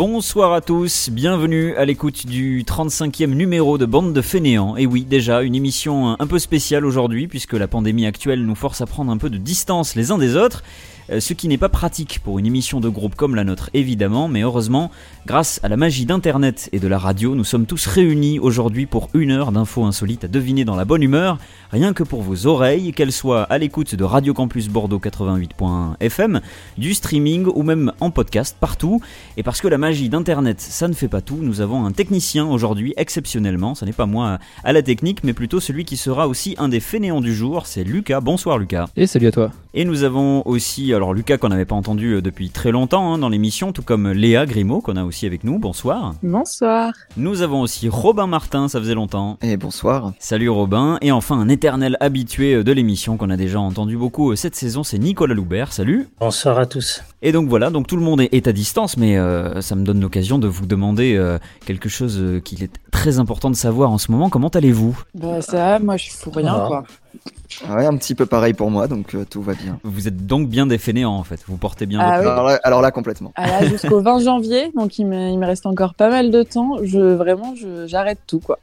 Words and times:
Bonsoir 0.00 0.54
à 0.54 0.62
tous, 0.62 1.10
bienvenue 1.12 1.76
à 1.76 1.84
l'écoute 1.84 2.24
du 2.24 2.64
35e 2.64 3.34
numéro 3.34 3.76
de 3.76 3.84
Bande 3.84 4.14
de 4.14 4.22
Fainéants. 4.22 4.78
Et 4.78 4.86
oui, 4.86 5.04
déjà, 5.04 5.42
une 5.42 5.54
émission 5.54 6.18
un 6.18 6.26
peu 6.26 6.38
spéciale 6.38 6.86
aujourd'hui, 6.86 7.28
puisque 7.28 7.52
la 7.52 7.68
pandémie 7.68 8.06
actuelle 8.06 8.46
nous 8.46 8.54
force 8.54 8.80
à 8.80 8.86
prendre 8.86 9.12
un 9.12 9.18
peu 9.18 9.28
de 9.28 9.36
distance 9.36 9.96
les 9.96 10.10
uns 10.10 10.16
des 10.16 10.36
autres. 10.36 10.62
Euh, 11.10 11.20
ce 11.20 11.32
qui 11.32 11.48
n'est 11.48 11.58
pas 11.58 11.68
pratique 11.68 12.20
pour 12.22 12.38
une 12.38 12.46
émission 12.46 12.80
de 12.80 12.88
groupe 12.88 13.14
comme 13.14 13.34
la 13.34 13.44
nôtre 13.44 13.70
évidemment, 13.74 14.28
mais 14.28 14.42
heureusement, 14.42 14.90
grâce 15.26 15.60
à 15.62 15.68
la 15.68 15.76
magie 15.76 16.06
d'Internet 16.06 16.68
et 16.72 16.78
de 16.78 16.86
la 16.86 16.98
radio, 16.98 17.34
nous 17.34 17.44
sommes 17.44 17.66
tous 17.66 17.86
réunis 17.86 18.38
aujourd'hui 18.38 18.86
pour 18.86 19.08
une 19.14 19.30
heure 19.32 19.52
d'infos 19.52 19.84
insolites 19.84 20.24
à 20.24 20.28
deviner 20.28 20.64
dans 20.64 20.76
la 20.76 20.84
bonne 20.84 21.02
humeur, 21.02 21.38
rien 21.72 21.92
que 21.92 22.02
pour 22.02 22.22
vos 22.22 22.46
oreilles, 22.46 22.92
qu'elles 22.92 23.12
soient 23.12 23.42
à 23.44 23.58
l'écoute 23.58 23.94
de 23.94 24.04
Radio 24.04 24.34
Campus 24.34 24.68
Bordeaux 24.68 25.00
88.fm, 25.00 26.40
du 26.78 26.94
streaming 26.94 27.46
ou 27.54 27.62
même 27.62 27.92
en 28.00 28.10
podcast 28.10 28.56
partout. 28.58 29.00
Et 29.36 29.42
parce 29.42 29.60
que 29.60 29.68
la 29.68 29.78
magie 29.78 30.08
d'Internet, 30.08 30.60
ça 30.60 30.86
ne 30.86 30.94
fait 30.94 31.08
pas 31.08 31.20
tout, 31.20 31.38
nous 31.40 31.60
avons 31.60 31.84
un 31.84 31.92
technicien 31.92 32.46
aujourd'hui 32.46 32.94
exceptionnellement, 32.96 33.74
ce 33.74 33.84
n'est 33.84 33.92
pas 33.92 34.06
moi 34.06 34.38
à 34.64 34.72
la 34.72 34.82
technique, 34.82 35.24
mais 35.24 35.32
plutôt 35.32 35.60
celui 35.60 35.84
qui 35.84 35.96
sera 35.96 36.28
aussi 36.28 36.54
un 36.58 36.68
des 36.68 36.80
fainéants 36.80 37.20
du 37.20 37.34
jour, 37.34 37.66
c'est 37.66 37.84
Lucas. 37.84 38.20
Bonsoir 38.20 38.58
Lucas. 38.58 38.86
Et 38.96 39.06
salut 39.06 39.26
à 39.26 39.32
toi. 39.32 39.50
Et 39.74 39.84
nous 39.84 40.02
avons 40.02 40.42
aussi, 40.46 40.92
alors 41.00 41.14
Lucas 41.14 41.38
qu'on 41.38 41.48
n'avait 41.48 41.64
pas 41.64 41.74
entendu 41.74 42.12
euh, 42.16 42.20
depuis 42.20 42.50
très 42.50 42.70
longtemps 42.72 43.14
hein, 43.14 43.18
dans 43.18 43.30
l'émission, 43.30 43.72
tout 43.72 43.80
comme 43.80 44.12
Léa 44.12 44.44
Grimaud 44.44 44.82
qu'on 44.82 44.96
a 44.96 45.04
aussi 45.04 45.24
avec 45.24 45.44
nous. 45.44 45.58
Bonsoir. 45.58 46.14
Bonsoir. 46.22 46.92
Nous 47.16 47.40
avons 47.40 47.62
aussi 47.62 47.88
Robin 47.88 48.26
Martin, 48.26 48.68
ça 48.68 48.78
faisait 48.80 48.94
longtemps. 48.94 49.38
Et 49.40 49.56
bonsoir. 49.56 50.12
Salut 50.18 50.50
Robin. 50.50 50.98
Et 51.00 51.10
enfin 51.10 51.38
un 51.40 51.48
éternel 51.48 51.96
habitué 52.00 52.52
euh, 52.56 52.62
de 52.64 52.72
l'émission 52.72 53.16
qu'on 53.16 53.30
a 53.30 53.38
déjà 53.38 53.58
entendu 53.58 53.96
beaucoup 53.96 54.30
euh, 54.32 54.36
cette 54.36 54.54
saison, 54.54 54.82
c'est 54.82 54.98
Nicolas 54.98 55.32
Loubert. 55.32 55.72
Salut. 55.72 56.06
Bonsoir 56.20 56.58
à 56.58 56.66
tous. 56.66 57.02
Et 57.22 57.32
donc 57.32 57.48
voilà, 57.48 57.70
donc 57.70 57.86
tout 57.86 57.96
le 57.96 58.02
monde 58.02 58.20
est 58.20 58.46
à 58.46 58.52
distance, 58.52 58.98
mais 58.98 59.16
euh, 59.16 59.62
ça 59.62 59.76
me 59.76 59.84
donne 59.84 60.00
l'occasion 60.02 60.38
de 60.38 60.48
vous 60.48 60.66
demander 60.66 61.16
euh, 61.16 61.38
quelque 61.64 61.88
chose 61.88 62.22
qu'il 62.44 62.62
est 62.62 62.72
très 62.90 63.18
important 63.18 63.48
de 63.48 63.56
savoir 63.56 63.90
en 63.90 63.96
ce 63.98 64.12
moment. 64.12 64.28
Comment 64.28 64.48
allez-vous? 64.48 64.98
Bah 65.14 65.40
ça, 65.40 65.78
moi 65.78 65.96
je 65.96 66.10
fous 66.10 66.30
rien 66.30 66.54
Ah. 66.54 66.64
quoi. 66.68 66.84
Ouais, 67.68 67.84
un 67.84 67.96
petit 67.96 68.14
peu 68.14 68.26
pareil 68.26 68.54
pour 68.54 68.70
moi, 68.70 68.86
donc 68.86 69.14
euh, 69.14 69.24
tout 69.28 69.42
va 69.42 69.54
bien. 69.54 69.78
Vous 69.82 70.06
êtes 70.08 70.24
donc 70.26 70.48
bien 70.48 70.66
des 70.66 70.78
fainéants 70.78 71.12
en 71.14 71.24
fait. 71.24 71.40
Vous 71.48 71.56
portez 71.56 71.84
bien 71.84 71.98
Ah 72.00 72.18
votre... 72.18 72.20
oui. 72.22 72.28
Alors, 72.32 72.46
là, 72.46 72.60
alors 72.62 72.80
là, 72.80 72.90
complètement. 72.92 73.32
Ah 73.36 73.66
jusqu'au 73.66 74.00
20 74.02 74.20
janvier, 74.20 74.70
donc 74.76 74.98
il 74.98 75.06
me, 75.06 75.30
il 75.30 75.38
me 75.38 75.44
reste 75.46 75.66
encore 75.66 75.94
pas 75.94 76.08
mal 76.10 76.30
de 76.30 76.42
temps. 76.44 76.76
Je 76.82 76.98
vraiment, 77.00 77.54
je- 77.56 77.86
j'arrête 77.86 78.20
tout 78.26 78.38
quoi. 78.40 78.58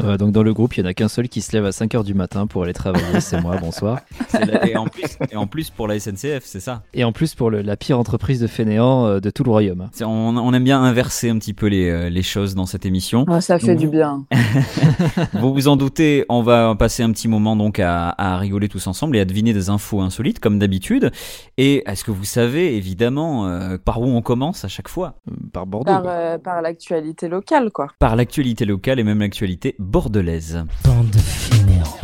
Euh, 0.00 0.16
donc 0.18 0.32
dans 0.32 0.42
le 0.42 0.52
groupe, 0.52 0.76
il 0.76 0.80
y 0.80 0.82
en 0.82 0.88
a 0.90 0.92
qu'un 0.94 1.08
seul 1.08 1.28
qui 1.28 1.40
se 1.40 1.52
lève 1.52 1.64
à 1.64 1.70
5h 1.70 2.02
du 2.04 2.14
matin 2.14 2.46
pour 2.48 2.64
aller 2.64 2.72
travailler, 2.74 3.20
c'est 3.20 3.40
moi, 3.40 3.56
bonsoir. 3.60 4.00
La- 4.34 4.66
et, 4.68 4.76
en 4.76 4.86
plus, 4.86 5.04
et 5.30 5.36
en 5.36 5.46
plus 5.46 5.70
pour 5.70 5.86
la 5.88 5.98
SNCF, 5.98 6.42
c'est 6.44 6.60
ça? 6.60 6.82
Et 6.94 7.04
en 7.04 7.12
plus 7.12 7.34
pour 7.34 7.48
le- 7.50 7.62
la 7.62 7.76
pire 7.76 7.98
entreprise 7.98 8.40
de 8.40 8.48
fainéants 8.48 9.06
euh, 9.06 9.20
de 9.20 9.30
tout 9.30 9.44
le 9.44 9.50
royaume. 9.50 9.88
On, 10.02 10.36
on 10.36 10.52
aime 10.52 10.64
bien 10.64 10.82
inverser 10.82 11.30
un 11.30 11.38
petit 11.38 11.54
peu 11.54 11.66
les, 11.68 11.88
euh, 11.88 12.10
les 12.10 12.22
choses 12.22 12.54
dans 12.56 12.66
cette 12.66 12.84
émission. 12.86 13.24
Ça 13.40 13.58
fait 13.60 13.68
Donc, 13.68 13.78
du 13.78 13.88
bien. 13.88 14.24
vous 15.34 15.52
vous 15.54 15.68
en 15.68 15.76
doutez, 15.76 16.24
on 16.28 16.42
va 16.42 16.74
passer 16.78 17.02
un 17.02 17.10
petit 17.12 17.28
moment 17.28 17.56
donc 17.56 17.78
à, 17.78 17.91
à 17.92 18.38
rigoler 18.38 18.68
tous 18.68 18.86
ensemble 18.86 19.16
et 19.16 19.20
à 19.20 19.24
deviner 19.24 19.52
des 19.52 19.70
infos 19.70 20.00
insolites 20.00 20.40
comme 20.40 20.58
d'habitude. 20.58 21.10
Et 21.58 21.82
est-ce 21.86 22.04
que 22.04 22.10
vous 22.10 22.24
savez 22.24 22.76
évidemment 22.76 23.46
euh, 23.46 23.78
par 23.82 24.00
où 24.00 24.06
on 24.06 24.22
commence 24.22 24.64
à 24.64 24.68
chaque 24.68 24.88
fois? 24.88 25.14
Euh, 25.30 25.34
Par 25.52 25.66
Bordeaux. 25.66 25.92
Par, 25.92 26.04
euh, 26.06 26.38
par 26.38 26.62
l'actualité 26.62 27.28
locale 27.28 27.70
quoi. 27.70 27.88
Par 27.98 28.16
l'actualité 28.16 28.64
locale 28.64 29.00
et 29.00 29.04
même 29.04 29.20
l'actualité 29.20 29.74
bordelaise. 29.78 30.64
Bande. 30.84 31.16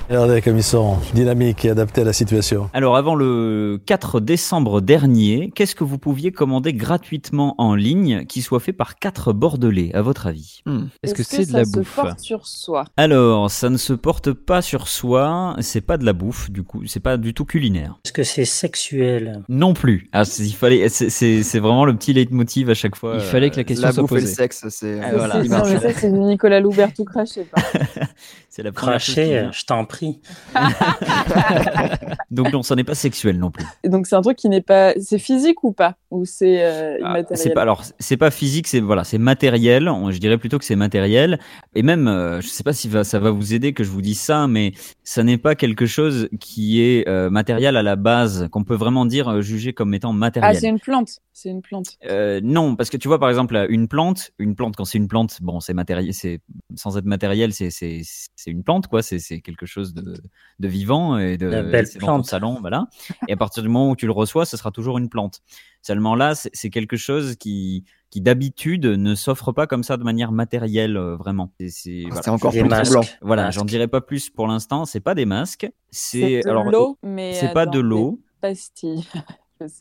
Regardez 0.09 0.41
comme 0.41 0.57
ils 0.57 0.63
sont 0.63 0.97
dynamiques 1.15 1.67
et 1.67 1.71
adaptés 1.71 2.01
à 2.01 2.05
la 2.05 2.15
situation. 2.15 2.71
Alors 2.73 2.97
avant 2.97 3.15
le 3.15 3.79
4 3.85 4.21
décembre 4.21 4.81
dernier, 4.81 5.53
qu'est-ce 5.55 5.75
que 5.75 5.85
vous 5.85 5.99
pouviez 5.99 6.33
commander 6.33 6.73
gratuitement 6.73 7.55
en 7.59 7.75
ligne 7.75 8.25
qui 8.25 8.41
soit 8.41 8.59
fait 8.61 8.73
par 8.73 8.99
quatre 8.99 9.35
bordelais 9.35 9.91
à 9.95 10.01
votre 10.01 10.27
avis? 10.27 10.63
Hmm. 10.65 10.87
Est-ce 11.03 11.13
que 11.13 11.23
c'est 11.23 11.45
de 11.45 11.51
ça 11.51 11.59
la 11.59 11.65
se 11.67 11.73
bouffe? 11.73 11.95
porte 11.95 12.21
sur 12.21 12.47
soi? 12.47 12.87
Alors, 12.97 13.51
ça 13.51 13.69
ne 13.69 13.77
se 13.77 13.93
porte 13.93 14.33
pas 14.33 14.63
sur 14.63 14.89
soi, 14.89 15.55
c'est 15.61 15.83
pas 15.83 15.99
de 15.99 16.07
la 16.07 16.15
bouffe 16.15 16.51
du 16.51 16.63
coup, 16.63 16.87
c'est 16.87 17.01
pas 17.01 17.19
du 17.19 17.35
tout 17.35 17.45
culinaire. 17.45 17.99
Est-ce 18.07 18.15
que 18.15 18.23
c'est 18.25 18.47
sexuel? 18.47 19.43
Non 19.51 19.75
plus. 19.75 20.09
Ah, 20.13 20.25
c'est- 20.25 20.43
il 20.45 20.55
fallait, 20.55 20.89
c'est- 20.89 21.59
vraiment 21.59 21.85
le 21.85 21.95
petit 21.95 22.15
leitmotiv 22.15 22.71
à 22.71 22.75
chaque 22.75 22.97
fois. 22.97 23.13
Il 23.17 23.21
euh, 23.21 23.25
fallait 23.25 23.51
que 23.51 23.57
la 23.57 23.65
question 23.65 23.87
La 23.87 23.93
soit 23.93 24.05
bouffe 24.05 24.13
et 24.13 24.21
le 24.23 24.27
sexe, 24.27 24.65
c'est. 24.71 25.01
Ah, 25.03 25.11
voilà. 25.15 25.43
C'est 25.43 25.79
ça, 25.81 25.93
ça, 25.93 26.09
Nicolas 26.09 26.61
Loubert 26.61 26.95
tout 26.95 27.05
craché. 27.05 27.47
c'est 28.49 28.63
la 28.63 28.73
première 28.73 29.01
chose 29.01 29.15
qui 29.15 29.21
Cracher, 29.21 29.41
vient. 29.41 29.53
je 29.53 29.65
t'en 29.67 29.85
prie. 29.85 29.98
Donc 32.31 32.53
non, 32.53 32.63
ça 32.63 32.75
n'est 32.77 32.85
pas 32.85 32.95
sexuel 32.95 33.39
non 33.39 33.51
plus. 33.51 33.65
Et 33.85 33.89
donc 33.89 34.07
c'est 34.07 34.17
un 34.17 34.23
truc 34.23 34.37
qui 34.37 34.49
n'est 34.49 34.61
pas, 34.61 34.93
c'est 35.01 35.19
physique 35.19 35.63
ou 35.65 35.73
pas? 35.73 35.97
Ou 36.11 36.25
c'est 36.25 36.65
euh, 36.65 36.97
Ah, 37.03 37.11
immatériel? 37.11 37.39
c'est 37.39 37.51
pas 37.55 37.63
alors 37.63 37.83
c'est 37.99 38.17
pas 38.17 38.31
physique, 38.31 38.67
c'est 38.67 38.81
voilà, 38.81 39.05
c'est 39.05 39.19
matériel. 39.19 39.91
Je 40.11 40.19
dirais 40.19 40.39
plutôt 40.39 40.59
que 40.59 40.65
c'est 40.65 40.77
matériel. 40.77 41.39
Et 41.75 41.83
même, 41.83 42.09
euh, 42.09 42.41
je 42.41 42.49
sais 42.49 42.63
pas 42.63 42.73
si 42.73 42.89
va- 42.89 43.05
ça 43.05 43.19
va 43.19 43.31
vous 43.31 43.55
aider 43.55 43.73
que 43.73 43.85
je 43.85 43.91
vous 43.91 44.03
dise 44.03 44.21
ça, 44.21 44.47
mais 44.47 44.73
ça 45.05 45.23
n'est 45.23 45.39
pas 45.39 45.55
quelque 45.55 45.87
chose 45.87 46.29
qui 46.41 46.81
est 46.81 47.07
euh, 47.09 47.31
matériel 47.31 47.77
à 47.77 47.83
la 47.83 47.97
base, 47.97 48.49
qu'on 48.51 48.65
peut 48.65 48.75
vraiment 48.75 49.07
dire 49.07 49.29
euh, 49.29 49.41
juger 49.43 49.73
comme 49.73 49.95
étant 49.95 50.11
Ah, 50.11 50.15
matériel. 50.15 50.57
c'est 50.57 50.69
une 50.69 50.81
plante. 50.81 51.19
C'est 51.33 51.51
une 51.51 51.63
plante. 51.63 51.99
Euh, 52.07 52.41
non, 52.43 52.75
parce 52.75 52.91
que 52.91 52.97
tu 52.97 53.07
vois 53.07 53.21
par 53.21 53.29
exemple 53.29 53.67
une 53.69 53.87
plante, 53.87 54.33
une 54.39 54.57
plante 54.57 54.75
quand 54.77 54.85
c'est 54.85 54.99
une 54.99 55.07
plante, 55.09 55.39
bon 55.41 55.61
c'est 55.61 55.75
matériel, 55.75 56.13
c'est 56.13 56.41
sans 56.75 56.97
être 56.99 57.05
matériel, 57.05 57.53
c'est 57.53 57.71
c'est 57.71 58.01
c'est 58.03 58.51
une 58.51 58.65
plante 58.65 58.89
quoi, 58.89 59.03
c'est 59.03 59.21
c'est 59.21 59.41
quelque 59.41 59.67
chose 59.67 59.88
de 59.95 60.17
de 60.59 60.69
vivant 60.69 61.19
et 61.19 61.37
de 61.37 61.49
belle 61.49 61.87
dans 62.01 62.19
ton 62.19 62.23
salon, 62.23 62.59
voilà. 62.61 62.89
Et 63.29 63.33
à 63.33 63.37
partir 63.37 63.63
du 63.63 63.69
moment 63.69 63.91
où 63.91 63.97
tu 63.97 64.07
le 64.07 64.13
reçois, 64.13 64.45
ce 64.45 64.57
sera 64.57 64.71
toujours 64.71 64.99
une 64.99 65.09
plante. 65.09 65.41
Seulement 65.83 66.15
là, 66.15 66.35
c'est 66.35 66.71
quelque 66.71 66.97
chose 66.97 67.37
qui 67.37 67.85
qui 68.11 68.21
d'habitude 68.21 68.87
ne 68.87 69.15
s'offre 69.15 69.53
pas 69.53 69.67
comme 69.67 69.83
ça 69.85 69.97
de 69.97 70.03
manière 70.03 70.33
matérielle 70.33 70.97
euh, 70.97 71.17
vraiment. 71.17 71.53
C'est 71.61 71.69
c'est 71.69 72.05
voilà. 72.09 72.33
Encore 72.33 72.53
Des 72.53 72.61
plus 72.61 72.69
masques. 72.69 73.19
Voilà, 73.21 73.51
j'en 73.51 73.65
dirai 73.65 73.87
pas 73.87 74.01
plus 74.01 74.31
pour 74.31 74.47
l'instant. 74.47 74.85
C'est 74.85 75.01
pas 75.01 75.15
des 75.15 75.27
masques, 75.27 75.71
C'est 75.91 76.21
c'est 76.21 76.41
de 76.41 76.49
alors 76.49 76.65
l'eau, 76.65 76.99
mais 77.03 77.35
c'est 77.35 77.53
pas 77.53 77.67
de 77.67 77.79
l'eau, 77.79 78.21
pastilles. 78.41 79.07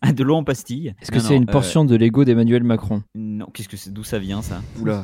Ah, 0.02 0.12
de 0.14 0.24
l'eau 0.24 0.36
en 0.36 0.44
pastille. 0.44 0.94
Est-ce 1.02 1.12
que 1.12 1.20
c'est 1.20 1.36
une 1.36 1.44
euh, 1.44 1.52
portion 1.52 1.86
de 1.86 1.96
l'ego 1.96 2.26
d'Emmanuel 2.26 2.64
Macron? 2.64 3.04
Non, 3.16 3.46
qu'est-ce 3.54 3.70
que 3.70 3.78
c'est 3.78 3.92
D'où 3.94 4.04
ça 4.04 4.20
vient 4.20 4.42
ça? 4.42 4.62
Oula. 4.82 5.04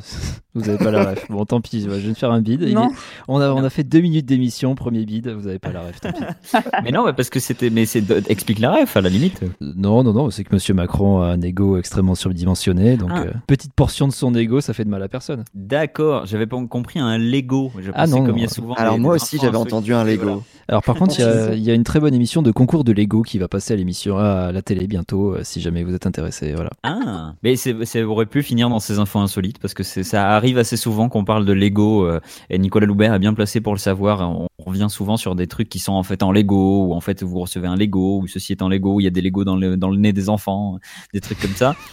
Vous 0.54 0.68
avez 0.68 0.78
pas 0.78 0.90
la 0.90 1.10
ref. 1.10 1.26
Bon, 1.30 1.44
tant 1.44 1.60
pis, 1.60 1.80
je 1.82 1.88
vais 1.90 2.08
me 2.08 2.14
faire 2.14 2.30
un 2.32 2.40
Non. 2.40 2.90
est- 2.90 2.94
On, 3.28 3.40
a, 3.40 3.50
on 3.50 3.62
a 3.64 3.70
fait 3.70 3.84
deux 3.84 4.00
minutes 4.00 4.26
d'émission, 4.26 4.74
premier 4.74 5.04
bide, 5.04 5.28
vous 5.28 5.46
avez 5.48 5.58
pas 5.58 5.72
la 5.72 5.80
ref, 5.82 6.00
tant 6.00 6.12
pis. 6.12 6.22
Mais 6.84 6.90
non, 6.90 7.04
mais 7.04 7.12
parce 7.12 7.30
que 7.30 7.40
c'était. 7.40 7.70
Mais 7.70 7.86
c'est 7.86 8.00
de- 8.02 8.22
explique 8.28 8.58
la 8.58 8.72
ref 8.72 8.96
à 8.96 9.00
la 9.00 9.08
limite. 9.08 9.42
Euh, 9.42 9.48
Non, 9.60 10.02
non, 10.04 10.12
non, 10.12 10.30
c'est 10.30 10.44
que 10.44 10.54
Monsieur 10.54 10.74
Macron 10.74 11.20
a 11.22 11.26
un 11.28 11.40
ego 11.40 11.76
extrêmement 11.78 12.14
surdimensionné, 12.14 12.96
donc 12.96 13.10
Ah. 13.12 13.22
euh, 13.26 13.32
petite 13.46 13.72
portion 13.72 14.06
de 14.08 14.12
son 14.12 14.34
ego, 14.34 14.60
ça 14.60 14.72
fait 14.74 14.84
de 14.84 14.90
mal 14.90 15.02
à 15.02 15.08
personne. 15.08 15.44
D'accord, 15.54 16.26
j'avais 16.26 16.46
pas 16.46 16.56
compris 16.66 16.98
un 17.00 17.18
Lego. 17.18 17.72
Je 17.80 17.90
Ah 17.94 18.06
non, 18.06 18.24
comme 18.24 18.36
il 18.38 18.42
y 18.42 18.46
a 18.46 18.48
souvent. 18.48 18.74
Alors 18.74 18.94
des- 18.94 19.00
moi 19.00 19.16
des 19.16 19.22
aussi, 19.22 19.38
j'avais 19.40 19.56
entendu 19.56 19.92
un 19.94 20.04
Lego. 20.04 20.22
voilà. 20.24 20.38
Alors 20.68 20.82
par 20.82 20.94
contre, 20.96 21.18
il 21.18 21.22
y, 21.22 21.24
a- 21.24 21.54
il 21.54 21.62
y 21.62 21.70
a 21.70 21.74
une 21.74 21.84
très 21.84 22.00
bonne 22.00 22.14
émission 22.14 22.40
de 22.42 22.50
concours 22.50 22.84
de 22.84 22.92
Lego 22.92 23.22
qui 23.22 23.38
va 23.38 23.48
passer 23.48 23.74
à 23.74 23.76
l'émission 23.76 24.16
à 24.18 24.50
la 24.52 24.62
télé 24.64 24.86
bientôt, 24.86 25.34
euh, 25.34 25.40
si 25.44 25.60
jamais 25.60 25.84
vous 25.84 25.94
êtes 25.94 26.06
intéressé. 26.06 26.52
Voilà. 26.54 26.70
Ah, 26.82 27.34
mais 27.42 27.56
c'est, 27.56 27.84
ça 27.84 28.04
aurait 28.04 28.26
pu 28.26 28.42
finir 28.42 28.68
dans 28.68 28.80
ces 28.80 28.98
infos 28.98 29.18
insolites 29.20 29.58
parce 29.58 29.74
que 29.74 29.82
c'est, 29.82 30.02
ça 30.02 30.30
arrive 30.30 30.58
assez 30.58 30.76
souvent 30.76 31.08
qu'on 31.08 31.24
parle 31.24 31.44
de 31.44 31.52
Lego 31.52 32.06
euh, 32.06 32.20
et 32.50 32.58
Nicolas 32.58 32.86
Loubert 32.86 33.14
est 33.14 33.18
bien 33.18 33.34
placé 33.34 33.60
pour 33.60 33.72
le 33.74 33.78
savoir. 33.78 34.28
On 34.28 34.48
revient 34.64 34.86
souvent 34.88 35.16
sur 35.16 35.34
des 35.34 35.46
trucs 35.46 35.68
qui 35.68 35.78
sont 35.78 35.92
en 35.92 36.02
fait 36.02 36.22
en 36.22 36.32
Lego 36.32 36.86
ou 36.86 36.94
en 36.94 37.00
fait 37.00 37.22
vous 37.22 37.38
recevez 37.40 37.66
un 37.68 37.76
Lego 37.76 38.20
ou 38.20 38.26
ceci 38.26 38.52
est 38.52 38.62
en 38.62 38.68
Lego, 38.68 38.98
il 39.00 39.04
y 39.04 39.06
a 39.06 39.10
des 39.10 39.20
Lego 39.20 39.44
dans 39.44 39.56
le, 39.56 39.76
dans 39.76 39.90
le 39.90 39.98
nez 39.98 40.12
des 40.12 40.28
enfants, 40.28 40.78
des 41.12 41.20
trucs 41.20 41.38
comme 41.40 41.54
ça. 41.54 41.76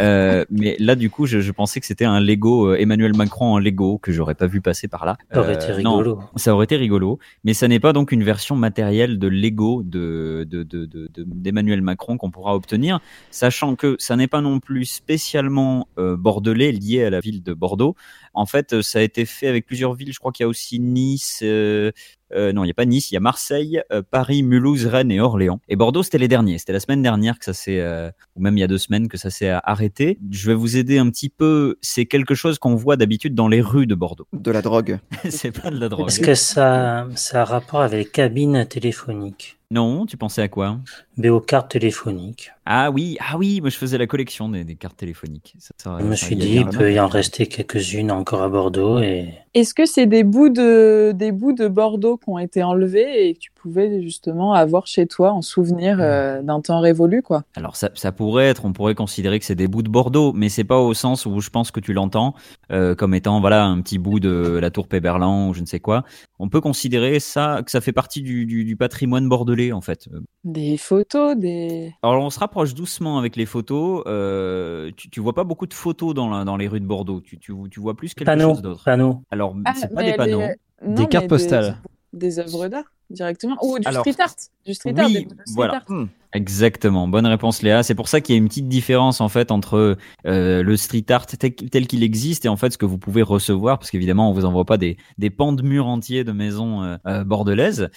Euh, 0.00 0.44
mais 0.50 0.76
là 0.78 0.94
du 0.94 1.08
coup 1.10 1.26
je, 1.26 1.40
je 1.40 1.50
pensais 1.52 1.80
que 1.80 1.86
c'était 1.86 2.04
un 2.04 2.20
Lego 2.20 2.68
euh, 2.68 2.76
Emmanuel 2.80 3.16
Macron 3.16 3.54
en 3.54 3.58
Lego 3.58 3.98
que 3.98 4.12
j'aurais 4.12 4.34
pas 4.34 4.46
vu 4.46 4.60
passer 4.60 4.86
par 4.86 5.06
là. 5.06 5.16
Ça 5.32 5.40
aurait 5.40 5.54
été 5.54 5.82
non, 5.82 5.96
rigolo. 5.98 6.20
ça 6.36 6.54
aurait 6.54 6.64
été 6.64 6.76
rigolo, 6.76 7.18
mais 7.42 7.54
ça 7.54 7.66
n'est 7.68 7.80
pas 7.80 7.92
donc 7.92 8.12
une 8.12 8.22
version 8.22 8.54
matérielle 8.54 9.18
de 9.18 9.26
Lego 9.28 9.82
de, 9.82 10.46
de, 10.48 10.62
de, 10.62 10.84
de- 10.86 11.08
de- 11.12 11.24
d'Emmanuel 11.26 11.80
Macron 11.82 12.16
qu'on 12.18 12.30
pourra 12.30 12.54
obtenir, 12.54 13.00
sachant 13.30 13.76
que 13.76 13.96
ça 13.98 14.16
n'est 14.16 14.28
pas 14.28 14.42
non 14.42 14.60
plus 14.60 14.84
spécialement 14.84 15.88
euh, 15.98 16.16
bordelais 16.16 16.72
lié 16.72 17.04
à 17.04 17.10
la 17.10 17.20
ville 17.20 17.42
de 17.42 17.54
Bordeaux. 17.54 17.94
En 18.34 18.44
fait, 18.46 18.74
euh, 18.74 18.82
ça 18.82 18.98
a 18.98 19.02
été 19.02 19.24
fait 19.24 19.48
avec 19.48 19.64
plusieurs 19.66 19.94
villes. 19.94 20.12
Je 20.12 20.18
crois 20.18 20.32
qu'il 20.32 20.44
y 20.44 20.46
a 20.46 20.48
aussi 20.48 20.78
Nice. 20.80 21.40
euh, 21.42 21.90
euh, 22.34 22.52
non, 22.52 22.62
il 22.62 22.66
n'y 22.66 22.70
a 22.70 22.74
pas 22.74 22.84
Nice, 22.84 23.10
il 23.10 23.14
y 23.14 23.16
a 23.16 23.20
Marseille, 23.20 23.80
euh, 23.90 24.02
Paris, 24.08 24.42
Mulhouse, 24.42 24.86
Rennes 24.86 25.10
et 25.10 25.20
Orléans. 25.20 25.60
Et 25.68 25.76
Bordeaux, 25.76 26.02
c'était 26.02 26.18
les 26.18 26.28
derniers. 26.28 26.58
C'était 26.58 26.74
la 26.74 26.80
semaine 26.80 27.02
dernière 27.02 27.38
que 27.38 27.44
ça 27.44 27.54
s'est, 27.54 27.80
euh, 27.80 28.10
ou 28.36 28.42
même 28.42 28.56
il 28.56 28.60
y 28.60 28.64
a 28.64 28.66
deux 28.66 28.78
semaines 28.78 29.08
que 29.08 29.16
ça 29.16 29.30
s'est 29.30 29.48
arrêté. 29.64 30.18
Je 30.30 30.46
vais 30.48 30.54
vous 30.54 30.76
aider 30.76 30.98
un 30.98 31.08
petit 31.10 31.30
peu. 31.30 31.78
C'est 31.80 32.06
quelque 32.06 32.34
chose 32.34 32.58
qu'on 32.58 32.74
voit 32.74 32.96
d'habitude 32.96 33.34
dans 33.34 33.48
les 33.48 33.62
rues 33.62 33.86
de 33.86 33.94
Bordeaux. 33.94 34.26
De 34.32 34.50
la 34.50 34.60
drogue. 34.62 34.98
c'est 35.30 35.52
pas 35.58 35.70
de 35.70 35.78
la 35.78 35.88
drogue. 35.88 36.08
Est-ce 36.08 36.20
que 36.20 36.34
ça, 36.34 37.08
ça 37.14 37.42
a 37.42 37.44
rapport 37.44 37.80
avec 37.80 37.98
les 37.98 38.04
cabines 38.04 38.66
téléphoniques? 38.66 39.57
Non, 39.70 40.06
tu 40.06 40.16
pensais 40.16 40.40
à 40.40 40.48
quoi? 40.48 40.78
Mais 41.18 41.28
aux 41.28 41.40
cartes 41.42 41.70
téléphoniques. 41.72 42.52
Ah 42.64 42.90
oui, 42.90 43.18
ah 43.20 43.36
oui, 43.36 43.60
moi 43.60 43.68
je 43.68 43.76
faisais 43.76 43.98
la 43.98 44.06
collection 44.06 44.48
des, 44.48 44.64
des 44.64 44.76
cartes 44.76 44.96
téléphoniques. 44.96 45.54
Ça- 45.58 45.74
ça- 45.76 45.98
Je 46.00 46.04
me 46.06 46.14
suis 46.16 46.36
dit, 46.36 46.54
il 46.54 46.66
peut 46.68 46.90
y 46.90 46.98
en 46.98 47.06
rester 47.06 47.46
quelques-unes 47.46 48.10
encore 48.10 48.40
à 48.42 48.48
Bordeaux. 48.48 48.98
Et 49.00 49.34
Est-ce 49.54 49.74
que 49.74 49.86
c'est 49.86 50.06
des 50.06 50.24
bouts 50.24 50.48
de 50.48 51.12
des 51.14 51.32
bouts 51.32 51.52
de 51.52 51.68
Bordeaux 51.68 52.16
qui 52.16 52.28
ont 52.28 52.38
été 52.38 52.62
enlevés 52.62 53.28
et 53.28 53.34
que 53.34 53.38
tu 53.38 53.50
pouvais 53.54 54.02
justement 54.02 54.52
avoir 54.52 54.86
chez 54.86 55.06
toi 55.06 55.32
en 55.32 55.42
souvenir 55.42 55.98
euh, 56.00 56.42
d'un 56.42 56.60
temps 56.60 56.80
révolu, 56.80 57.22
quoi? 57.22 57.42
Alors 57.56 57.76
ça, 57.76 57.90
ça 57.94 58.12
pourrait 58.12 58.46
être, 58.46 58.64
on 58.64 58.72
pourrait 58.72 58.94
considérer 58.94 59.38
que 59.38 59.44
c'est 59.44 59.54
des 59.54 59.68
bouts 59.68 59.82
de 59.82 59.88
Bordeaux, 59.90 60.32
mais 60.32 60.48
c'est 60.48 60.64
pas 60.64 60.78
au 60.78 60.94
sens 60.94 61.26
où 61.26 61.40
je 61.40 61.50
pense 61.50 61.70
que 61.70 61.80
tu 61.80 61.92
l'entends 61.92 62.34
euh, 62.72 62.94
comme 62.94 63.14
étant 63.14 63.40
voilà 63.40 63.64
un 63.64 63.80
petit 63.80 63.98
bout 63.98 64.20
de 64.20 64.58
la 64.60 64.70
tour 64.70 64.86
Péberlan 64.88 65.48
ou 65.50 65.54
je 65.54 65.60
ne 65.60 65.66
sais 65.66 65.80
quoi. 65.80 66.04
On 66.38 66.48
peut 66.48 66.60
considérer 66.60 67.18
ça 67.20 67.62
que 67.64 67.70
ça 67.70 67.80
fait 67.80 67.92
partie 67.92 68.22
du, 68.22 68.46
du- 68.46 68.64
du 68.64 68.76
patrimoine 68.76 69.28
bordelais 69.28 69.72
en 69.72 69.80
fait. 69.80 70.08
Des 70.44 70.76
photos, 70.76 71.36
des 71.36 71.92
Alors 72.02 72.22
on 72.22 72.30
se 72.30 72.38
rapproche 72.38 72.74
doucement 72.74 73.18
avec 73.18 73.34
les 73.36 73.46
photos. 73.46 74.02
Euh, 74.06 74.90
tu, 74.96 75.10
tu 75.10 75.20
vois 75.20 75.34
pas 75.34 75.44
beaucoup 75.44 75.66
de 75.66 75.74
photos 75.74 76.14
dans, 76.14 76.28
la- 76.30 76.44
dans 76.44 76.56
les 76.56 76.68
rues 76.68 76.80
de 76.80 76.86
Bordeaux. 76.86 77.20
Tu, 77.20 77.38
tu, 77.38 77.52
tu 77.70 77.80
vois 77.80 77.96
plus 77.96 78.14
quelque 78.14 78.26
panneaux, 78.26 78.50
chose 78.54 78.62
d'autre. 78.62 78.84
panneaux. 78.84 79.22
Alors 79.38 79.54
Ah, 79.64 79.72
c'est 79.76 79.94
pas 79.94 80.02
des 80.02 80.14
panneaux. 80.14 80.40
les- 80.40 80.56
non, 80.88 80.94
Des 80.94 81.06
cartes 81.06 81.28
postales. 81.28 81.76
Des 82.12 82.38
œuvres 82.40 82.66
d'art 82.68 82.92
directement 83.10 83.56
ou 83.62 83.78
du 83.78 83.86
Alors, 83.86 84.00
street 84.02 84.20
art, 84.22 84.34
du 84.66 84.74
street 84.74 84.94
art, 84.98 85.08
des 85.08 85.20
street 85.20 85.28
voilà. 85.54 85.76
art. 85.76 85.84
Hmm. 85.88 86.06
Exactement, 86.34 87.08
bonne 87.08 87.24
réponse 87.26 87.62
Léa. 87.62 87.82
C'est 87.82 87.94
pour 87.94 88.06
ça 88.06 88.20
qu'il 88.20 88.34
y 88.34 88.36
a 88.36 88.38
une 88.38 88.48
petite 88.48 88.68
différence 88.68 89.22
en 89.22 89.30
fait 89.30 89.50
entre 89.50 89.96
euh, 90.26 90.62
le 90.62 90.76
street 90.76 91.06
art 91.08 91.24
tel, 91.26 91.86
qu'il 91.86 92.02
existe 92.02 92.44
et 92.44 92.48
en 92.50 92.56
fait 92.56 92.70
ce 92.70 92.76
que 92.76 92.84
vous 92.84 92.98
pouvez 92.98 93.22
recevoir, 93.22 93.78
parce 93.78 93.90
qu'évidemment 93.90 94.28
on 94.30 94.34
vous 94.34 94.44
envoie 94.44 94.66
pas 94.66 94.76
des, 94.76 94.98
des 95.16 95.30
pans 95.30 95.54
de 95.54 95.62
murs 95.62 95.86
entiers 95.86 96.24
de 96.24 96.32
maisons 96.32 96.82
euh, 96.82 96.96
euh, 97.06 97.24
bordelaises. 97.24 97.88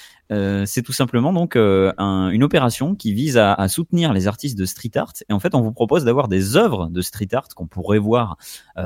C'est 0.65 0.81
tout 0.81 0.93
simplement 0.93 1.33
donc 1.33 1.57
un- 1.57 2.29
une 2.29 2.43
opération 2.45 2.95
qui 2.95 3.11
vise 3.11 3.37
à, 3.37 3.67
soutenir 3.67 4.13
les 4.13 4.27
artistes 4.29 4.57
de 4.57 4.63
street 4.63 4.91
art 4.95 5.11
et 5.29 5.33
en 5.33 5.41
fait 5.41 5.53
on 5.55 5.59
vous 5.61 5.73
propose 5.73 6.05
d'avoir 6.05 6.29
des 6.29 6.55
œuvres 6.55 6.87
de 6.87 7.01
street 7.01 7.27
art 7.33 7.49
qu'on 7.53 7.67
pourrait 7.67 7.99
voir 7.99 8.37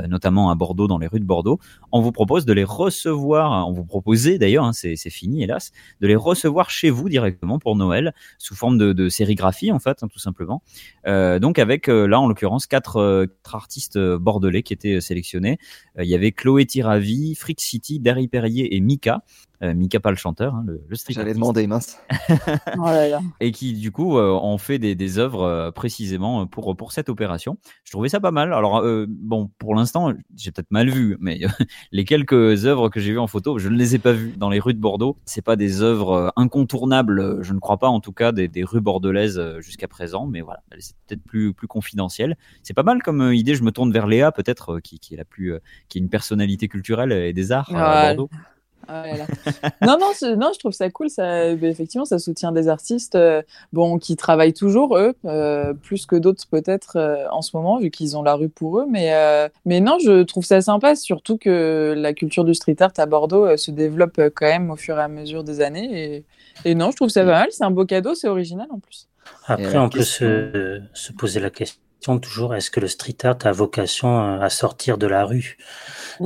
notamment 0.09 0.49
à 0.49 0.55
Bordeaux 0.55 0.87
dans 0.87 0.97
les 0.97 1.05
rues 1.05 1.19
de 1.19 1.25
Bordeaux. 1.25 1.59
On 1.91 2.01
vous 2.01 2.11
propose 2.11 2.45
de 2.45 2.53
les 2.53 2.63
recevoir, 2.63 3.67
on 3.67 3.73
vous 3.73 3.85
proposait 3.85 4.39
d'ailleurs, 4.39 4.65
hein, 4.65 4.73
c'est 4.73 4.95
fini 5.11 5.43
hélas, 5.43 5.71
de 6.01 6.07
les 6.07 6.15
recevoir 6.15 6.71
chez 6.71 6.89
vous 6.89 7.09
directement 7.09 7.59
pour 7.59 7.75
Noël 7.75 8.15
sous 8.39 8.55
forme 8.55 8.79
de, 8.79 8.91
de 8.91 9.07
en 9.43 9.79
fait, 9.79 10.03
hein, 10.03 10.07
tout 10.07 10.19
simplement. 10.19 10.61
Euh, 11.07 11.39
donc 11.39 11.59
avec 11.59 11.89
euh, 11.89 12.07
là 12.07 12.19
en 12.19 12.27
l'occurrence 12.27 12.67
quatre, 12.67 12.97
euh, 12.97 13.25
artistes 13.51 13.97
bordelais 13.97 14.63
qui 14.63 14.73
étaient 14.73 14.99
sélectionnés. 15.01 15.57
Il 15.97 16.07
y 16.07 16.15
avait 16.15 16.31
Chloé 16.31 16.65
Tiravi, 16.65 17.35
Frick 17.35 17.61
City, 17.61 17.99
Derry 17.99 18.27
Perrier 18.27 18.75
et 18.75 18.81
Mika. 18.81 19.23
Euh, 19.63 19.73
Mika 19.73 19.99
pas 19.99 20.09
le 20.11 20.17
chanteur, 20.17 20.55
hein, 20.55 20.63
le, 20.67 20.83
le 20.87 20.95
street 20.95 21.13
J'allais 21.13 21.33
demander, 21.33 21.65
mince. 21.67 21.97
Oh 22.77 22.85
là 22.85 23.07
là. 23.07 23.21
Et 23.39 23.51
qui 23.51 23.73
du 23.73 23.91
coup 23.91 24.17
euh, 24.17 24.31
ont 24.31 24.57
fait 24.57 24.79
des, 24.79 24.95
des 24.95 25.17
œuvres 25.19 25.43
euh, 25.43 25.71
précisément 25.71 26.45
pour 26.47 26.75
pour 26.75 26.91
cette 26.91 27.09
opération. 27.09 27.57
Je 27.83 27.91
trouvais 27.91 28.09
ça 28.09 28.19
pas 28.19 28.31
mal. 28.31 28.53
Alors 28.53 28.77
euh, 28.79 29.05
bon, 29.07 29.49
pour 29.59 29.75
l'instant, 29.75 30.13
j'ai 30.35 30.51
peut-être 30.51 30.71
mal 30.71 30.89
vu, 30.89 31.17
mais 31.19 31.39
les 31.91 32.03
quelques 32.05 32.65
œuvres 32.65 32.89
que 32.89 32.99
j'ai 32.99 33.11
vues 33.11 33.19
en 33.19 33.27
photo, 33.27 33.57
je 33.59 33.69
ne 33.69 33.75
les 33.77 33.95
ai 33.95 33.99
pas 33.99 34.11
vues 34.13 34.33
dans 34.37 34.49
les 34.49 34.59
rues 34.59 34.73
de 34.73 34.79
Bordeaux. 34.79 35.17
C'est 35.25 35.41
pas 35.43 35.55
des 35.55 35.81
œuvres 35.81 36.11
euh, 36.11 36.29
incontournables, 36.35 37.43
je 37.43 37.53
ne 37.53 37.59
crois 37.59 37.77
pas 37.77 37.87
en 37.87 37.99
tout 37.99 38.11
cas 38.13 38.31
des, 38.31 38.47
des 38.47 38.63
rues 38.63 38.81
bordelaises 38.81 39.37
euh, 39.39 39.61
jusqu'à 39.61 39.87
présent, 39.87 40.25
mais 40.27 40.41
voilà, 40.41 40.61
c'est 40.79 40.95
peut-être 41.07 41.23
plus 41.23 41.53
plus 41.53 41.67
confidentiel. 41.67 42.37
C'est 42.63 42.73
pas 42.73 42.83
mal 42.83 43.01
comme 43.01 43.31
idée. 43.33 43.55
Je 43.55 43.63
me 43.63 43.71
tourne 43.71 43.91
vers 43.91 44.07
Léa, 44.07 44.31
peut-être 44.31 44.75
euh, 44.75 44.79
qui, 44.79 44.99
qui 44.99 45.13
est 45.13 45.17
la 45.17 45.25
plus 45.25 45.53
euh, 45.53 45.59
qui 45.89 45.97
est 45.97 46.01
une 46.01 46.09
personnalité 46.09 46.67
culturelle 46.67 47.11
et 47.11 47.33
des 47.33 47.51
arts 47.51 47.71
euh, 47.73 47.77
à 47.77 48.09
Ouais. 48.09 48.15
Bordeaux. 48.15 48.29
Ah 48.87 49.03
là 49.07 49.17
là. 49.17 49.25
non, 49.81 49.97
non, 49.99 50.35
non, 50.37 50.51
je 50.53 50.59
trouve 50.59 50.71
ça 50.73 50.89
cool. 50.89 51.09
Ça, 51.09 51.55
mais 51.55 51.69
effectivement, 51.69 52.05
ça 52.05 52.19
soutient 52.19 52.51
des 52.51 52.67
artistes 52.67 53.15
euh, 53.15 53.41
bon, 53.73 53.97
qui 53.97 54.15
travaillent 54.15 54.53
toujours, 54.53 54.97
eux, 54.97 55.13
euh, 55.25 55.73
plus 55.73 56.05
que 56.05 56.15
d'autres 56.15 56.45
peut-être 56.49 56.97
euh, 56.97 57.25
en 57.31 57.41
ce 57.41 57.55
moment, 57.55 57.79
vu 57.79 57.89
qu'ils 57.89 58.17
ont 58.17 58.23
la 58.23 58.35
rue 58.35 58.49
pour 58.49 58.79
eux. 58.79 58.85
Mais, 58.89 59.13
euh, 59.13 59.49
mais 59.65 59.79
non, 59.79 59.97
je 59.99 60.23
trouve 60.23 60.45
ça 60.45 60.61
sympa, 60.61 60.95
surtout 60.95 61.37
que 61.37 61.93
la 61.97 62.13
culture 62.13 62.43
du 62.43 62.53
street 62.53 62.77
art 62.79 62.93
à 62.97 63.05
Bordeaux 63.05 63.45
euh, 63.45 63.57
se 63.57 63.71
développe 63.71 64.19
euh, 64.19 64.29
quand 64.33 64.47
même 64.47 64.71
au 64.71 64.75
fur 64.75 64.97
et 64.97 65.01
à 65.01 65.07
mesure 65.07 65.43
des 65.43 65.61
années. 65.61 66.15
Et, 66.15 66.25
et 66.69 66.75
non, 66.75 66.91
je 66.91 66.95
trouve 66.95 67.09
ça 67.09 67.21
pas 67.21 67.31
mal. 67.31 67.47
C'est 67.51 67.63
un 67.63 67.71
beau 67.71 67.85
cadeau, 67.85 68.15
c'est 68.15 68.27
original 68.27 68.67
en 68.69 68.79
plus. 68.79 69.07
Après, 69.47 69.77
on 69.77 69.89
peut 69.89 69.99
question- 69.99 70.27
se, 70.27 70.81
se 70.93 71.11
poser 71.11 71.39
la 71.39 71.49
question 71.49 71.79
toujours 72.21 72.53
est-ce 72.53 72.69
que 72.69 72.79
le 72.79 72.87
street 72.87 73.17
art 73.23 73.37
a 73.45 73.51
vocation 73.51 74.39
à 74.39 74.49
sortir 74.49 74.99
de 74.99 75.07
la 75.07 75.25
rue? 75.25 75.57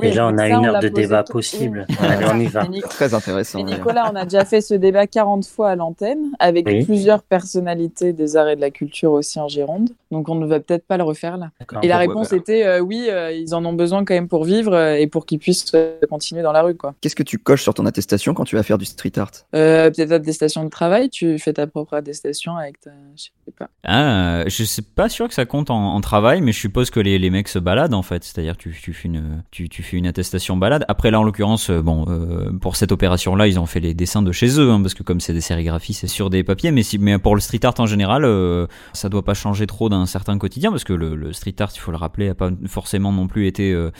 Et 0.01 0.11
là, 0.13 0.27
on 0.27 0.37
a 0.37 0.37
ça, 0.37 0.47
une 0.49 0.65
heure 0.65 0.79
de 0.79 0.87
débat 0.89 1.23
tout- 1.23 1.33
possible. 1.33 1.85
Allez, 1.99 2.25
on 2.31 2.39
y 2.39 2.47
va. 2.47 2.65
Très 2.89 3.13
intéressant. 3.13 3.59
Et. 3.59 3.63
Nicolas, 3.63 4.09
on 4.11 4.15
a 4.15 4.23
déjà 4.25 4.45
fait 4.45 4.61
ce 4.61 4.73
débat 4.73 5.07
40 5.07 5.45
fois 5.45 5.69
à 5.71 5.75
l'antenne, 5.75 6.31
avec 6.39 6.65
Oui. 6.67 6.83
plusieurs 6.85 7.23
personnalités 7.23 8.13
des 8.13 8.35
arts 8.35 8.49
et 8.49 8.55
de 8.55 8.61
la 8.61 8.69
culture 8.71 9.11
aussi 9.11 9.39
en 9.39 9.47
Gironde. 9.47 9.89
Donc 10.11 10.29
on 10.29 10.35
ne 10.35 10.45
va 10.45 10.59
peut-être 10.59 10.85
pas 10.85 10.97
le 10.97 11.03
refaire 11.03 11.37
là. 11.37 11.51
Et 11.83 11.87
la 11.87 11.97
réponse 11.97 12.33
était 12.33 12.65
euh, 12.65 12.79
oui, 12.79 13.07
euh, 13.09 13.31
ils 13.31 13.53
en 13.53 13.63
ont 13.65 13.73
besoin 13.73 14.03
quand 14.05 14.13
même 14.13 14.27
pour 14.27 14.43
vivre 14.43 14.73
euh, 14.73 14.95
et 14.95 15.07
pour 15.07 15.25
qu'ils 15.25 15.39
puissent 15.39 15.71
euh, 15.75 15.97
continuer 16.09 16.41
dans 16.41 16.51
la 16.51 16.61
rue. 16.63 16.75
quoi. 16.75 16.95
Qu'est-ce 17.01 17.15
que 17.15 17.23
tu 17.23 17.37
coches 17.37 17.61
sur 17.63 17.73
ton 17.73 17.85
attestation 17.85 18.33
quand 18.33 18.43
tu 18.43 18.55
vas 18.55 18.63
faire 18.63 18.77
du 18.77 18.85
street 18.85 19.11
art? 19.17 19.31
Euh, 19.55 19.89
peut-être 19.91 20.11
attestation 20.11 20.63
de 20.63 20.69
travail, 20.69 21.09
tu 21.09 21.37
fais 21.39 21.53
ta 21.53 21.67
propre 21.67 21.93
attestation 21.95 22.55
avec 22.55 22.79
ta. 22.81 22.91
Je 23.15 23.23
sais 23.23 23.31
pas. 23.57 23.69
Ah, 23.83 24.43
je 24.47 24.63
suis 24.63 24.81
pas 24.81 25.09
sûr 25.09 25.27
que 25.27 25.33
ça 25.33 25.45
compte 25.45 25.69
en, 25.69 25.93
en 25.93 26.01
travail, 26.01 26.41
mais 26.41 26.51
je 26.51 26.59
suppose 26.59 26.89
que 26.89 26.99
les, 26.99 27.19
les 27.19 27.29
mecs 27.29 27.47
se 27.47 27.59
baladent 27.59 27.93
en 27.93 28.01
fait. 28.03 28.23
C'est-à-dire 28.23 28.57
tu, 28.57 28.71
tu 28.81 28.93
fais 28.93 29.07
une 29.07 29.43
tu, 29.51 29.69
tu 29.69 29.78
fais 29.83 29.97
une 29.97 30.07
attestation 30.07 30.57
balade. 30.57 30.85
Après 30.87 31.11
là 31.11 31.19
en 31.19 31.23
l'occurrence, 31.23 31.69
euh, 31.69 31.81
bon 31.81 32.05
euh, 32.07 32.51
pour 32.59 32.75
cette 32.75 32.91
opération 32.91 33.35
là, 33.35 33.47
ils 33.47 33.59
ont 33.59 33.65
fait 33.65 33.79
les 33.79 33.93
dessins 33.93 34.21
de 34.21 34.31
chez 34.31 34.59
eux 34.59 34.71
hein, 34.71 34.81
parce 34.81 34.93
que 34.93 35.03
comme 35.03 35.19
c'est 35.19 35.33
des 35.33 35.41
sérigraphies, 35.41 35.93
c'est 35.93 36.07
sur 36.07 36.29
des 36.29 36.43
papiers. 36.43 36.71
Mais 36.71 36.83
si 36.83 36.97
mais 36.97 37.17
pour 37.19 37.35
le 37.35 37.41
street 37.41 37.59
art 37.65 37.73
en 37.79 37.85
général, 37.85 38.25
euh, 38.25 38.67
ça 38.93 39.09
doit 39.09 39.23
pas 39.23 39.33
changer 39.33 39.67
trop 39.67 39.89
d'un 39.89 40.05
certain 40.05 40.37
quotidien 40.37 40.71
parce 40.71 40.83
que 40.83 40.93
le, 40.93 41.15
le 41.15 41.33
street 41.33 41.55
art, 41.59 41.71
il 41.75 41.79
faut 41.79 41.91
le 41.91 41.97
rappeler, 41.97 42.29
a 42.29 42.35
pas 42.35 42.49
forcément 42.67 43.11
non 43.11 43.27
plus 43.27 43.47
été 43.47 43.71
euh, 43.71 43.91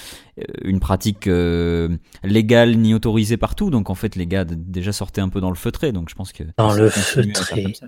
une 0.63 0.79
pratique 0.79 1.27
euh, 1.27 1.89
légale 2.23 2.75
ni 2.77 2.93
autorisée 2.93 3.37
partout. 3.37 3.69
Donc 3.69 3.89
en 3.89 3.95
fait 3.95 4.15
les 4.15 4.25
gars 4.27 4.45
déjà 4.45 4.91
sortaient 4.91 5.21
un 5.21 5.29
peu 5.29 5.41
dans 5.41 5.49
le 5.49 5.55
feutré. 5.55 5.91
Donc 5.91 6.09
je 6.09 6.15
pense 6.15 6.31
que 6.31 6.43
Dans 6.57 6.73
le 6.73 6.89
feutré. 6.89 7.73
ça. 7.73 7.87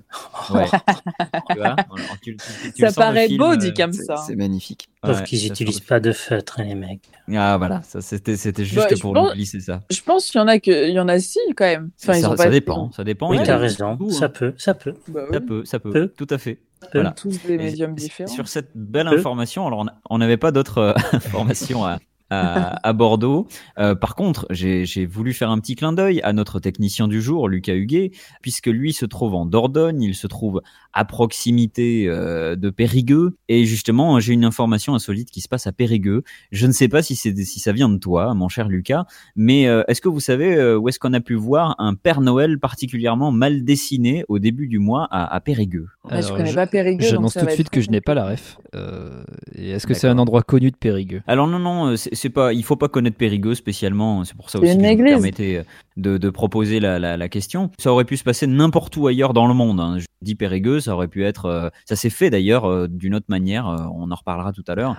Ouais. 0.54 0.66
tu 1.52 1.58
vois, 1.58 1.76
tu- 2.22 2.38
tu- 2.38 2.74
tu 2.74 2.82
Ça 2.82 2.88
le 2.90 2.94
paraît 2.94 3.28
film, 3.28 3.40
beau 3.40 3.52
euh, 3.54 3.58
dit 3.58 3.74
comme 3.74 3.94
ça. 3.94 4.18
c'est 4.18 4.36
magnifique. 4.36 4.90
Sauf 5.04 5.18
ouais, 5.18 5.24
qu'ils 5.24 5.40
ça 5.40 5.46
n'utilisent 5.48 5.80
pas 5.80 6.00
de 6.00 6.12
feutre, 6.12 6.60
hein, 6.60 6.64
les 6.64 6.76
mecs. 6.76 7.02
Ah 7.36 7.58
voilà, 7.58 7.82
ça 7.82 8.02
c'était 8.02 8.38
c'était 8.38 8.66
juste 8.66 8.76
Bah, 8.88 8.88
je 8.96 9.02
pour 9.02 9.14
pense- 9.14 9.34
glisser 9.34 9.60
ça. 9.60 9.80
Je 9.90 10.00
pense 10.02 10.28
qu'il 10.30 10.40
y 10.40 10.44
en 10.44 10.48
a 10.48 10.60
que, 10.60 10.88
il 10.90 10.94
y 10.94 11.00
en 11.00 11.08
a 11.08 11.18
si 11.20 11.40
quand 11.56 11.66
même. 11.66 11.90
Enfin, 12.04 12.18
ils 12.18 12.22
ça, 12.22 12.28
ont 12.30 12.38
ça 12.38 12.44
pas 12.44 12.50
dépend, 12.52 12.92
ça 12.92 13.04
dépend. 13.04 13.30
Oui, 13.32 13.38
il 13.38 13.40
y 13.40 13.44
a 13.44 13.46
t'as 13.48 13.58
raison. 13.58 13.98
tout, 13.98 14.12
Ça 14.12 14.26
hein. 14.26 14.30
peut, 14.30 14.54
ça 14.58 14.74
peut. 14.76 14.94
Bah 15.08 15.22
oui. 15.28 15.34
Ça 15.34 15.42
peut, 15.42 15.66
ça 15.66 15.80
peut, 15.80 15.90
Peut. 15.92 16.08
tout 16.16 16.28
à 16.30 16.38
fait. 16.38 16.56
Peut. 16.82 16.88
Voilà. 16.94 17.12
Tous 17.12 17.36
des 17.48 17.58
médiums 17.58 17.96
différents. 17.96 18.30
Sur 18.32 18.48
cette 18.48 18.70
belle 18.76 19.08
Peu. 19.10 19.18
information, 19.18 19.66
alors 19.66 19.86
on 20.10 20.18
n'avait 20.20 20.38
pas 20.38 20.52
d'autres 20.52 20.78
euh, 20.80 20.94
informations 21.14 21.84
à, 21.84 21.98
à, 22.32 22.88
à 22.88 22.94
Bordeaux. 22.94 23.48
Euh, 23.78 23.94
par 23.94 24.16
contre, 24.16 24.48
j'ai 24.50 25.06
voulu 25.06 25.34
faire 25.34 25.52
un 25.52 25.60
petit 25.60 25.76
clin 25.76 25.94
d'œil 25.94 26.22
à 26.24 26.34
notre 26.34 26.60
technicien 26.60 27.08
du 27.08 27.22
jour, 27.22 27.48
Lucas 27.48 27.76
Huguet, 27.76 28.12
puisque 28.42 28.68
lui 28.68 28.94
se 28.94 29.06
trouve 29.06 29.36
en 29.36 29.46
Dordogne, 29.46 30.02
il 30.02 30.16
se 30.16 30.28
trouve 30.28 30.62
à 30.94 31.06
proximité 31.06 32.08
euh, 32.08 32.56
de 32.56 32.70
Périgueux, 32.70 33.38
et 33.48 33.66
justement, 33.66 34.20
j'ai 34.20 34.34
une 34.34 34.46
information 34.46 34.96
insolite 34.96 35.30
qui 35.32 35.42
se 35.42 35.48
passe 35.48 35.68
à 35.68 35.72
Périgueux. 35.72 36.24
Je 36.52 36.68
ne 36.68 36.72
sais 36.72 36.88
pas 36.88 37.02
si 37.02 37.16
c'est 37.16 37.36
si 37.36 37.60
ça 37.60 37.72
vient 37.72 37.90
de 37.90 37.98
toi, 37.98 38.34
mon 38.34 38.50
cher 38.50 38.68
Lucas, 38.68 39.06
mais 39.36 39.68
euh, 39.68 39.84
est-ce 39.88 40.02
que 40.02 40.10
vous 40.10 40.20
savez 40.20 40.56
euh, 40.56 40.78
où 40.78 40.90
est-ce 40.90 41.00
qu'on 41.00 41.14
a 41.14 41.20
pu 41.22 41.36
voir 41.36 41.76
un 41.80 41.96
Père 41.96 42.22
Noël 42.22 42.60
particulièrement 42.60 43.32
mal 43.32 43.64
dessiné 43.64 44.24
au 44.28 44.40
début 44.40 44.68
du 44.68 44.80
mois 44.80 45.08
à, 45.12 45.34
à 45.34 45.40
Périgueux? 45.40 45.88
Ah, 46.10 46.22
je 46.22 46.28
Alors, 46.28 46.38
connais 46.38 46.54
pas 46.54 46.68
Périgueux. 46.68 47.06
J'annonce 47.06 47.34
tout 47.34 47.46
de 47.46 47.50
suite 47.50 47.68
être 47.68 47.70
que 47.70 47.82
je 47.82 47.90
n'ai 47.90 48.02
pas 48.02 48.14
la 48.14 48.26
ref. 48.26 48.58
Euh, 48.76 49.24
et 49.56 49.72
Est-ce 49.72 49.88
que 49.88 49.94
c'est 49.94 50.08
un 50.08 50.18
endroit 50.18 50.44
connu 50.44 50.72
de 50.72 50.78
Périgueux? 50.78 51.22
Alors 51.28 51.48
non 51.48 51.60
non, 51.60 51.96
c'est 51.96 52.21
c'est 52.22 52.30
pas, 52.30 52.54
il 52.54 52.64
faut 52.64 52.76
pas 52.76 52.88
connaître 52.90 53.18
Périgueux 53.18 53.56
spécialement. 53.56 54.24
C'est 54.24 54.36
pour 54.36 54.50
ça 54.50 54.60
aussi 54.60 54.78
que 54.78 54.82
je 54.84 54.98
me 54.98 54.98
permettais 55.16 55.56
euh, 55.58 55.64
de, 55.98 56.18
de 56.18 56.30
proposer 56.30 56.80
la, 56.80 57.00
la, 57.00 57.18
la 57.18 57.30
question. 57.30 57.72
Ça 57.80 57.92
aurait 57.92 58.06
pu 58.06 58.18
se 58.18 58.24
passer 58.24 58.48
n'importe 58.48 58.96
où 58.98 59.08
ailleurs 59.08 59.34
dans 59.34 59.48
le 59.48 59.54
monde. 59.54 59.80
hein. 59.80 59.98
Je 60.00 60.06
dis 60.22 60.36
Périgueux, 60.36 60.80
ça 60.80 60.94
aurait 60.94 61.08
pu 61.08 61.24
être, 61.26 61.46
euh, 61.46 61.70
ça 61.86 61.96
s'est 61.96 62.10
fait 62.10 62.30
d'ailleurs 62.30 62.66
euh, 62.66 62.88
d'une 62.88 63.16
autre 63.16 63.26
manière. 63.30 63.66
on 63.96 64.12
en 64.12 64.16
reparlera 64.16 64.54
tout 64.54 64.64
à 64.68 64.76
l'heure. 64.76 64.96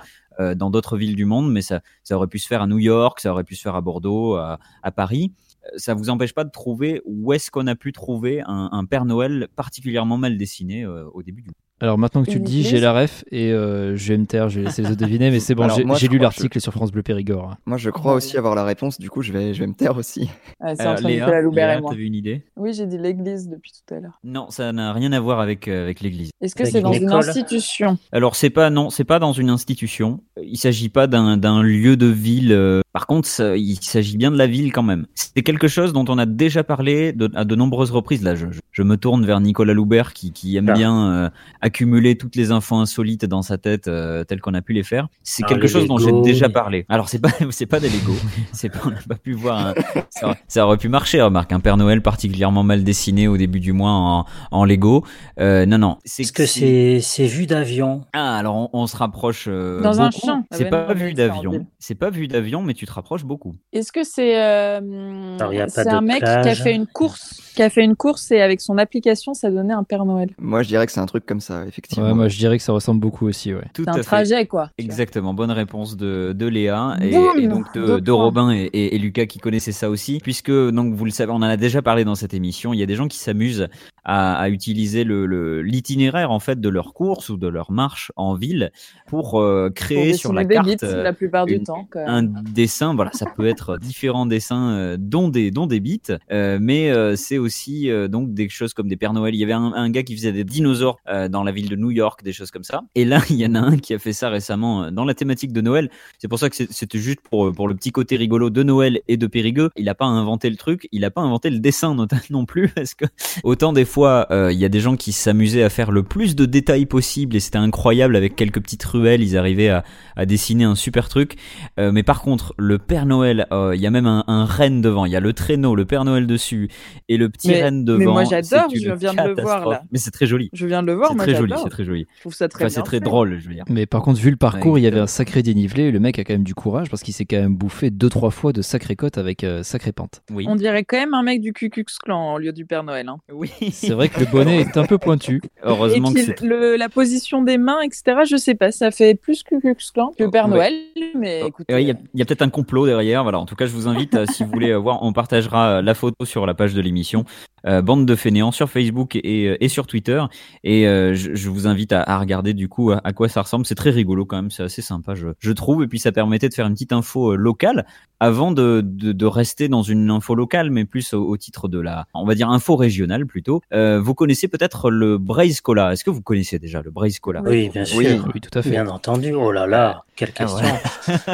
dans 0.57 0.71
d'autres 0.71 0.97
villes 0.97 1.15
du 1.15 1.27
monde, 1.27 1.53
mais 1.53 1.61
ça, 1.63 1.81
ça 2.03 2.17
aurait 2.17 2.27
pu 2.27 2.39
se 2.39 2.47
faire 2.49 2.63
à 2.63 2.67
New 2.67 2.79
York, 2.79 3.21
ça 3.21 3.31
aurait 3.33 3.45
pu 3.45 3.55
se 3.55 3.63
faire 3.63 3.77
à 3.77 3.81
Bordeaux, 3.83 4.35
à, 4.37 4.59
à 4.83 4.91
Paris. 4.91 5.33
Ça 5.77 5.95
vous 5.95 6.11
empêche 6.11 6.33
pas 6.35 6.43
de 6.45 6.51
trouver 6.51 7.01
où 7.05 7.33
est-ce 7.35 7.51
qu'on 7.53 7.67
a 7.69 7.77
pu 7.77 7.93
trouver 7.93 8.41
un, 8.47 8.69
un 8.73 8.85
Père 8.85 9.05
Noël 9.05 9.47
particulièrement 9.55 10.17
mal 10.19 10.37
dessiné 10.37 10.83
euh, 10.85 11.05
au 11.15 11.23
début 11.23 11.43
du. 11.43 11.51
Alors 11.83 11.99
maintenant 11.99 12.23
que 12.23 12.31
tu 12.31 12.39
le 12.39 12.45
dis, 12.45 12.63
j'ai 12.63 12.79
la 12.79 12.93
ref 12.93 13.25
et 13.33 13.51
euh, 13.53 13.97
je 13.97 14.13
vais 14.13 14.17
me 14.19 14.25
taire, 14.25 14.49
je 14.49 14.61
vais 14.61 14.67
laisser 14.67 14.83
les 14.83 14.89
autres 14.93 15.01
deviner, 15.01 15.33
mais 15.33 15.41
c'est 15.41 15.57
bon, 15.57 15.69
j'ai 15.69 15.85
je 15.85 16.07
lu 16.07 16.19
l'article 16.19 16.61
sur 16.61 16.73
France 16.73 16.93
Bleu 16.93 17.03
Périgord. 17.03 17.57
Moi, 17.67 17.77
je 17.77 17.91
crois 17.91 18.15
aussi 18.15 18.39
avoir 18.39 18.55
la 18.55 18.63
réponse, 18.63 19.01
du 19.01 19.11
coup, 19.11 19.21
je 19.23 19.33
vais, 19.33 19.53
je 19.53 19.59
vais 19.59 19.67
me 19.67 19.75
taire 19.75 19.97
aussi. 19.97 20.31
Ouais, 20.61 20.77
c'est 20.77 20.87
entre 20.87 21.03
Léa, 21.09 21.25
Nicolas 21.25 21.41
Loubert 21.41 21.67
Léa, 21.67 21.79
et 21.79 21.81
moi. 21.81 21.95
une 21.99 22.15
idée 22.15 22.45
Oui, 22.57 22.73
j'ai 22.73 22.87
dit 22.87 22.99
l'église 22.99 23.49
depuis 23.49 23.73
tout 23.73 23.95
à 23.95 23.99
l'heure. 23.99 24.21
Non, 24.23 24.47
ça 24.51 24.73
n'a 24.73 24.93
rien 24.93 25.11
à 25.11 25.19
voir 25.19 25.41
avec, 25.41 25.67
euh, 25.67 25.83
avec 25.83 26.01
l'église. 26.03 26.31
Est-ce 26.41 26.55
que 26.55 26.65
c'est 26.65 26.83
dans 26.83 26.93
une 26.93 27.11
institution? 27.11 27.99
Alors 28.13 28.37
c'est 28.37 28.51
pas 28.51 28.71
non, 28.71 28.89
c'est 28.89 29.03
pas 29.05 29.19
dans 29.19 29.33
une 29.33 29.51
institution. 29.51 30.21
Il 30.41 30.59
s'agit 30.59 30.89
pas 30.89 31.09
d'un 31.09 31.37
d'un 31.37 31.63
lieu 31.63 31.97
de 31.97 32.07
ville. 32.07 32.53
euh, 32.53 32.81
Par 32.93 33.07
contre, 33.09 33.27
ça- 33.27 33.57
il 33.57 33.77
s'agit 33.81 34.17
bien 34.19 34.31
de 34.31 34.37
la 34.37 34.47
ville 34.47 34.71
quand 34.73 34.83
même. 34.85 35.07
C'est 35.15 35.43
quelque 35.43 35.67
chose 35.67 35.93
dont 35.93 36.05
on 36.09 36.19
a 36.19 36.27
déjà 36.27 36.63
parlé 36.63 37.13
de- 37.13 37.31
à 37.35 37.45
de 37.45 37.55
nombreuses 37.57 37.91
reprises. 37.91 38.23
Là, 38.23 38.35
je, 38.37 38.47
je- 38.53 38.61
je 38.71 38.83
me 38.83 38.97
tourne 38.97 39.25
vers 39.25 39.41
Nicolas 39.41 39.73
Loubert 39.75 40.13
qui, 40.13 40.31
qui 40.33 40.57
aime 40.57 40.69
Ah. 40.69 40.73
bien 40.75 41.13
euh, 41.13 41.31
accumuler 41.73 42.17
toutes 42.17 42.37
les 42.37 42.51
infos 42.53 42.77
insolites 42.77 43.25
dans 43.25 43.41
sa 43.41 43.57
tête 43.57 43.89
euh, 43.89 44.25
telles 44.25 44.43
qu'on 44.43 44.53
a 44.53 44.61
pu 44.61 44.75
les 44.75 44.83
faire. 44.83 45.09
C'est 45.23 45.43
Ah, 45.45 45.49
quelque 45.49 45.67
chose 45.67 45.87
dont 45.87 45.97
j'ai 45.97 46.13
déjà 46.23 46.51
parlé. 46.51 46.85
Alors 46.91 47.09
c'est 47.09 47.19
pas 47.19 47.31
c'est 47.51 47.65
pas 47.67 47.81
des 47.81 47.89
Lego. 47.89 48.13
c'est 48.53 48.69
pas 48.69 48.81
on 48.85 48.91
n'a 48.91 49.01
pas 49.09 49.15
pu 49.15 49.33
voir. 49.33 49.69
un- 49.69 49.75
ça, 50.11 50.37
ça 50.49 50.67
aurait 50.67 50.77
pu 50.77 50.89
marcher. 50.91 51.23
Remarque 51.23 51.51
un 51.53 51.61
Père 51.61 51.79
Noël 51.79 52.03
particulièrement 52.03 52.63
mal 52.63 52.85
dessiné 52.85 53.27
au 53.27 53.37
début 53.39 53.59
du 53.61 53.73
mois 53.73 53.91
en, 53.91 54.27
en 54.51 54.65
Lego. 54.67 55.05
Euh, 55.41 55.65
non 55.65 55.79
non. 55.79 55.97
C'est 56.05 56.23
Est-ce 56.25 56.33
que 56.33 56.45
c'est 56.47 57.01
c'est 57.01 57.27
vu 57.27 57.47
d'avion 57.47 58.05
ah, 58.13 58.37
alors 58.37 58.57
on, 58.57 58.69
on 58.75 58.87
se 58.87 58.97
rapproche. 58.97 59.47
euh, 59.49 59.81
Dans 59.81 60.01
un 60.03 60.11
champ. 60.11 60.45
C'est 60.53 60.67
Ah 60.67 60.71
pas 60.71 60.95
non, 60.95 61.01
vu 61.01 61.15
d'avion. 61.15 61.67
C'est 61.79 61.95
pas 61.95 62.11
vu 62.11 62.29
d'avion, 62.29 62.63
mais 62.63 62.75
tu 62.75 62.85
te 62.87 62.93
rapproches 62.93 63.25
beaucoup. 63.25 63.57
Est-ce 63.73 63.93
que 63.93 64.05
c'est 64.05 64.39
euh, 64.39 65.39
c'est 65.69 65.89
un 65.89 66.01
mec 66.03 66.19
qui 66.23 66.25
a 66.29 66.55
fait 66.55 66.75
une 66.75 66.87
course 66.87 67.41
qui 67.55 67.63
a 67.63 67.69
fait 67.71 67.85
une 67.85 67.97
course 67.97 68.31
et 68.31 68.41
avec 68.41 68.61
son 68.63 68.79
application 68.79 69.35
ça 69.35 69.51
donnait 69.51 69.75
un 69.75 69.85
Père 69.85 70.05
Noël? 70.05 70.31
Moi, 70.39 70.63
je 70.63 70.69
dirais 70.69 70.87
que 70.87 70.93
c'est 70.93 71.01
un 71.01 71.07
truc 71.07 71.27
comme 71.27 71.41
ça, 71.41 71.62
effectivement. 71.67 72.07
Ouais, 72.07 72.15
moi 72.15 72.29
je 72.29 72.37
dirais 72.39 72.57
que 72.59 72.63
ça 72.65 72.73
ressemble 72.73 73.01
beaucoup 73.01 73.27
aussi, 73.27 73.53
ouais. 73.55 73.65
Tout 73.75 73.85
un 73.87 73.95
fait. 73.95 74.03
trajet 74.03 74.47
quoi. 74.47 74.71
Exactement, 74.79 75.35
bonne 75.35 75.51
réponse 75.51 75.97
de, 75.97 76.33
de 76.33 76.47
Léa 76.47 76.97
et, 77.01 77.11
Boum, 77.11 77.39
et 77.39 77.47
donc 77.47 77.73
de, 77.75 77.99
de. 77.99 78.11
Robin 78.13 78.51
et, 78.51 78.65
et- 78.73 78.95
et 78.95 78.99
Lucas 78.99 79.27
qui 79.27 79.39
connaissaient 79.39 79.73
ça 79.73 79.89
aussi, 79.91 80.19
puisque 80.23 80.51
donc 80.51 80.95
vous 80.95 81.05
le 81.05 81.11
savez, 81.11 81.33
on 81.33 81.37
en 81.37 81.43
a 81.43 81.57
déjà 81.57 81.83
parlé 81.83 82.05
dans 82.05 82.15
cette 82.15 82.35
émission. 82.35 82.73
Il 82.73 82.79
y 82.81 82.83
a 82.83 82.87
des 82.87 82.95
gens 82.97 83.09
qui 83.09 83.19
s'amusent 83.19 83.69
à, 84.05 84.35
à 84.37 84.49
utiliser 84.49 85.05
le 85.05 85.27
le- 85.27 85.63
l'itinéraire 85.63 86.31
en 86.31 86.41
fait 86.41 86.61
de 86.61 86.69
leur 86.69 86.93
course 86.93 87.29
ou 87.29 87.37
de 87.37 87.47
leur 87.49 87.71
marche 87.73 88.13
en 88.17 88.35
ville 88.35 88.71
pour 89.07 89.41
euh, 89.41 89.69
Pour 89.69 89.75
créer 89.75 90.15
sur 90.15 90.33
la 90.33 90.45
carte 90.45 90.67
bits 90.69 90.77
la 90.83 91.13
plupart 91.13 91.47
du 91.47 91.63
temps. 91.63 91.87
quand 91.91 92.01
même. 92.01 92.09
un 92.09 92.43
dessin. 92.53 92.95
Voilà, 92.95 93.11
ça 93.13 93.27
peut 93.37 93.47
être 93.47 93.79
différents 93.79 94.27
dessins, 94.27 94.71
euh, 94.71 94.97
dont 94.99 95.29
des 95.29 95.51
dont 95.51 95.67
des 95.67 95.81
bits, 95.81 96.01
euh, 96.33 96.59
mais 96.61 96.91
euh, 96.91 97.15
c'est 97.17 97.39
aussi 97.39 97.91
euh, 97.91 98.09
donc 98.09 98.35
des 98.35 98.49
choses 98.49 98.75
comme 98.75 98.89
des 98.89 98.97
Pères 98.97 99.13
Noël. 99.13 99.35
Il 99.35 99.39
y 99.39 99.45
avait 99.45 99.53
un, 99.53 99.73
un 99.75 99.91
gars 99.91 100.03
qui 100.03 100.17
faisait 100.17 100.33
des 100.33 100.45
dinosaures 100.45 100.99
euh, 101.09 101.29
dans 101.29 101.45
la 101.45 101.52
ville 101.53 101.69
de 101.69 101.77
New 101.77 101.91
York, 101.91 102.23
des 102.25 102.33
choses 102.33 102.51
comme 102.51 102.65
ça. 102.65 102.83
Et 102.95 103.05
là, 103.05 103.21
il 103.31 103.37
y 103.37 103.47
en 103.47 103.55
a 103.55 103.61
un 103.61 103.77
qui 103.79 103.95
a 103.95 103.99
fait 103.99 104.13
ça 104.13 104.29
récemment 104.29 104.85
euh, 104.85 104.91
dans 104.91 105.05
la 105.05 105.15
thématique 105.15 105.53
de 105.53 105.61
Noël. 105.61 105.91
C'est 106.19 106.29
pour 106.29 106.39
ça 106.39 106.51
que 106.51 106.57
c'était 106.57 106.99
juste 106.99 107.21
pour 107.31 107.53
pour 107.53 107.69
le 107.69 107.75
petit 107.75 107.93
côté 107.93 108.17
rigolo 108.17 108.51
de 108.51 108.63
Noël 108.63 109.01
et 109.09 109.17
de 109.17 109.27
Périgueux. 109.27 109.71
Il 109.77 109.89
a 109.89 109.95
pas 109.95 110.07
inventé 110.07 110.51
le 110.51 110.57
truc, 110.57 110.89
il 110.93 111.05
a 111.05 111.11
pas 111.11 111.21
inventé 111.21 111.51
le 111.51 111.59
dessin 111.61 111.95
not- 111.97 112.07
non 112.31 112.45
plus, 112.47 112.69
parce 112.69 112.95
que 112.95 113.05
autant 113.45 113.73
des 113.73 113.85
fois 113.85 114.27
euh, 114.31 114.53
il 114.53 114.59
y 114.59 114.65
a 114.65 114.69
des 114.69 114.81
gens 114.81 114.97
qui 114.97 115.13
s'amusaient 115.13 115.63
à 115.63 115.71
faire 115.71 115.91
le 115.93 116.03
plus 116.03 116.35
de 116.37 116.45
détails 116.47 116.87
possible 116.87 117.37
et 117.37 117.41
c'était 117.41 117.59
incroyable 117.59 118.17
avec 118.17 118.37
quelques 118.37 118.61
petites 118.61 118.85
ruelles, 118.85 119.23
ils 119.23 119.37
arrivaient 119.37 119.69
à, 119.69 119.85
à 120.17 120.27
dessiner 120.27 120.65
un 120.65 120.75
super 120.75 121.09
truc. 121.09 121.37
Euh, 121.79 121.93
mais 121.93 122.03
par 122.03 122.23
contre, 122.23 122.55
le 122.59 122.79
Père 122.79 123.07
Noël, 123.07 123.47
euh, 123.53 123.73
il 123.75 123.81
y 123.81 123.87
a 123.87 123.91
même 123.91 124.07
un, 124.07 124.25
un 124.27 124.45
renne 124.45 124.81
devant. 124.81 125.05
Il 125.07 125.13
y 125.13 125.17
a 125.17 125.21
le 125.21 125.33
traîneau, 125.33 125.75
le 125.75 125.85
Père 125.85 126.05
Noël 126.05 126.27
dessus 126.27 126.69
et 127.09 127.17
le 127.17 127.29
petit 127.29 127.49
Mais- 127.49 127.63
renne 127.65 127.85
devant. 127.85 127.99
mais 127.99 128.07
moi, 128.07 128.25
j'adore, 128.25 128.69
je 128.75 128.93
viens 128.93 129.15
de 129.15 129.29
le 129.35 129.43
voir, 129.43 129.69
là. 129.69 129.83
Mais 129.93 129.99
c'est 129.99 130.11
très 130.11 130.27
joli. 130.27 130.49
Je 130.53 130.67
viens 130.67 130.83
de 130.83 130.87
le 130.87 130.95
voir, 130.95 131.15
moi 131.15 131.25
très 131.33 131.41
joli, 131.41 131.55
c'est 131.63 131.69
très 131.71 131.85
joli. 131.85 132.07
Je 132.17 132.21
trouve 132.21 132.35
ça 132.35 132.49
très 132.49 132.65
Enfin, 132.65 132.69
c'est 132.75 132.83
très 132.83 132.97
fait. 132.99 133.05
drôle, 133.05 133.39
je 133.41 133.49
veux 133.49 133.55
dire. 133.55 133.65
Mais 133.69 133.87
par 133.87 134.03
contre, 134.03 134.21
vu 134.21 134.31
le 134.31 134.37
parcours, 134.37 134.79
il 134.79 134.83
y 134.83 134.87
avait 134.87 134.97
exactement. 134.99 135.05
un 135.05 135.07
sacré 135.07 135.43
dénivelé. 135.43 135.91
Le 135.91 136.01
mec 136.01 136.19
a 136.19 136.25
quand 136.25 136.35
même 136.35 136.45
du 136.45 136.55
courage 136.55 136.89
parce 136.91 137.03
qu'il 137.03 137.15
s'est 137.15 137.25
quand 137.25 137.37
même 137.41 137.55
bouffé 137.57 137.91
deux 137.91 138.09
trois 138.09 138.31
fois 138.31 138.53
de 138.53 138.63
sacrées 138.63 138.97
côtes 138.97 139.19
avec 139.19 139.45
euh, 139.45 139.63
sacrée 139.63 139.93
pente. 139.93 140.23
Oui. 140.33 140.47
On 140.49 140.57
dirait 140.57 140.85
quand 140.85 140.97
même 140.99 141.15
un 141.15 141.23
mec 141.23 141.41
du 141.41 141.53
Ku 141.53 141.69
Klux 141.71 141.85
Klan 142.03 142.35
au 142.35 142.39
lieu 142.39 142.53
du 142.53 142.67
Père 142.67 142.83
Noël. 142.85 143.09
hein. 143.09 143.17
Oui. 143.33 143.51
C'est 143.73 143.91
vrai 143.95 144.09
que 144.09 144.21
le 144.21 144.27
bonnet 144.27 144.61
est 144.61 144.77
un 144.77 144.85
peu 144.85 144.99
pointu. 144.99 145.41
Heureusement 145.63 146.11
et 146.11 146.15
que 146.15 146.21
c'est. 146.23 146.41
le- 146.43 146.77
la 146.77 146.89
position 146.89 147.43
des 147.43 147.59
mains, 147.59 147.81
etc. 147.83 148.21
Je 148.29 148.37
sais 148.37 148.55
pas, 148.55 148.73
ça 148.73 148.91
fait 148.91 149.15
plus 149.15 149.43
Ku 149.43 149.61
Klux 149.61 149.77
Klan 149.95 150.13
que 150.19 150.25
Père 150.25 150.45
Ouais. 150.49 150.51
Noël, 150.51 150.75
mais 151.17 151.43
écoute. 151.47 151.67
Ouais, 151.71 151.83
Il 151.83 151.89
y 151.89 151.91
a, 151.93 151.95
y 152.15 152.23
a 152.23 152.25
peut-être 152.25 152.43
un 152.43 152.51
complot 152.51 152.87
derrière. 152.87 153.23
Voilà. 153.23 153.39
En 153.39 153.47
tout 153.47 153.55
cas, 153.57 153.67
je 153.67 153.73
vous 153.73 153.89
invite, 153.89 154.15
euh, 154.15 154.27
si 154.27 154.43
vous 154.45 154.51
voulez 154.51 154.71
euh, 154.71 154.77
voir, 154.79 155.03
on 155.03 155.13
partagera 155.13 155.79
euh, 155.79 155.83
la 155.83 155.95
photo 155.95 156.25
sur 156.25 156.47
la 156.47 156.55
page 156.55 156.75
de 156.75 156.81
l'émission. 156.81 157.25
Euh, 157.67 157.83
bande 157.83 158.07
de 158.07 158.15
fainéants 158.15 158.51
sur 158.53 158.69
Facebook 158.71 159.17
et, 159.17 159.19
et, 159.21 159.65
et 159.65 159.69
sur 159.69 159.87
Twitter. 159.87 160.23
Et 160.65 160.87
euh, 160.87 161.15
je, 161.15 161.35
je 161.35 161.51
vous 161.51 161.67
invite 161.67 161.93
à, 161.93 162.03
à 162.03 162.19
regarder 162.19 162.55
du 162.55 162.69
coup 162.69 162.91
à, 162.93 163.01
à 163.05 163.13
quoi 163.13 163.29
ça 163.29 163.43
ressemble. 163.43 163.67
C'est 163.67 163.75
très 163.75 163.91
rigolo 163.91 164.25
quand 164.25 164.37
même, 164.37 164.51
c'est 164.51 164.63
assez 164.63 164.83
sympa, 164.83 165.15
je, 165.15 165.29
je 165.39 165.53
trouve. 165.53 165.83
Et 165.83 165.87
puis 165.89 165.99
ça 165.99 166.13
permettait 166.13 166.49
de 166.49 166.55
faire 166.55 166.67
une 166.67 166.75
petite 166.75 166.93
info 166.93 167.33
euh, 167.33 167.37
locale 167.37 167.87
avant 168.21 168.53
de, 168.53 168.83
de, 168.85 169.13
de 169.13 169.27
rester 169.27 169.69
dans 169.69 169.83
une 169.83 170.09
info 170.11 170.35
locale, 170.35 170.71
mais 170.71 170.85
plus 170.85 171.13
au, 171.13 171.25
au 171.27 171.37
titre 171.37 171.69
de 171.69 171.81
la, 171.81 172.07
on 172.15 172.25
va 172.25 172.35
dire 172.35 172.51
info 172.51 172.77
régionale 172.77 173.27
plutôt. 173.27 173.63
Euh, 173.73 174.01
vous 174.01 174.15
connaissez 174.15 174.47
peut-être 174.49 174.91
le 174.91 175.19
Braise 175.19 175.61
Cola. 175.61 175.93
Est-ce 175.93 176.05
que 176.05 176.11
vous 176.11 176.23
connaissez 176.23 176.59
déjà 176.59 176.83
le 176.83 176.91
Braise 176.91 177.19
Cola? 177.19 177.43
Oui, 177.45 177.69
bien 177.69 177.85
sûr. 177.85 177.99
Oui. 177.99 178.07
Oui, 178.35 178.41
tout 178.41 178.57
à 178.57 178.63
fait. 178.63 178.71
Bien 178.71 178.87
entendu. 178.89 179.33
Oh 179.35 179.51
là 179.53 179.67
là, 179.67 180.05
quelle 180.17 180.31
Ah, 180.39 180.45
question. 180.45 180.67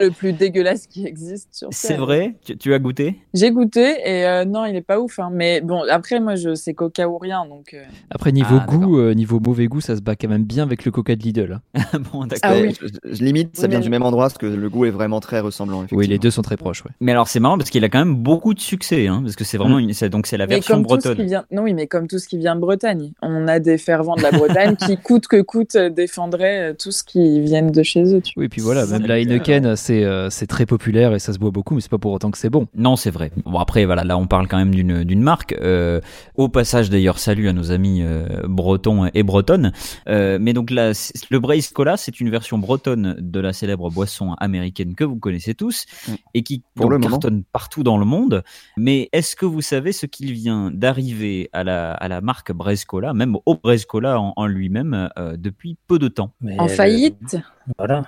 Le 0.00 0.08
plus 0.10 0.32
dégueulasse 0.32 0.86
qui 0.86 1.06
existe 1.06 1.48
sur 1.54 1.68
C'est 1.72 1.96
vrai? 1.96 2.36
Tu, 2.44 2.56
tu 2.56 2.74
as 2.74 2.78
goûté? 2.78 3.16
J'ai 3.34 3.50
goûté 3.50 3.96
et 4.04 4.24
euh, 4.26 4.44
non, 4.44 4.64
il 4.66 4.76
est 4.76 4.82
pas 4.82 4.95
ouf. 5.00 5.18
hein. 5.18 5.30
Mais 5.32 5.60
bon, 5.60 5.82
après, 5.90 6.20
moi, 6.20 6.34
je 6.36 6.54
sais 6.54 6.74
coca 6.74 7.08
ou 7.08 7.18
rien. 7.18 7.44
Donc, 7.46 7.74
euh, 7.74 7.82
Après, 8.10 8.32
niveau 8.32 8.56
Ah, 8.60 8.66
goût, 8.66 8.98
euh, 8.98 9.14
niveau 9.14 9.40
mauvais 9.40 9.66
goût, 9.66 9.80
ça 9.80 9.96
se 9.96 10.00
bat 10.00 10.16
quand 10.16 10.28
même 10.28 10.44
bien 10.44 10.62
avec 10.64 10.84
le 10.84 10.90
coca 10.90 11.14
de 11.16 11.22
Lidl. 11.22 11.60
hein. 11.74 11.80
Bon, 12.12 12.26
d'accord. 12.26 12.38
Ah 12.42 12.54
Mais 12.54 12.62
oui. 12.68 12.74
je- 12.80 13.14
je- 13.14 13.22
limite, 13.24 13.56
ça 13.56 13.62
Oui, 13.64 13.68
vient 13.70 13.78
mais- 13.78 13.84
du 13.84 13.90
même 13.90 14.02
endroit, 14.02 14.24
parce 14.24 14.38
que 14.38 14.46
le 14.46 14.68
goût 14.70 14.84
est 14.84 14.90
vraiment 14.90 15.20
très 15.20 15.40
ressemblant. 15.40 15.84
Oui, 15.92 16.06
les 16.06 16.18
deux 16.18 16.30
sont 16.30 16.42
très 16.42 16.56
proches. 16.56 16.84
Ouais. 16.84 16.90
Mais 17.00 17.12
alors 17.12 17.28
c'est 17.28 17.40
marrant 17.40 17.58
parce 17.58 17.70
qu'il 17.70 17.84
a 17.84 17.88
quand 17.88 17.98
même 17.98 18.14
beaucoup 18.16 18.54
de 18.54 18.60
succès, 18.60 19.06
hein, 19.06 19.20
parce 19.22 19.36
que 19.36 19.44
c'est 19.44 19.58
vraiment 19.58 19.78
une, 19.78 19.92
c'est- 19.92 20.08
donc 20.08 20.26
c'est 20.26 20.36
la 20.36 20.46
version 20.46 20.74
comme 20.76 20.86
tout 20.86 20.94
ce 21.00 21.08
bretonne. 21.08 21.16
qui 21.16 21.24
vient, 21.24 21.44
non, 21.50 21.62
oui, 21.62 21.74
mais 21.74 21.86
comme 21.86 22.06
tout 22.08 22.18
ce 22.18 22.28
qui 22.28 22.38
vient 22.38 22.54
de 22.54 22.60
Bretagne, 22.60 23.12
on 23.22 23.48
a 23.48 23.58
des 23.58 23.78
fervents 23.78 24.16
de 24.16 24.22
la 24.22 24.30
Bretagne 24.30 24.76
qui, 24.76 24.96
coûte 25.02 25.26
que 25.26 25.40
coûte, 25.42 25.76
euh, 25.76 25.90
défendraient 25.90 26.74
tout 26.74 26.90
ce 26.92 27.02
qui 27.04 27.40
vient 27.40 27.62
de 27.62 27.82
chez 27.82 28.02
eux. 28.14 28.20
Tu 28.20 28.32
vois. 28.34 28.42
Oui, 28.44 28.48
puis 28.48 28.60
voilà, 28.60 28.86
même 28.86 29.06
la 29.06 29.18
Heineken, 29.20 29.76
c'est 29.76 30.04
euh, 30.04 30.30
c'est 30.30 30.46
très 30.46 30.66
populaire 30.66 31.14
et 31.14 31.18
ça 31.18 31.32
se 31.32 31.38
boit 31.38 31.50
beaucoup, 31.50 31.74
mais 31.74 31.80
c'est 31.80 31.90
pas 31.90 31.98
pour 31.98 32.12
autant 32.12 32.30
que 32.30 32.38
c'est 32.38 32.50
bon. 32.50 32.66
Non, 32.74 32.96
c'est 32.96 33.10
vrai. 33.10 33.30
Bon 33.44 33.58
après 33.58 33.84
voilà, 33.84 34.04
là 34.04 34.16
on 34.18 34.26
parle 34.26 34.48
quand 34.48 34.56
même 34.58 34.74
d'une 34.74 34.85
d'une 35.04 35.22
marque. 35.22 35.54
Euh, 35.60 36.00
au 36.36 36.48
passage 36.48 36.90
d'ailleurs, 36.90 37.18
salut 37.18 37.48
à 37.48 37.52
nos 37.52 37.70
amis 37.70 38.02
euh, 38.02 38.42
bretons 38.44 39.06
et 39.12 39.22
bretonnes. 39.22 39.72
Euh, 40.08 40.38
mais 40.40 40.52
donc 40.52 40.70
le 40.70 41.38
Braise 41.38 41.68
Cola, 41.70 41.96
c'est 41.96 42.20
une 42.20 42.30
version 42.30 42.58
bretonne 42.58 43.16
de 43.18 43.40
la 43.40 43.52
célèbre 43.52 43.90
boisson 43.90 44.34
américaine 44.38 44.94
que 44.94 45.04
vous 45.04 45.16
connaissez 45.18 45.54
tous 45.54 45.86
et 46.34 46.42
qui 46.42 46.62
Pour 46.74 46.86
donc, 46.86 46.92
le 46.92 46.98
moment. 46.98 47.10
cartonne 47.18 47.44
partout 47.52 47.82
dans 47.82 47.98
le 47.98 48.04
monde. 48.04 48.42
Mais 48.76 49.08
est-ce 49.12 49.36
que 49.36 49.46
vous 49.46 49.62
savez 49.62 49.92
ce 49.92 50.06
qu'il 50.06 50.32
vient 50.32 50.70
d'arriver 50.72 51.48
à 51.52 51.64
la 51.64 51.92
à 51.92 52.08
la 52.08 52.20
marque 52.20 52.52
Braise 52.52 52.84
Cola, 52.84 53.14
même 53.14 53.36
au 53.46 53.54
Braise 53.56 53.84
Cola 53.86 54.20
en, 54.20 54.32
en 54.36 54.46
lui-même 54.46 55.08
euh, 55.18 55.36
depuis 55.36 55.76
peu 55.86 55.98
de 55.98 56.08
temps? 56.08 56.32
Mais, 56.40 56.58
En 56.58 56.66
euh, 56.66 56.68
faillite? 56.68 57.36
Voilà. 57.78 58.04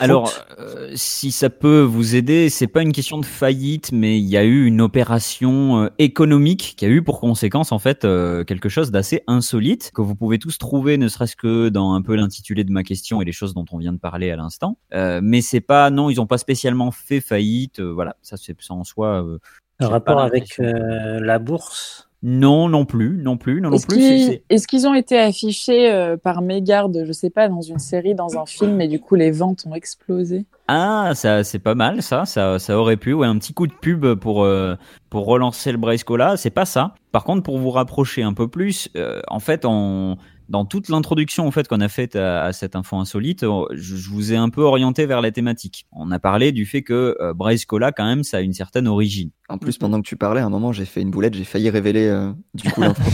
Alors, 0.00 0.30
euh, 0.58 0.90
si 0.94 1.30
ça 1.32 1.50
peut 1.50 1.80
vous 1.80 2.14
aider, 2.14 2.48
c'est 2.50 2.66
pas 2.66 2.82
une 2.82 2.92
question 2.92 3.18
de 3.18 3.24
faillite, 3.24 3.90
mais 3.92 4.18
il 4.18 4.26
y 4.26 4.36
a 4.36 4.44
eu 4.44 4.66
une 4.66 4.80
opération 4.80 5.82
euh, 5.84 5.88
économique 5.98 6.74
qui 6.76 6.84
a 6.84 6.88
eu 6.88 7.02
pour 7.02 7.20
conséquence 7.20 7.72
en 7.72 7.78
fait 7.78 8.04
euh, 8.04 8.44
quelque 8.44 8.68
chose 8.68 8.90
d'assez 8.90 9.22
insolite 9.26 9.90
que 9.94 10.02
vous 10.02 10.14
pouvez 10.14 10.38
tous 10.38 10.58
trouver, 10.58 10.98
ne 10.98 11.08
serait-ce 11.08 11.36
que 11.36 11.68
dans 11.68 11.94
un 11.94 12.02
peu 12.02 12.16
l'intitulé 12.16 12.64
de 12.64 12.72
ma 12.72 12.82
question 12.82 13.22
et 13.22 13.24
les 13.24 13.32
choses 13.32 13.54
dont 13.54 13.64
on 13.72 13.78
vient 13.78 13.92
de 13.92 13.98
parler 13.98 14.30
à 14.30 14.36
l'instant. 14.36 14.78
Euh, 14.94 15.20
mais 15.22 15.40
c'est 15.40 15.60
pas, 15.60 15.90
non, 15.90 16.10
ils 16.10 16.20
ont 16.20 16.26
pas 16.26 16.38
spécialement 16.38 16.90
fait 16.90 17.20
faillite. 17.20 17.80
euh, 17.80 17.92
voilà, 17.92 18.16
ça 18.22 18.36
c'est 18.36 18.56
ça 18.60 18.74
en 18.74 18.84
soi. 18.84 19.24
euh, 19.24 19.38
Un 19.80 19.86
j'ai 19.86 19.92
rapport 19.92 20.20
avec 20.20 20.58
euh, 20.60 21.20
la 21.20 21.38
bourse. 21.38 22.07
Non, 22.22 22.68
non 22.68 22.84
plus, 22.84 23.16
non 23.16 23.36
plus, 23.36 23.60
non, 23.60 23.70
plus. 23.70 24.40
est-ce 24.50 24.66
qu'ils 24.66 24.88
ont 24.88 24.94
été 24.94 25.16
affichés 25.16 25.92
euh, 25.92 26.16
par 26.16 26.42
mégarde, 26.42 27.04
je 27.06 27.12
sais 27.12 27.30
pas, 27.30 27.48
dans 27.48 27.62
une 27.62 27.78
série, 27.78 28.16
dans 28.16 28.36
un 28.36 28.44
film, 28.44 28.80
et 28.80 28.88
du 28.88 28.98
coup 28.98 29.14
les 29.14 29.30
ventes 29.30 29.64
ont 29.66 29.74
explosé? 29.74 30.44
Ah, 30.66 31.12
ça 31.14 31.44
c'est 31.44 31.60
pas 31.60 31.76
mal, 31.76 32.02
ça, 32.02 32.24
ça, 32.24 32.58
ça 32.58 32.76
aurait 32.76 32.96
pu, 32.96 33.12
ouais, 33.12 33.28
un 33.28 33.38
petit 33.38 33.54
coup 33.54 33.68
de 33.68 33.72
pub 33.72 34.14
pour 34.14 34.42
euh, 34.42 34.74
pour 35.10 35.26
relancer 35.26 35.70
le 35.70 35.78
Brace 35.78 36.02
Cola, 36.02 36.36
c'est 36.36 36.50
pas 36.50 36.64
ça. 36.64 36.94
Par 37.12 37.22
contre, 37.22 37.44
pour 37.44 37.58
vous 37.58 37.70
rapprocher 37.70 38.24
un 38.24 38.32
peu 38.32 38.48
plus, 38.48 38.88
euh, 38.96 39.20
en 39.28 39.38
fait, 39.38 39.64
on 39.64 40.16
dans 40.48 40.64
toute 40.64 40.88
l'introduction 40.88 41.46
en 41.46 41.50
fait 41.50 41.68
qu'on 41.68 41.80
a 41.80 41.88
faite 41.88 42.16
à, 42.16 42.44
à 42.44 42.52
cette 42.52 42.76
info 42.76 42.96
insolite, 42.96 43.44
je, 43.72 43.96
je 43.96 44.10
vous 44.10 44.32
ai 44.32 44.36
un 44.36 44.48
peu 44.48 44.62
orienté 44.62 45.06
vers 45.06 45.20
la 45.20 45.30
thématique. 45.30 45.86
On 45.92 46.10
a 46.10 46.18
parlé 46.18 46.52
du 46.52 46.66
fait 46.66 46.82
que 46.82 47.16
euh, 47.20 47.34
Brace 47.34 47.64
Cola, 47.64 47.92
quand 47.92 48.04
même, 48.06 48.24
ça 48.24 48.38
a 48.38 48.40
une 48.40 48.52
certaine 48.54 48.88
origine. 48.88 49.30
En 49.50 49.56
plus, 49.58 49.78
pendant 49.78 50.00
que 50.02 50.06
tu 50.06 50.16
parlais, 50.16 50.42
à 50.42 50.46
un 50.46 50.50
moment, 50.50 50.72
j'ai 50.72 50.84
fait 50.84 51.00
une 51.00 51.10
boulette, 51.10 51.32
j'ai 51.34 51.44
failli 51.44 51.70
révéler 51.70 52.06
euh, 52.06 52.32
du 52.54 52.70
coup 52.70 52.80
l'intro. 52.80 53.02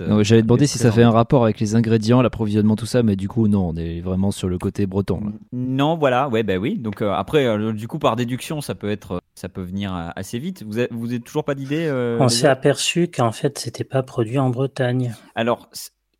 Euh, 0.00 0.22
J'allais 0.22 0.42
demander 0.42 0.68
si 0.68 0.78
ça 0.78 0.92
fait 0.92 1.02
un 1.02 1.10
rapport 1.10 1.42
avec 1.42 1.58
les 1.58 1.74
ingrédients, 1.74 2.22
l'approvisionnement, 2.22 2.76
tout 2.76 2.86
ça, 2.86 3.02
mais 3.02 3.16
du 3.16 3.26
coup, 3.26 3.48
non, 3.48 3.70
on 3.70 3.74
est 3.74 4.00
vraiment 4.00 4.30
sur 4.30 4.48
le 4.48 4.56
côté 4.56 4.86
breton. 4.86 5.20
là. 5.24 5.32
Non, 5.50 5.96
voilà, 5.96 6.28
ouais, 6.28 6.44
bah 6.44 6.56
oui. 6.56 6.78
Donc 6.78 7.02
euh, 7.02 7.10
après, 7.12 7.46
euh, 7.46 7.72
du 7.72 7.88
coup, 7.88 7.98
par 7.98 8.14
déduction, 8.14 8.60
ça 8.60 8.76
peut 8.76 8.90
être, 8.90 9.20
ça 9.34 9.48
peut 9.48 9.62
venir 9.62 10.12
assez 10.14 10.38
vite. 10.38 10.62
Vous 10.62 10.78
avez, 10.78 10.86
vous 10.92 11.06
avez 11.06 11.18
toujours 11.18 11.42
pas 11.42 11.56
d'idée 11.56 11.86
euh, 11.88 12.16
On 12.20 12.28
s'est 12.28 12.46
aperçu 12.46 13.08
qu'en 13.08 13.32
fait, 13.32 13.58
c'était 13.58 13.82
pas 13.82 14.04
produit 14.04 14.38
en 14.38 14.50
Bretagne. 14.50 15.16
Alors, 15.34 15.68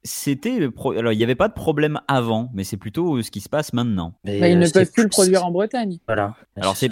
c'était 0.09 0.59
le 0.59 0.71
pro- 0.71 0.93
alors 0.93 1.12
il 1.12 1.17
n'y 1.19 1.25
avait 1.25 1.35
pas 1.35 1.49
de 1.49 1.53
problème 1.55 2.00
avant, 2.09 2.50
mais 2.55 2.65
c'est 2.65 2.77
plutôt 2.77 3.23
ce 3.23 3.31
qui 3.31 3.41
se 3.41 3.49
passe 3.49 3.73
maintenant. 3.73 4.15
Mais, 4.25 4.41
Bah, 4.41 4.49
ils 4.49 4.57
euh, 4.57 4.61
ne 4.61 4.69
peuvent 4.71 4.91
plus 4.91 5.05
le 5.05 5.09
produire 5.09 5.45
en 5.47 5.50
Bretagne. 5.50 5.99
Voilà. 6.07 6.35
Alors, 6.57 6.77
c'est-. 6.77 6.91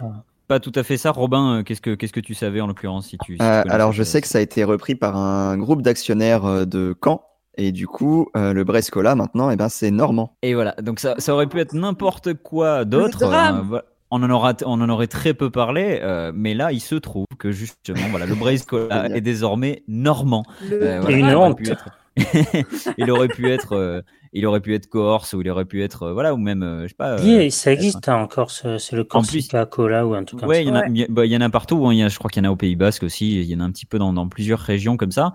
Pas 0.48 0.60
tout 0.60 0.70
à 0.76 0.84
fait 0.84 0.96
ça, 0.96 1.10
Robin. 1.10 1.56
euh, 1.58 1.62
Qu'est-ce 1.64 1.80
que 1.80 1.94
qu'est-ce 1.96 2.12
que 2.12 2.20
tu 2.20 2.34
savais 2.34 2.60
en 2.60 2.68
l'occurrence 2.68 3.08
si 3.08 3.18
tu, 3.18 3.34
si 3.36 3.42
Euh, 3.42 3.62
alors, 3.68 3.90
je 3.92 4.04
sais 4.04 4.20
que 4.20 4.28
ça 4.28 4.38
a 4.38 4.40
été 4.40 4.62
repris 4.62 4.94
par 4.94 5.16
un 5.16 5.56
groupe 5.58 5.82
d'actionnaires 5.82 6.44
euh, 6.44 6.64
de 6.64 6.94
Caen. 7.04 7.22
Et 7.58 7.72
du 7.72 7.86
coup, 7.88 8.28
euh, 8.36 8.52
le 8.52 8.62
Brescola, 8.64 9.14
maintenant, 9.16 9.50
eh 9.50 9.56
ben, 9.56 9.68
c'est 9.70 9.90
normand. 9.90 10.36
Et 10.42 10.54
voilà, 10.54 10.74
donc 10.82 11.00
ça, 11.00 11.14
ça 11.18 11.32
aurait 11.34 11.46
pu 11.48 11.58
être 11.58 11.72
n'importe 11.72 12.34
quoi 12.34 12.84
d'autre. 12.84 13.24
Euh, 13.24 13.62
voilà. 13.62 13.82
on 14.10 14.22
en, 14.22 14.28
aura, 14.30 14.52
on 14.66 14.78
en 14.80 14.88
aurait 14.90 15.06
très 15.08 15.32
peu 15.34 15.50
parlé, 15.50 15.98
euh, 16.02 16.30
mais 16.34 16.52
là, 16.54 16.70
il 16.70 16.80
se 16.80 16.94
trouve 16.96 17.24
que 17.38 17.50
justement, 17.50 18.06
voilà, 18.10 18.26
le 18.26 18.34
Braise 18.36 18.64
Cola 18.66 18.88
Génial. 19.04 19.16
est 19.16 19.20
désormais 19.22 19.82
normand. 19.88 20.44
Le 20.68 20.80
Euh, 20.82 21.00
voilà, 21.00 21.16
Et 21.16 21.18
une 21.20 21.34
honte. 21.34 21.58
être- 21.66 21.88
il 22.98 23.10
aurait 23.10 23.28
pu 23.28 23.50
être, 23.50 23.72
euh, 23.72 24.00
il 24.32 24.46
aurait 24.46 24.60
pu 24.60 24.74
être 24.74 24.88
corse 24.88 25.32
ou 25.34 25.40
il 25.42 25.50
aurait 25.50 25.64
pu 25.64 25.82
être, 25.82 26.04
euh, 26.04 26.12
voilà, 26.12 26.34
ou 26.34 26.38
même, 26.38 26.62
euh, 26.62 26.82
je 26.84 26.88
sais 26.88 26.94
pas. 26.94 27.18
euh, 27.18 27.20
Oui, 27.22 27.50
ça 27.50 27.72
existe 27.72 28.08
hein, 28.08 28.16
encore, 28.16 28.50
ce- 28.50 28.78
c'est 28.78 28.96
le 28.96 29.02
En 29.02 29.04
plus- 29.04 29.08
Corsica 29.32 29.66
Cola 29.66 30.06
ou 30.06 30.14
un 30.14 30.24
truc 30.24 30.40
comme 30.40 30.48
Ouais, 30.48 30.56
ça. 30.56 30.62
il 30.62 30.70
en 30.70 30.74
Ouais. 30.80 31.02
a- 31.02 31.06
bah, 31.08 31.26
il 31.26 31.32
y 31.32 31.36
en 31.36 31.40
a 31.40 31.50
partout. 31.50 31.86
hein. 31.86 31.92
Il 31.92 31.98
y 31.98 32.02
a, 32.02 32.08
je 32.08 32.18
crois 32.18 32.30
qu'il 32.30 32.42
y 32.42 32.46
en 32.46 32.48
a 32.48 32.52
au 32.52 32.56
Pays 32.56 32.76
Basque 32.76 33.02
aussi. 33.02 33.40
Il 33.40 33.46
y 33.46 33.54
en 33.54 33.60
a 33.60 33.64
un 33.64 33.70
petit 33.70 33.86
peu 33.86 33.98
dans, 33.98 34.12
dans 34.12 34.28
plusieurs 34.28 34.60
régions 34.60 34.96
comme 34.96 35.12
ça. 35.12 35.32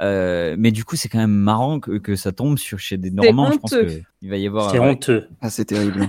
Euh, 0.00 0.56
mais 0.58 0.70
du 0.70 0.84
coup, 0.84 0.96
c'est 0.96 1.08
quand 1.08 1.18
même 1.18 1.30
marrant 1.30 1.78
que, 1.78 1.98
que 1.98 2.16
ça 2.16 2.32
tombe 2.32 2.56
sur 2.58 2.78
chez 2.78 2.96
des 2.96 3.10
Normands. 3.10 3.50
Je 3.52 3.58
pense 3.58 3.70
que 3.72 4.00
il 4.22 4.30
va 4.30 4.36
y 4.36 4.46
avoir. 4.46 4.70
C'est 4.70 4.78
honteux. 4.78 5.28
Ah, 5.42 5.50
c'est 5.50 5.66
terrible. 5.66 6.08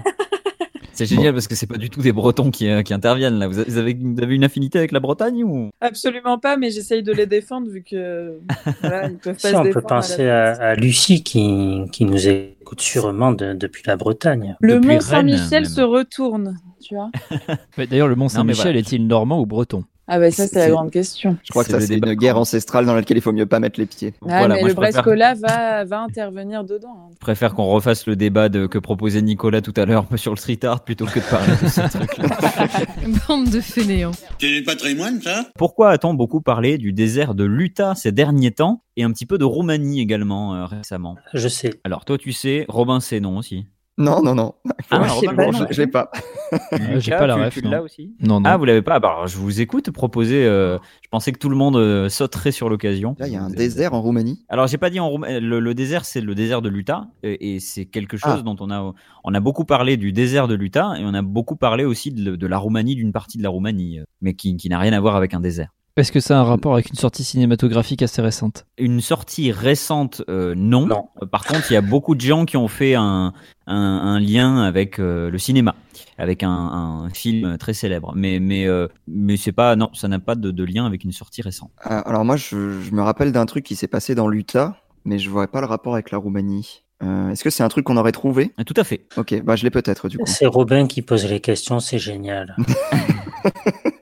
C'est 1.05 1.15
génial 1.15 1.34
parce 1.34 1.48
que 1.48 1.55
c'est 1.55 1.67
pas 1.67 1.77
du 1.77 1.89
tout 1.89 2.01
des 2.01 2.12
Bretons 2.12 2.51
qui, 2.51 2.67
euh, 2.70 2.81
qui 2.84 2.93
interviennent 2.93 3.39
là. 3.39 3.48
Vous 3.48 3.60
avez, 3.60 3.93
vous 3.96 4.22
avez- 4.22 4.36
une 4.36 4.43
affinité 4.43 4.77
avec 4.79 4.91
la 4.91 5.00
Bretagne 5.00 5.43
ou? 5.43 5.70
Absolument 5.81 6.38
pas, 6.38 6.58
mais 6.58 6.70
j'essaye 6.72 7.03
de 7.03 7.12
les 7.12 7.25
défendre 7.25 7.70
vu 7.70 7.84
que 7.84 8.39
voilà, 8.81 9.08
ils 9.08 9.17
peuvent 9.17 9.34
pas 9.34 9.48
Si, 9.50 9.53
se 9.53 9.55
on 9.55 9.63
peut 9.63 9.79
à 9.79 9.81
penser 9.81 10.27
à, 10.29 10.75
Lucie 10.75 11.24
qui, 11.24 11.81
qui 11.91 12.05
nous 12.05 12.27
écoute 12.27 12.81
sûrement 12.81 13.31
de- 13.31 13.53
depuis 13.53 13.84
la 13.86 13.96
Bretagne. 13.98 14.55
Le 14.62 14.75
depuis 14.75 14.88
Mont 14.89 15.00
Saint-Michel 15.01 15.65
se 15.65 15.81
retourne, 15.81 16.58
tu 16.81 16.96
vois. 16.96 17.10
D'ailleurs, 17.89 18.08
le 18.08 18.15
Mont 18.15 18.29
Saint-Michel 18.29 18.63
voilà. 18.74 18.79
est-il 18.79 19.08
normand 19.08 19.39
ou 19.41 19.46
breton? 19.46 19.84
Ah 20.13 20.20
bah 20.20 20.30
ça 20.30 20.46
c'est 20.46 20.60
la 20.60 20.70
grande 20.70 20.91
question. 20.91 21.38
Je 21.41 21.51
crois 21.51 21.63
que 21.63 21.68
C'est 21.68 21.74
ça, 21.74 21.80
le 21.80 21.86
c'est 21.86 21.96
une 22.10 22.13
guerre 22.15 22.38
ancestrale 22.38 22.86
dans 22.86 22.94
laquelle 22.94 23.15
il 23.15 23.22
faut 23.22 23.32
mieux 23.32 23.46
pas 23.46 23.60
mettre 23.62 23.80
les 23.80 23.86
pieds. 23.86 24.13
Ah, 24.24 24.39
Voilà, 24.39 24.56
mais 24.56 24.60
moi, 24.60 24.63
le 24.63 24.70
je 24.70 24.75
préfère- 24.75 25.03
Brescola 25.03 25.34
va, 25.36 25.86
va 25.86 26.01
intervenir 26.01 26.65
dedans. 26.65 26.96
hein. 27.08 27.10
Je 27.13 27.20
préfère 27.20 27.53
qu'on 27.53 27.63
refasse 27.68 28.06
le 28.08 28.18
débat 28.18 28.50
de, 28.50 28.65
que 28.68 28.77
proposait 28.77 29.22
Nicolas 29.22 29.62
tout 29.62 29.74
à 29.77 29.86
l'heure 29.86 30.06
sur 30.18 30.32
le 30.34 30.38
street 30.38 30.60
art 30.65 30.84
plutôt 30.84 31.06
que 31.06 31.20
de 31.20 31.24
parler 31.30 31.53
de 31.63 31.68
ce 31.68 31.98
truc-là. 31.98 32.27
Bande 33.27 33.50
de 33.50 33.62
fainéants. 33.62 34.12
C'est 34.39 34.48
du 34.51 34.63
patrimoine, 34.63 35.22
ça? 35.22 35.46
Pourquoi 35.58 35.91
a-t-on 35.91 36.13
beaucoup 36.13 36.41
parlé 36.41 36.77
du 36.77 36.91
désert 36.91 37.34
de 37.34 37.46
l'Utah 37.46 37.96
ces 37.96 38.12
derniers 38.12 38.51
temps 38.51 38.84
et 38.98 39.03
un 39.03 39.12
petit 39.12 39.25
peu 39.25 39.38
de 39.38 39.46
Roumanie 39.46 40.01
également 40.01 40.56
euh, 40.56 40.65
récemment? 40.65 41.15
Je 41.34 41.48
sais. 41.48 41.72
Alors 41.86 42.03
toi 42.03 42.18
tu 42.18 42.34
sais, 42.34 42.65
Robin 42.68 43.00
c'est 43.00 43.20
non 43.22 43.38
aussi. 43.38 43.65
Non, 44.01 44.22
non, 44.24 44.36
non. 44.36 44.53
Ah, 44.89 45.03
je 45.03 45.13
sais 45.20 45.27
Robin, 45.27 45.51
pas, 45.51 45.67
je, 45.72 45.81
l'ai 45.81 45.88
pas. 45.88 46.12
J'ai 46.72 46.93
Lucas, 46.96 47.17
pas 47.20 47.27
la 47.27 47.36
tu- 47.36 47.41
ref. 47.41 47.53
tu 47.53 47.62
non. 47.63 47.70
l'as 47.72 47.81
aussi? 47.84 48.15
Non, 48.20 48.39
non. 48.39 48.50
Ah 48.50 48.58
vous 48.58 48.65
l'avez 48.65 48.81
pas? 48.81 49.00
Bah, 49.00 49.10
alors, 49.10 49.27
je 49.27 49.38
vous 49.38 49.62
écoute 49.62 49.91
proposer. 49.91 50.43
euh, 50.46 50.77
je 51.03 51.08
pensais 51.10 51.31
que 51.31 51.39
tout 51.39 51.50
le 51.50 51.55
monde 51.55 51.75
euh, 51.77 52.10
sauterait 52.10 52.51
sur 52.51 52.70
l'occasion. 52.70 53.15
Là, 53.20 53.27
il 53.27 53.34
y 53.34 53.38
a 53.38 53.43
un 53.43 53.50
désert 53.50 53.93
en 53.93 54.01
Roumanie. 54.01 54.43
Alors 54.50 54.67
j'ai 54.67 54.77
pas 54.77 54.89
dit 54.89 55.00
en 55.00 55.10
Roumanie. 55.10 55.39
Le, 55.39 55.60
le 55.60 55.74
désert 55.74 56.03
c'est 56.05 56.22
le 56.22 56.36
désert 56.36 56.62
de 56.62 56.70
l'Utah 56.70 57.08
et, 57.24 57.55
et 57.55 57.60
c'est 57.60 57.86
quelque 57.86 58.17
chose 58.17 58.38
Ah. 58.39 58.41
dont 58.41 58.55
on 58.60 58.72
a 58.72 58.93
on 59.24 59.34
a 59.34 59.39
beaucoup 59.39 59.65
parlé 59.65 59.98
du 59.98 60.12
désert 60.12 60.48
de 60.48 60.55
l'Utah 60.55 60.93
et 60.98 61.03
on 61.05 61.13
a 61.13 61.22
beaucoup 61.22 61.55
parlé 61.55 61.84
aussi 61.86 62.12
de, 62.12 62.36
de 62.36 62.48
la 62.48 62.58
Roumanie 62.58 62.96
d'une 62.96 63.12
partie 63.12 63.38
de 63.38 63.43
la 63.43 63.50
Roumanie 63.50 64.00
euh, 64.00 64.03
mais 64.22 64.34
qui, 64.34 64.55
qui 64.58 64.67
n'a 64.70 64.79
rien 64.79 64.93
à 64.93 65.00
voir 65.00 65.15
avec 65.15 65.34
un 65.34 65.39
désert. 65.39 65.70
Est-ce 65.98 66.12
que 66.13 66.19
ça 66.21 66.38
a 66.38 66.41
un 66.41 66.45
rapport 66.45 66.74
avec 66.74 66.89
une 66.89 66.95
sortie 66.95 67.24
cinématographique 67.24 68.01
assez 68.01 68.21
récente? 68.21 68.65
Une 68.77 69.01
sortie 69.01 69.51
récente, 69.51 70.21
euh, 70.29 70.53
non. 70.55 70.86
Non. 70.88 71.10
Euh, 71.21 71.25
Par 71.25 71.43
contre, 71.43 71.69
il 71.69 71.74
y 71.74 71.77
a 71.77 71.81
beaucoup 71.81 72.15
de 72.15 72.21
gens 72.21 72.45
qui 72.45 72.55
ont 72.55 72.69
fait 72.69 72.95
un, 72.95 73.33
un, 73.67 73.75
un 73.75 74.19
lien 74.19 74.62
avec 74.63 75.00
euh, 75.00 75.29
le 75.29 75.38
cinéma, 75.38 75.75
avec 76.17 76.43
un, 76.43 76.50
un 76.50 77.10
film 77.10 77.57
très 77.57 77.74
célèbre. 77.74 78.13
Mais 78.15 78.39
mais 78.39 78.65
euh, 78.67 78.88
mais 79.07 79.36
c'est 79.36 79.51
pas 79.51 79.75
non, 79.75 79.89
ça 79.93 80.07
n'a 80.07 80.19
pas 80.19 80.36
de, 80.36 80.50
de 80.51 80.63
lien 80.63 80.86
avec 80.86 81.03
une 81.03 81.12
sortie 81.12 81.41
récente. 81.41 81.71
Alors 81.81 82.24
moi, 82.24 82.38
je, 82.38 82.79
je 82.81 82.91
me 82.91 83.01
rappelle 83.01 83.31
d'un 83.33 83.45
truc 83.45 83.65
qui 83.65 83.75
s'est 83.75 83.88
passé 83.88 84.15
dans 84.15 84.29
l'Utah, 84.29 84.77
mais 85.03 85.19
je 85.19 85.29
vois 85.29 85.48
pas 85.48 85.60
le 85.60 85.67
rapport 85.67 85.93
avec 85.93 86.12
la 86.12 86.17
Roumanie. 86.19 86.83
Euh, 87.03 87.31
Est-ce 87.31 87.43
que 87.43 87.50
c'est 87.50 87.63
un 87.63 87.69
truc 87.69 87.83
qu'on 87.86 87.98
aurait 87.98 88.12
trouvé? 88.13 88.53
Ah, 88.57 88.63
Tout 88.63 88.75
à 88.77 88.83
fait. 88.86 89.07
Ok, 89.17 89.41
bah 89.43 89.55
je 89.57 89.63
l'ai 89.63 89.71
peut-être 89.71 90.07
du 90.07 90.17
coup. 90.17 90.24
C'est 90.27 90.45
Robin 90.45 90.88
qui 90.88 91.01
pose 91.01 91.25
les 91.25 91.39
questions, 91.41 91.79
c'est 91.81 92.00
génial. 92.00 92.55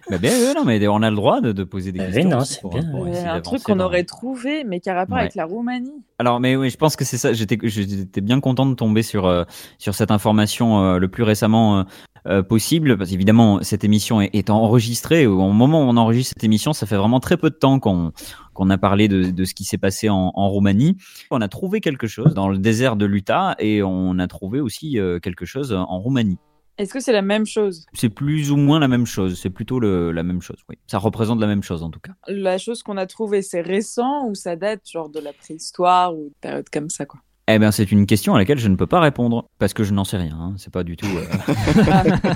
Bah, 0.09 0.17
bien, 0.17 0.31
ouais, 0.31 0.53
non, 0.55 0.65
mais 0.65 0.87
on 0.87 1.01
a 1.03 1.09
le 1.09 1.15
droit 1.15 1.39
de, 1.41 1.51
de 1.51 1.63
poser 1.63 1.91
des 1.91 1.99
oui, 1.99 2.05
questions. 2.07 2.29
non, 2.29 2.39
c'est 2.45 2.61
bien. 2.67 2.83
pour 2.91 3.05
un 3.07 3.41
truc 3.41 3.61
qu'on 3.63 3.75
dans- 3.75 3.85
aurait 3.85 4.03
trouvé, 4.03 4.63
mais 4.63 4.79
qui 4.79 4.89
a 4.89 4.95
rapport 4.95 5.15
Ouais. 5.15 5.21
avec 5.21 5.35
la 5.35 5.45
Roumanie. 5.45 5.93
Alors, 6.17 6.39
mais 6.39 6.55
oui, 6.55 6.69
je 6.69 6.77
pense 6.77 6.95
que 6.95 7.05
c'est 7.05 7.17
ça. 7.17 7.31
J'étais, 7.33 7.57
j'étais 7.63 8.21
bien 8.21 8.39
content 8.39 8.65
de 8.65 8.73
tomber 8.73 9.03
sur 9.03 9.25
euh, 9.27 9.43
sur 9.77 9.93
cette 9.95 10.11
information 10.11 10.81
euh, 10.83 10.97
le 10.97 11.07
plus 11.09 11.23
récemment 11.23 11.79
euh, 11.79 11.83
euh, 12.27 12.43
possible, 12.43 12.97
parce 12.97 13.11
qu'évidemment 13.11 13.59
cette 13.61 13.83
émission 13.83 14.19
est, 14.19 14.29
est 14.33 14.49
enregistrée. 14.49 15.25
Au 15.27 15.51
moment 15.51 15.81
où 15.85 15.89
on 15.89 15.95
enregistre 15.97 16.33
cette 16.35 16.43
émission, 16.43 16.73
ça 16.73 16.85
fait 16.85 16.97
vraiment 16.97 17.19
très 17.19 17.37
peu 17.37 17.49
de 17.49 17.55
temps 17.55 17.79
qu'on 17.79 18.11
qu'on 18.53 18.69
a 18.71 18.77
parlé 18.77 19.07
de, 19.07 19.31
de 19.31 19.45
ce 19.45 19.53
qui 19.53 19.63
s'est 19.63 19.77
passé 19.77 20.09
en, 20.09 20.31
en 20.35 20.49
Roumanie. 20.49 20.97
On 21.31 21.39
a 21.39 21.47
trouvé 21.47 21.79
quelque 21.79 22.07
chose 22.07 22.33
dans 22.33 22.49
le 22.49 22.57
désert 22.57 22.97
de 22.97 23.05
l'Utah 23.05 23.55
et 23.59 23.81
on 23.83 24.19
a 24.19 24.27
trouvé 24.27 24.59
aussi 24.59 24.99
euh, 24.99 25.19
quelque 25.19 25.45
chose 25.45 25.71
en 25.71 25.99
Roumanie. 25.99 26.37
Est-ce 26.79 26.93
que 26.93 27.01
c'est 27.01 27.11
la 27.11 27.21
même 27.21 27.45
chose? 27.45 27.85
C'est 27.93 28.09
plus 28.09 28.51
ou 28.51 28.55
moins 28.55 28.79
la 28.79 28.87
même 28.87 29.05
chose. 29.05 29.37
C'est 29.37 29.49
plutôt 29.49 29.81
le, 29.81 30.13
la 30.13 30.23
même 30.23 30.41
chose. 30.41 30.63
Oui, 30.69 30.77
ça 30.87 30.97
représente 30.97 31.41
la 31.41 31.47
même 31.47 31.61
chose 31.61 31.83
en 31.83 31.89
tout 31.89 31.99
cas. 31.99 32.13
La 32.29 32.57
chose 32.57 32.83
qu'on 32.83 32.95
a 32.95 33.05
trouvée, 33.05 33.41
c'est 33.41 33.59
récent 33.59 34.25
ou 34.27 34.33
ça 34.33 34.55
date 34.55 34.89
genre 34.89 35.09
de 35.09 35.19
la 35.19 35.33
préhistoire 35.33 36.15
ou 36.15 36.29
de 36.29 36.33
période 36.39 36.69
comme 36.69 36.89
ça 36.89 37.05
quoi? 37.05 37.19
Eh 37.51 37.57
bien, 37.59 37.71
c'est 37.71 37.91
une 37.91 38.05
question 38.05 38.35
à 38.35 38.37
laquelle 38.37 38.59
je 38.59 38.67
ne 38.67 38.75
peux 38.75 38.85
pas 38.87 38.99
répondre 38.99 39.49
parce 39.57 39.73
que 39.73 39.83
je 39.83 39.91
n'en 39.93 40.03
sais 40.03 40.17
rien. 40.17 40.37
hein. 40.39 40.53
C'est 40.57 40.71
pas 40.71 40.83
du 40.83 40.95
tout. 40.95 41.07
euh, 41.07 41.23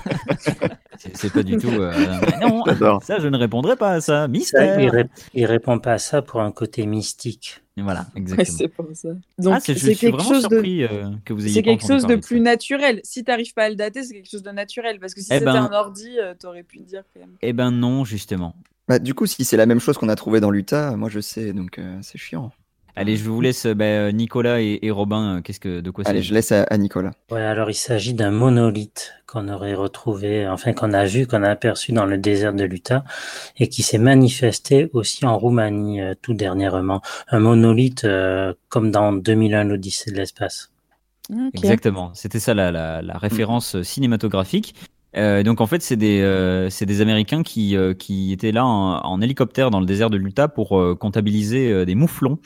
c'est 0.97 1.32
pas 1.32 1.43
du 1.43 1.58
tout. 1.58 1.67
euh, 1.69 1.93
non, 2.41 2.63
J'adore. 2.65 3.04
ça, 3.04 3.19
je 3.19 3.28
ne 3.28 3.38
répondrai 3.38 3.76
pas 3.76 3.91
à 3.91 4.02
ça. 4.02 4.23
Ça, 4.23 4.28
Mystère. 4.28 4.80
il, 4.80 4.89
ré- 4.89 5.10
il 5.34 5.45
répond 5.45 5.80
pas 5.80 5.93
à 5.93 5.97
ça 5.97 6.21
pour 6.21 6.41
un 6.41 6.52
côté 6.52 6.86
mystique. 6.86 7.62
Voilà, 7.78 8.02
Ouais, 8.15 8.21
exactement. 8.21 8.58
c'est 8.58 8.67
pour 8.67 8.88
ça. 8.93 9.10
Donc 9.39 9.54
ah, 9.56 9.60
c'est, 9.60 9.73
je 9.73 9.80
c'est 9.80 9.86
suis 9.95 9.97
quelque 9.97 10.15
vraiment 10.21 10.30
chose 10.34 10.47
de 10.47 10.58
euh, 10.58 11.12
que 11.26 11.34
vous 11.34 11.43
ayez 11.45 11.54
c'est 11.56 11.63
quelque 11.63 11.86
chose 11.86 12.06
de 12.06 12.15
plus 12.15 12.39
naturel. 12.39 12.99
Si 13.04 13.23
t'arrives 13.23 13.54
pas 13.54 13.63
à 13.63 13.69
le 13.69 13.76
dater, 13.76 14.04
c'est 14.04 14.13
quelque 14.13 14.30
chose 14.30 14.43
de 14.43 14.52
naturel 14.52 14.99
parce 14.99 15.13
que 15.15 15.21
si 15.21 15.28
Eh 15.32 15.36
c'était 15.39 15.45
ben- 15.45 15.56
un 15.56 15.71
ordi, 15.73 16.19
euh, 16.19 16.34
t'aurais 16.39 16.63
pu 16.63 16.78
le 16.80 16.86
dire 16.86 17.04
quand 17.13 17.19
même. 17.21 17.32
Eh 17.41 17.52
ben 17.54 17.71
non, 17.71 18.06
justement. 18.06 18.56
Bah, 18.88 18.99
du 18.99 19.13
coup, 19.13 19.26
si 19.26 19.43
c'est 19.45 19.58
la 19.58 19.65
même 19.65 19.80
chose 19.80 19.97
qu'on 19.97 20.10
a 20.10 20.15
trouvé 20.15 20.39
dans 20.39 20.52
l'Utah, 20.52 20.95
moi 20.97 21.10
je 21.10 21.19
sais, 21.19 21.54
donc 21.54 21.80
euh, 21.80 21.97
c'est 22.02 22.17
chiant. 22.19 22.52
Allez, 22.95 23.17
je 23.17 23.23
vous 23.29 23.41
laisse, 23.41 23.65
euh, 23.65 23.73
ben, 23.73 24.15
Nicolas 24.15 24.62
et, 24.62 24.79
et 24.82 24.91
Robin. 24.91 25.38
euh, 25.38 25.41
Qu'est-ce 25.41 25.60
que, 25.60 25.82
de 25.82 25.89
quoi 25.91 26.03
Allez, 26.08 26.21
je 26.21 26.34
laisse 26.34 26.51
à, 26.51 26.63
à 26.63 26.77
Nicolas. 26.77 27.12
Ouais, 27.32 27.41
alors 27.41 27.69
il 27.69 27.75
s'agit 27.75 28.13
d'un 28.13 28.29
monolithe 28.32 29.13
qu'on 29.25 29.49
aurait 29.49 29.73
retrouvé, 29.73 30.47
enfin 30.47 30.73
qu'on 30.73 30.93
a 30.93 31.06
vu, 31.06 31.25
qu'on 31.25 31.41
a 31.41 31.49
aperçu 31.49 31.91
dans 31.91 32.06
le 32.06 32.19
désert 32.19 32.53
de 32.53 32.63
l'Utah 32.65 33.03
et 33.58 33.67
qui 33.67 33.82
s'est 33.82 33.97
manifesté 33.97 34.89
aussi 34.93 35.25
en 35.25 35.38
Roumanie 35.39 36.01
euh, 36.01 36.13
tout 36.21 36.36
dernièrement. 36.36 37.01
Un 37.29 37.39
monolithe 37.39 38.03
euh, 38.03 38.53
comme 38.69 38.91
dans 38.91 39.12
2001 39.12 39.63
l'Odyssée 39.63 40.12
de 40.12 40.17
l'espace. 40.17 40.69
Exactement. 41.53 42.12
C'était 42.13 42.39
ça 42.39 42.53
la, 42.53 42.71
la, 42.71 43.01
la 43.01 43.17
référence 43.17 43.82
cinématographique. 43.82 44.75
Euh, 45.15 45.43
donc 45.43 45.62
en 45.62 45.67
fait, 45.67 45.82
c'est 45.84 45.95
des 45.95 46.21
euh, 46.21 46.71
c'est 46.71 46.88
des 46.88 46.99
Américains 47.01 47.43
qui 47.43 47.77
euh, 47.77 47.93
qui 47.93 48.34
étaient 48.34 48.51
là 48.51 48.65
en, 48.65 48.97
en 48.99 49.21
hélicoptère 49.21 49.69
dans 49.69 49.79
le 49.79 49.86
désert 49.86 50.10
de 50.10 50.17
l'Utah 50.17 50.47
pour 50.47 50.79
euh, 50.79 50.95
comptabiliser 50.95 51.71
euh, 51.71 51.86
des 51.86 51.93
mouflons. 51.93 52.39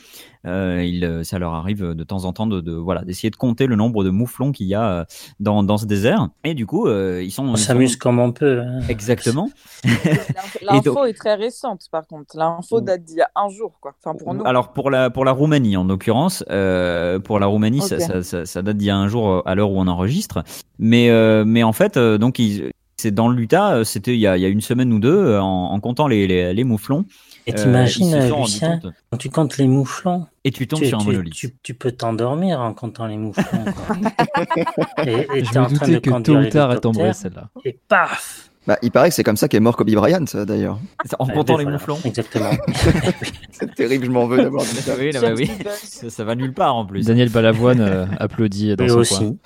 Euh, 0.46 0.84
il, 0.86 1.04
euh, 1.04 1.24
ça 1.24 1.38
leur 1.38 1.52
arrive 1.54 1.82
de 1.94 2.04
temps 2.04 2.24
en 2.24 2.32
temps 2.32 2.46
de, 2.46 2.60
de 2.60 2.72
voilà 2.72 3.02
d'essayer 3.02 3.30
de 3.30 3.36
compter 3.36 3.66
le 3.66 3.74
nombre 3.76 4.04
de 4.04 4.10
mouflons 4.10 4.52
qu'il 4.52 4.66
y 4.66 4.74
a 4.74 4.84
euh, 4.84 5.04
dans 5.40 5.62
dans 5.62 5.78
ce 5.78 5.86
désert. 5.86 6.28
Et 6.44 6.54
du 6.54 6.64
coup, 6.66 6.86
euh, 6.86 7.22
ils 7.24 7.30
sont 7.32 7.44
On 7.44 7.56
s'amuse 7.56 7.92
sont- 7.92 7.98
comme 7.98 8.18
on 8.20 8.32
peut. 8.32 8.60
hein. 8.60 8.80
exactement. 8.88 9.50
L'info- 10.62 10.94
donc- 10.94 11.08
est 11.08 11.12
très 11.14 11.34
récente 11.34 11.82
par 11.90 12.06
contre. 12.06 12.36
L'info 12.36 12.80
date 12.80 13.04
d'il 13.04 13.16
y 13.18 13.20
a 13.22 13.30
un 13.36 13.48
jour 13.48 13.72
quoi. 13.80 13.94
Enfin 14.04 14.16
pour 14.16 14.34
nous. 14.34 14.44
Alors 14.44 14.72
pour 14.72 14.90
la 14.90 15.10
pour 15.10 15.24
la 15.24 15.32
Roumanie 15.32 15.76
en 15.76 15.84
l'occurrence, 15.84 16.44
euh, 16.50 17.18
pour 17.18 17.38
la 17.38 17.46
Roumanie, 17.46 17.80
ça, 17.80 17.96
Ok. 17.96 18.00
ça, 18.02 18.22
ça, 18.22 18.46
ça 18.46 18.62
date 18.62 18.76
d'il 18.76 18.86
y 18.86 18.90
a 18.90 18.96
un 18.96 19.08
jour 19.08 19.42
à 19.46 19.54
l'heure 19.54 19.70
où 19.70 19.78
on 19.80 19.86
enregistre. 19.86 20.42
Mais 20.78 21.10
euh, 21.10 21.44
mais 21.46 21.62
en 21.62 21.72
fait, 21.72 21.98
donc 21.98 22.38
ils- 22.38 22.70
c'est 23.00 23.12
dans 23.14 23.28
l'Utah, 23.28 23.84
c'était 23.84 24.14
il 24.14 24.18
y 24.20 24.26
a, 24.26 24.36
il 24.36 24.40
y 24.42 24.44
a 24.44 24.48
une 24.48 24.60
semaine 24.60 24.92
ou 24.92 24.98
deux, 24.98 25.38
en, 25.38 25.44
en 25.72 25.78
comptant 25.80 26.08
les, 26.08 26.26
les, 26.26 26.52
les 26.52 26.64
mouflons. 26.64 27.04
Et 27.48 27.52
euh, 27.58 27.62
t'imagines, 27.62 28.14
rendus 28.30 28.52
Lucien, 28.52 28.80
quand 29.10 29.16
tu 29.18 29.30
comptes 29.30 29.56
les 29.58 29.66
mouflons, 29.66 30.26
Et 30.44 30.50
tu 30.50 30.66
tombes 30.66 30.80
tu, 30.80 30.86
sur 30.86 31.00
un 31.00 31.04
monolithe. 31.04 31.34
tu- 31.34 31.54
tu 31.62 31.74
peux 31.74 31.92
t'endormir 31.92 32.60
en 32.60 32.74
comptant 32.74 33.06
les 33.06 33.16
mouflons. 33.16 33.64
quoi. 33.64 33.96
et 35.06 35.26
et 35.34 35.44
Je 35.44 35.50
t'es 35.50 35.58
en 35.58 35.68
me 35.70 35.74
train 35.74 35.88
de 35.88 35.98
que 35.98 36.10
tôt 36.22 36.36
ou 36.36 36.44
tard 36.46 36.72
elle 36.72 36.80
tomberait 36.80 37.12
celle-là. 37.12 37.48
et 37.64 37.78
paf 37.88 38.50
Bah, 38.66 38.76
il 38.82 38.90
paraît 38.90 39.08
que 39.08 39.14
c'est 39.14 39.24
comme 39.24 39.38
ça 39.38 39.48
qu'est 39.48 39.60
mort 39.60 39.76
Kobe 39.76 39.90
Bryant, 39.90 40.24
euh, 40.34 40.44
d'ailleurs. 40.44 40.78
En 41.18 41.26
Eh 41.26 41.32
comptant 41.32 41.54
ben 41.54 41.58
les 41.60 41.64
voilà, 41.64 41.78
mouflons. 41.78 41.98
Exactement. 42.04 42.50
C'est 43.50 43.74
terrible, 43.74 44.04
je 44.04 44.10
m'en 44.10 44.26
veux 44.26 44.36
d'avoir 44.42 44.62
dit 44.64 44.76
ça. 44.76 44.92
oui, 44.98 45.10
non, 45.14 45.20
bah 45.22 45.32
oui. 45.34 45.50
Ça, 45.82 46.10
ça 46.10 46.24
va 46.24 46.34
nulle 46.34 46.52
part 46.52 46.76
en 46.76 46.84
plus. 46.84 47.06
Daniel 47.06 47.30
Balavoine 47.30 47.80
euh, 47.80 48.04
applaudit 48.18 48.76
dans 48.76 48.84
Lui 48.84 48.90
son 48.90 48.96
coin. 48.96 49.00
aussi. 49.00 49.38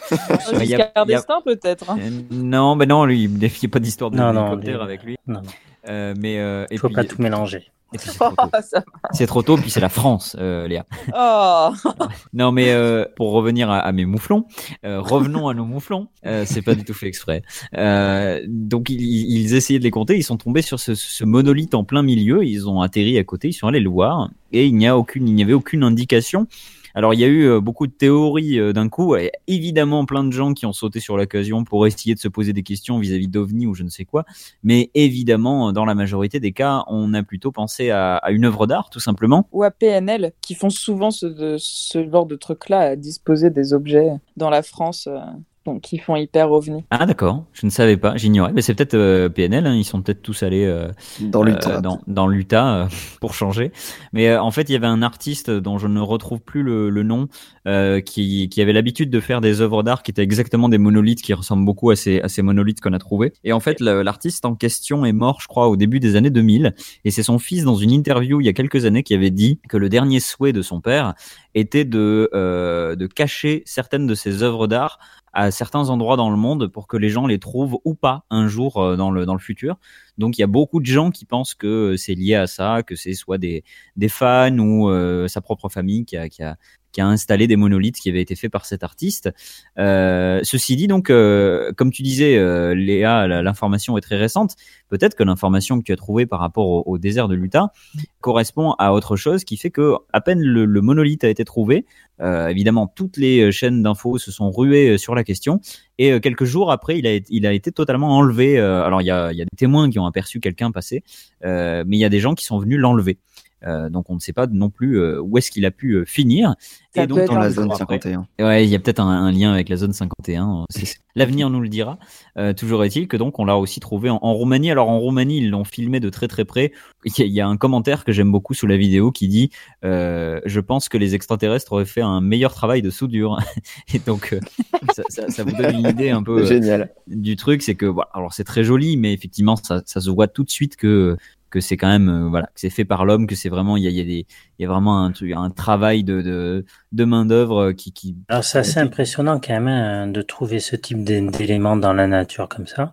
il 0.65 0.75
a- 0.75 0.91
il 0.97 1.07
d'Estaing 1.07 1.41
peut-être. 1.45 1.89
hein. 1.91 1.99
Euh, 2.01 2.11
non, 2.33 2.75
mais 2.75 2.87
non, 2.87 3.05
lui, 3.05 3.23
il 3.25 3.31
n'y 3.39 3.47
a 3.47 3.69
pas 3.71 3.79
d'histoire 3.79 4.11
de 4.11 4.17
Non, 4.17 4.33
non, 4.33 4.47
hélicoptère 4.49 4.77
lui- 4.79 4.83
avec 4.85 5.03
lui. 5.05 5.17
Non, 5.29 5.41
non, 5.41 5.49
Euh, 5.89 6.15
mais 6.19 6.39
euh, 6.39 6.65
et 6.71 6.75
il 6.75 6.79
faut 6.79 6.89
puis, 6.89 6.95
pas 6.97 7.05
tout 7.05 7.21
mélanger. 7.23 7.71
Et 7.95 7.99
puis 7.99 8.09
c'est 8.11 8.19
trop 8.19 8.31
tôt. 8.31 8.35
Oh, 8.53 8.59
ça- 8.63 8.85
C'est 9.13 9.27
trop 9.27 9.43
tôt, 9.43 9.57
puis 9.57 9.71
c'est 9.71 9.81
la 9.81 9.89
France, 9.89 10.37
euh, 10.41 10.67
Léa. 10.67 10.87
oh. 11.17 11.71
Non, 12.33 12.53
mais 12.53 12.71
euh, 12.73 13.05
pour 13.17 13.33
revenir 13.33 13.71
à, 13.71 13.79
à 13.79 13.93
mes 13.93 14.05
mouflons, 14.07 14.45
euh, 14.85 15.01
revenons 15.01 15.49
à 15.49 15.55
nos 15.55 15.65
mouflons. 15.65 16.09
Euh, 16.27 16.45
c'est 16.47 16.63
pas 16.63 16.75
du 16.75 16.85
tout 16.85 16.95
fait 16.95 17.07
exprès. 17.09 17.43
Euh, 17.77 18.41
donc 18.49 18.89
ils, 18.91 19.01
ils 19.01 19.55
essayaient 19.55 19.79
de 19.79 19.85
les 19.85 19.91
compter, 19.91 20.17
ils 20.17 20.23
sont 20.23 20.37
tombés 20.37 20.63
sur 20.63 20.81
ce, 20.81 20.95
ce 20.95 21.25
monolithe 21.25 21.75
en 21.75 21.85
plein 21.85 22.03
milieu, 22.03 22.45
ils 22.45 22.69
ont 22.69 22.81
atterri 22.81 23.19
à 23.19 23.25
côté, 23.25 23.49
ils 23.49 23.53
sont 23.53 23.67
allés 23.69 23.81
le 23.81 23.91
voir, 23.91 24.31
et 24.53 24.67
il 24.67 24.75
n'y 24.77 24.87
a 24.87 24.97
aucune, 24.97 25.29
il 25.29 25.35
n'y 25.35 25.43
avait 25.43 25.53
aucune 25.53 25.83
indication. 25.83 26.47
Alors 26.95 27.15
il 27.15 27.21
y 27.21 27.25
a 27.25 27.29
eu 27.29 27.49
euh, 27.49 27.61
beaucoup 27.61 27.87
de 27.87 27.93
théories 27.93 28.59
euh, 28.59 28.73
d'un 28.73 28.89
coup, 28.89 29.17
et 29.17 29.33
évidemment 29.47 30.05
plein 30.05 30.25
de 30.25 30.33
gens 30.33 30.53
qui 30.53 30.67
ont 30.67 30.73
sauté 30.73 31.01
sur 31.01 31.17
l'occasion 31.17 31.65
pour 31.65 31.87
essayer 31.87 32.15
de 32.15 32.21
se 32.21 32.29
poser 32.29 32.53
des 32.53 32.63
questions 32.63 32.99
vis-à-vis 32.99 33.29
d'OVNI 33.29 33.67
ou 33.67 33.75
je 33.75 33.83
ne 33.83 33.89
sais 33.89 34.05
quoi, 34.05 34.25
mais 34.63 34.91
évidemment 34.95 35.73
dans 35.73 35.85
la 35.85 35.95
majorité 35.95 36.41
des 36.41 36.53
cas, 36.53 36.85
on 36.89 37.15
a 37.15 37.23
plutôt 37.23 37.53
pensé 37.53 37.91
à, 37.91 38.21
une 38.31 38.45
œuvre 38.45 38.67
d'art 38.67 38.91
tout 38.91 39.01
simplement. 39.01 39.49
Ou 39.53 39.63
à 39.63 39.71
PNL, 39.71 40.33
qui 40.41 40.55
font 40.55 40.71
souvent 40.71 41.11
ce, 41.11 41.57
ce 41.59 42.11
genre 42.11 42.27
de 42.27 42.37
truc-là, 42.37 42.81
à 42.81 42.97
disposer 42.97 43.51
des 43.51 43.73
objets 43.73 44.11
dans 44.37 44.51
la 44.51 44.63
France, 44.63 45.09
euh, 45.11 45.19
donc 45.65 45.83
qui 45.83 45.99
font 45.99 46.17
hyper 46.17 46.51
ovni. 46.51 46.85
Ah 46.91 47.07
d'accord, 47.07 47.45
je 47.53 47.67
ne 47.67 47.71
savais 47.71 47.97
pas, 47.97 48.17
j'ignorais. 48.17 48.53
Mais 48.53 48.63
c'est 48.63 48.75
peut-être 48.75 48.95
euh, 48.95 49.29
PNL, 49.29 49.67
hein, 49.67 49.75
ils 49.75 49.85
sont 49.85 50.03
peut-être 50.03 50.23
tous 50.23 50.43
allés 50.43 50.65
euh, 50.65 50.89
Dans 51.21 51.43
l'Utah. 51.43 51.77
euh, 51.77 51.81
dans, 51.81 52.01
dans 52.07 52.27
l'Utah 52.27 52.75
euh, 52.75 52.87
pour 53.21 53.35
changer. 53.35 53.71
Mais 54.13 54.29
euh, 54.29 54.43
en 54.43 54.51
fait, 54.51 54.69
il 54.69 54.73
y 54.73 54.77
avait 54.77 54.87
un 54.87 55.03
artiste 55.03 55.51
dont 55.51 55.79
je 55.79 55.87
ne 55.87 56.01
retrouve 56.01 56.41
plus 56.41 56.63
le, 56.63 56.91
le 56.91 57.03
nom 57.03 57.29
euh, 57.69 58.01
qui, 58.01 58.49
qui 58.49 58.61
avait 58.61 58.73
l'habitude 58.73 59.11
de 59.11 59.21
faire 59.21 59.41
des 59.41 59.61
œuvres 59.61 59.83
d'art 59.83 60.03
qui 60.03 60.11
étaient 60.11 60.23
exactement 60.23 60.69
des 60.69 60.79
monolithes 60.79 61.23
qui 61.23 61.33
ressemblent 61.35 61.65
beaucoup 61.65 61.91
à 61.91 61.97
ces, 61.97 62.21
à 62.21 62.29
ces 62.29 62.43
monolithes 62.43 62.81
qu'on 62.81 62.93
a 62.93 62.99
trouvés. 62.99 63.33
Et 63.45 63.53
en 63.53 63.61
fait, 63.61 63.81
l'artiste 63.81 64.45
en 64.45 64.55
question 64.57 65.05
est 65.05 65.13
mort, 65.13 65.39
je 65.41 65.47
crois, 65.47 65.69
au 65.69 65.77
début 65.77 66.01
des 66.01 66.17
années 66.17 66.31
2000. 66.31 66.75
Et 67.05 67.11
c'est 67.11 67.23
son 67.23 67.39
fils 67.39 67.65
dans 67.65 67.77
une 67.77 67.91
interview 67.93 68.41
il 68.41 68.45
y 68.47 68.49
a 68.49 68.53
quelques 68.53 68.85
années 68.85 69.03
qui 69.05 69.15
avait 69.15 69.31
dit 69.31 69.61
que 69.69 69.77
le 69.77 69.89
dernier 69.89 70.19
souhait 70.21 70.53
de 70.53 70.63
son 70.63 70.81
père 70.81 71.15
était 71.55 71.85
de, 71.85 72.31
euh, 72.35 72.97
de 72.97 73.07
cacher 73.07 73.63
certaines 73.67 74.07
de 74.07 74.15
ses 74.15 74.43
œuvres 74.43 74.67
d'art 74.67 74.99
à 75.33 75.51
certains 75.51 75.89
endroits 75.89 76.17
dans 76.17 76.31
le 76.31 76.37
monde 76.37 76.69
pour 76.69 76.87
que 76.87 76.97
les 76.97 77.09
gens 77.09 77.27
les 77.27 77.39
trouvent 77.39 77.79
ou 77.85 77.95
pas 77.95 78.25
un 78.31 78.49
jour 78.49 78.77
euh, 78.79 78.97
dans 78.97 79.11
le 79.11 79.27
dans 79.27 79.35
le 79.35 79.41
futur. 79.41 79.79
Donc 80.19 80.39
il 80.39 80.41
y 80.41 80.45
a 80.45 80.49
beaucoup 80.49 80.81
de 80.81 80.87
gens 80.87 81.11
qui 81.11 81.25
pensent 81.25 81.55
que 81.55 81.97
c'est 81.97 82.15
lié 82.15 82.35
à 82.35 82.47
ça, 82.47 82.83
que 82.83 82.97
c'est 82.97 83.15
soit 83.15 83.39
des 83.39 83.65
des 83.97 84.09
fans 84.09 84.59
ou 84.59 84.91
euh, 84.91 85.29
sa 85.29 85.41
propre 85.41 85.69
famille 85.69 86.05
qui 86.05 86.17
a 86.17 86.29
qui 86.29 86.43
a 86.43 86.57
qui 86.93 87.01
a 87.01 87.07
installé 87.07 87.47
des 87.47 87.57
monolithes 87.57 87.97
qui 87.97 88.11
avaient 88.11 88.21
été 88.21 88.37
faits 88.37 88.53
par 88.53 88.67
cet 88.67 88.85
artiste. 88.85 89.31
Euh, 89.79 90.41
ceci 90.43 90.77
dit, 90.77 90.87
donc, 90.87 91.11
euh, 91.11 91.73
comme 91.77 91.91
tu 91.91 92.03
disais, 92.03 92.37
euh, 92.37 92.75
Léa, 92.75 93.27
l'information 93.43 93.97
est 93.99 94.03
très 94.03 94.17
récente. 94.17 94.55
Peut-être 94.89 95.17
que 95.17 95.23
l'information 95.23 95.79
que 95.79 95.85
tu 95.85 95.93
as 95.93 95.97
trouvée 95.97 96.27
par 96.27 96.41
rapport 96.41 96.87
au, 96.87 96.99
désert 96.99 97.27
de 97.29 97.35
l'Utah 97.35 97.73
correspond 98.21 98.73
à 98.79 98.93
autre 98.93 99.17
chose 99.17 99.45
qui 99.45 99.57
fait 99.57 99.71
que 99.71 99.95
à 100.13 100.21
peine 100.21 100.41
le, 100.41 100.81
monolithe 100.83 101.25
a 101.25 101.29
été 101.29 101.45
trouvé, 101.45 101.87
évidemment 102.21 102.87
toutes 102.87 103.17
les 103.17 103.51
chaînes 103.51 103.83
d'infos 103.83 104.19
se 104.19 104.31
sont 104.31 104.51
ruées 104.51 104.99
sur 104.99 105.15
la 105.15 105.25
question 105.25 105.61
et 105.99 106.21
quelques 106.21 106.45
jours 106.45 106.71
après 106.71 106.99
il 106.99 107.07
a, 107.47 107.53
été- 107.53 107.73
totalement 107.73 108.19
enlevé. 108.19 108.61
Alors 108.61 109.01
il 109.01 109.07
y 109.07 109.11
a, 109.11 109.33
y 109.33 109.41
a 109.41 109.45
des 109.45 109.57
témoins 109.57 109.89
qui 109.89 109.99
ont 109.99 110.07
aperçu 110.07 110.39
quelqu'un 110.39 110.71
passer, 110.71 111.03
mais 111.43 111.85
il 111.89 111.99
y 111.99 112.05
a 112.05 112.11
des 112.11 112.21
gens 112.21 112.35
qui 112.35 112.45
sont 112.45 112.59
venus 112.59 112.79
l'enlever. 112.79 113.19
Euh, 113.65 113.89
donc 113.89 114.11
on 114.11 114.15
ne 114.15 114.21
sait 114.21 114.33
pas 114.33 114.47
non 114.47 114.71
plus 114.71 114.99
euh, 114.99 115.21
où 115.21 115.39
est-ce 115.39 115.51
qu'il 115.51 115.65
a 115.67 115.71
pu 115.71 115.93
euh, 115.93 116.05
finir. 116.05 116.55
Ça 116.95 117.05
et 117.05 117.07
donc 117.07 117.25
Dans 117.27 117.39
la 117.39 117.51
zone 117.51 117.65
jours 117.65 117.81
après- 117.81 118.01
51. 118.01 118.27
Ouais, 118.45 118.65
il 118.65 118.71
y 118.71 118.75
a 118.75 118.79
peut-être 118.79 119.01
un, 119.01 119.09
un 119.09 119.31
lien 119.33 119.53
avec 119.53 119.69
la 119.69 119.77
zone 119.77 119.93
51. 119.93 120.65
c'est- 120.71 120.97
L'avenir 121.15 121.51
nous 121.51 121.61
le 121.61 121.69
dira. 121.69 121.99
Euh, 122.39 122.55
toujours 122.55 122.85
est-il 122.85 123.07
que 123.07 123.19
donc 123.19 123.39
on 123.39 123.45
l'a 123.45 123.59
aussi 123.59 123.81
trouvé 123.81 124.09
en, 124.09 124.19
en 124.23 124.33
Roumanie. 124.33 124.71
Alors 124.71 124.89
en 124.89 124.99
Roumanie, 124.99 125.39
ils 125.39 125.51
l'ont 125.51 125.65
filmé 125.65 126.01
de 126.01 126.09
très 126.09 126.27
très 126.27 126.47
près. 126.47 126.73
Il 127.05 127.13
y, 127.19 127.29
y 127.29 127.41
a 127.43 127.47
un 127.47 127.59
commentaire 127.59 128.05
que 128.05 128.13
j'aime 128.13 128.33
beaucoup 128.33 128.55
sous 128.55 128.67
la 128.67 128.79
vidéo 128.79 129.11
qui 129.13 129.29
dit 129.29 129.51
euh, 129.85 130.41
Je 130.47 130.59
pense 130.61 130.89
que 130.89 130.97
les 130.97 131.15
extraterrestres 131.15 131.71
auraient 131.73 131.85
fait 131.85 132.01
un 132.01 132.23
meilleur 132.23 132.55
travail 132.55 132.81
de 132.81 132.89
soudure. 132.91 133.39
Et 133.95 133.99
donc 133.99 134.33
euh, 134.33 134.41
ça, 134.95 135.03
ça, 135.11 135.29
ça 135.29 135.45
vous 135.45 135.53
donne 135.55 135.81
une 135.81 135.87
idée 135.89 136.09
un 136.11 136.23
peu 136.23 136.45
Génial. 136.47 136.91
du 137.07 137.37
truc, 137.37 137.63
c'est 137.63 137.75
que 137.75 137.85
voilà, 137.87 138.09
alors 138.15 138.33
c'est 138.33 138.45
très 138.45 138.65
joli, 138.65 138.97
mais 138.97 139.13
effectivement 139.13 139.57
ça, 139.57 139.83
ça 139.85 140.01
se 140.01 140.09
voit 140.11 140.29
tout 140.29 140.45
de 140.45 140.51
suite 140.51 140.77
que 140.77 141.17
que 141.53 141.61
c'est 141.61 141.77
quand 141.77 141.89
même 141.89 142.09
euh, 142.09 142.29
voilà 142.29 142.47
que 142.49 142.53
c'est 142.61 142.71
fait 142.71 142.85
par 142.87 143.05
l'homme, 143.07 143.27
que 143.29 143.37
c'est 143.37 143.51
vraiment 143.51 143.77
il 143.77 143.85
y 143.85 143.87
a, 143.89 143.91
il 143.91 143.97
y 143.97 144.01
a 144.01 144.05
des 144.05 144.27
il 144.59 144.63
y 144.63 144.67
a 144.67 144.69
vraiment 144.69 145.05
un 145.05 145.13
truc 145.13 145.33
un 145.37 145.51
travail 145.51 146.05
de 146.05 146.23
de, 146.23 146.65
de 146.93 147.05
main 147.05 147.27
d'œuvre 147.27 147.73
qui 147.73 147.93
qui 147.93 148.17
Alors 148.29 148.45
c'est 148.45 148.59
assez 148.59 148.81
impressionnant 148.81 149.39
quand 149.41 149.53
même 149.53 149.69
hein, 149.69 150.07
de 150.09 150.23
trouver 150.23 150.59
ce 150.59 150.75
type 150.77 151.05
d'é- 151.05 151.21
d'éléments 151.21 151.77
dans 151.77 151.93
la 151.93 152.07
nature 152.07 152.49
comme 152.49 152.67
ça. 152.67 152.93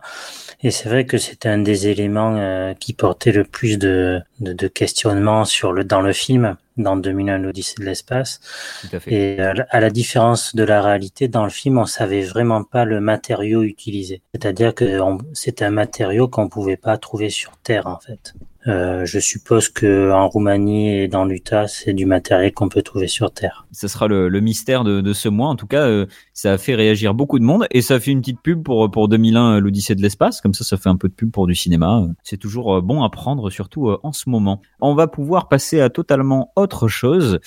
Et 0.62 0.72
c'est 0.72 0.90
vrai 0.90 1.06
que 1.06 1.18
c'était 1.18 1.50
un 1.50 1.60
des 1.60 1.88
éléments 1.88 2.36
euh, 2.38 2.74
qui 2.74 2.94
portait 2.94 3.32
le 3.32 3.44
plus 3.46 3.78
de, 3.80 4.22
de, 4.42 4.54
de 4.54 4.68
questionnements 4.68 5.46
sur 5.46 5.72
le, 5.72 5.84
dans 5.86 6.02
le 6.02 6.14
film, 6.14 6.58
dans 6.80 6.96
2001 6.98 7.38
l'Odyssée 7.38 7.76
de 7.80 7.86
l'espace. 7.86 8.40
Et 9.14 9.40
à 9.40 9.54
la- 9.54 9.68
à 9.70 9.80
la 9.80 9.90
différence 9.90 10.56
de 10.56 10.64
la 10.64 10.82
réalité, 10.82 11.28
dans 11.28 11.44
le 11.44 11.50
film, 11.50 11.78
on 11.78 11.86
savait 11.86 12.22
vraiment 12.24 12.64
pas 12.64 12.86
le 12.86 13.00
matériau 13.00 13.64
utilisé. 13.64 14.22
C'est-à-dire 14.34 14.74
que 14.74 15.00
c'est 15.34 15.62
un 15.62 15.70
matériau 15.70 16.28
qu'on 16.28 16.50
pouvait 16.50 16.78
pas 16.78 16.98
trouver 16.98 17.30
sur 17.30 17.52
Terre 17.58 17.88
en 17.88 18.00
fait. 18.00 18.34
Euh, 18.68 19.06
je 19.06 19.20
suppose 19.20 19.70
que 19.70 20.12
en 20.12 20.28
Roumanie 20.28 20.90
et 20.90 21.08
dans 21.08 21.26
l'Utah, 21.26 21.68
c'est 21.68 21.94
du 21.94 22.06
matériel 22.06 22.52
qu'on 22.54 22.68
peut 22.68 22.82
trouver 22.82 23.08
sur 23.08 23.32
Terre. 23.32 23.66
Ce 23.72 23.88
sera 23.88 24.08
le, 24.08 24.28
le 24.28 24.40
mystère 24.42 24.84
de, 24.84 25.02
de 25.02 25.14
ce 25.14 25.30
mois. 25.30 25.48
En 25.48 25.56
tout 25.56 25.68
cas, 25.68 25.88
euh, 25.88 26.06
ça 26.34 26.54
a 26.54 26.58
fait 26.58 26.76
réagir 26.76 27.14
beaucoup 27.14 27.40
de 27.40 27.46
monde 27.46 27.68
et 27.72 27.82
ça 27.82 27.96
a 27.96 28.00
fait 28.00 28.12
une 28.12 28.20
petite 28.20 28.42
pub 28.42 28.64
pour 28.64 28.92
pour 28.92 29.08
2001 29.08 29.56
euh, 29.56 29.60
l'Odyssée 29.60 29.96
de 29.96 30.02
l'espace. 30.02 30.42
Comme 30.42 30.54
ça, 30.54 30.64
ça 30.66 30.78
fait 30.78 30.90
un 30.90 30.98
peu 30.98 31.08
de 31.08 31.14
pub 31.14 31.32
pour 31.32 31.48
du 31.48 31.56
cinéma. 31.56 32.02
Euh, 32.04 32.14
C'est 32.24 32.38
toujours 32.38 32.82
bon 32.82 33.04
à 33.04 33.10
prendre, 33.10 33.50
surtout 33.50 33.96
en 34.04 34.12
ce 34.12 34.30
moment. 34.30 34.62
On 34.82 34.94
va 34.94 35.08
pouvoir 35.08 35.48
passer 35.48 35.80
à 35.80 35.90
totalement 35.90 36.52
autre 36.56 36.88
chose. 36.88 37.40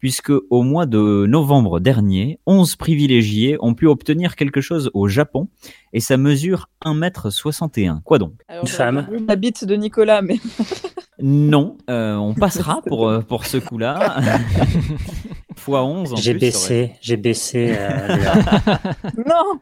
Puisque 0.00 0.32
au 0.50 0.62
mois 0.62 0.86
de 0.86 1.26
novembre 1.28 1.78
dernier, 1.78 2.40
11 2.46 2.76
privilégiés 2.76 3.56
ont 3.60 3.74
pu 3.74 3.86
obtenir 3.86 4.34
quelque 4.34 4.60
chose 4.62 4.90
au 4.94 5.08
Japon 5.08 5.48
et 5.92 6.00
ça 6.00 6.16
mesure 6.16 6.68
1m61. 6.84 8.02
Quoi 8.02 8.18
donc? 8.18 8.32
Alors, 8.48 8.64
Une 8.64 8.68
femme. 8.68 9.06
La 9.28 9.36
bite 9.36 9.64
de 9.64 9.76
Nicolas, 9.76 10.22
mais 10.22 10.38
Non, 11.20 11.76
euh, 11.90 12.16
on 12.16 12.34
passera 12.34 12.80
pour, 12.86 13.08
euh, 13.08 13.20
pour 13.20 13.44
ce 13.44 13.58
coup-là. 13.58 14.20
Fois 15.56 15.84
11 15.84 16.14
en 16.14 16.16
J'ai 16.16 16.32
baissé, 16.32 16.92
j'ai 17.02 17.18
baissé. 17.18 17.74
Euh, 17.76 18.16
non. 19.18 19.60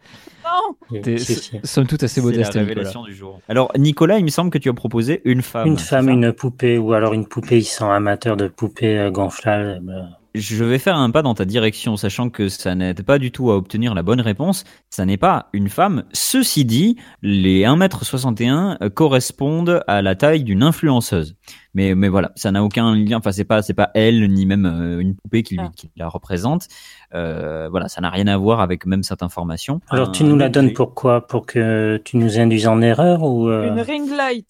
T'es 1.02 1.16
somme 1.64 1.87
toute 1.87 2.02
assez 2.02 2.20
C'est 2.20 2.20
la 2.20 2.26
modeste, 2.26 2.50
Nicolas. 2.54 2.66
révélation 2.66 3.04
du 3.04 3.14
jour. 3.14 3.40
Alors, 3.48 3.70
Nicolas, 3.76 4.18
il 4.18 4.24
me 4.24 4.30
semble 4.30 4.50
que 4.50 4.58
tu 4.58 4.68
as 4.68 4.74
proposé 4.74 5.20
une 5.24 5.42
femme. 5.42 5.66
Une 5.68 5.78
femme, 5.78 6.08
une 6.08 6.32
poupée, 6.32 6.78
ou 6.78 6.92
alors 6.92 7.14
une 7.14 7.26
poupée, 7.26 7.58
ils 7.58 7.64
sont 7.64 7.90
amateurs 7.90 8.37
de 8.37 8.48
poupées 8.48 8.98
euh, 8.98 9.11
gonflables. 9.11 9.80
euh, 9.88 10.02
Je 10.34 10.64
vais 10.64 10.78
faire 10.78 10.96
un 10.96 11.11
pas 11.11 11.22
dans 11.22 11.34
ta 11.34 11.44
direction, 11.44 11.96
sachant 11.96 12.30
que 12.30 12.48
ça 12.48 12.74
n'aide 12.74 13.02
pas 13.02 13.18
du 13.18 13.32
tout 13.32 13.50
à 13.50 13.56
obtenir 13.56 13.94
la 13.94 14.02
bonne 14.02 14.20
réponse. 14.20 14.64
Ça 14.90 15.04
n'est 15.04 15.16
pas 15.16 15.48
une 15.52 15.68
femme. 15.68 16.04
Ceci 16.12 16.64
dit, 16.64 16.96
les 17.22 17.64
1m61 17.64 18.78
euh, 18.82 18.88
correspondent 18.90 19.82
à 19.87 20.02
la 20.02 20.14
taille 20.14 20.44
d'une 20.44 20.62
influenceuse. 20.62 21.34
Mais, 21.74 21.94
mais 21.94 22.08
voilà, 22.08 22.32
ça 22.34 22.50
n'a 22.50 22.64
aucun 22.64 22.94
lien. 22.96 23.18
Enfin, 23.18 23.30
c'est 23.30 23.44
pas, 23.44 23.62
c'est 23.62 23.74
pas 23.74 23.90
elle, 23.94 24.26
ni 24.32 24.46
même 24.46 24.66
euh, 24.66 25.00
une 25.00 25.14
poupée 25.14 25.42
qui, 25.42 25.54
lui- 25.54 25.62
Ah. 25.64 25.70
qui 25.76 25.90
la 25.96 26.08
représente. 26.08 26.66
Euh, 27.14 27.68
voilà, 27.70 27.88
ça 27.88 28.00
n'a 28.00 28.11
rien 28.11 28.26
à 28.26 28.37
voir 28.37 28.61
avec 28.61 28.84
même 28.87 29.02
cette 29.02 29.22
information. 29.22 29.80
Alors, 29.90 30.08
Un- 30.08 30.12
tu 30.12 30.24
nous 30.24 30.34
la 30.38 30.48
donnes 30.48 30.66
objet- 30.66 30.74
pourquoi 30.74 31.27
Pour 31.27 31.46
que 31.46 32.01
tu 32.05 32.16
nous 32.16 32.38
induises 32.38 32.66
en 32.66 32.81
erreur 32.81 33.22
ou 33.22 33.48
euh, 33.48 33.68
Une 33.72 33.81
ring 33.81 34.11
light. 34.11 34.46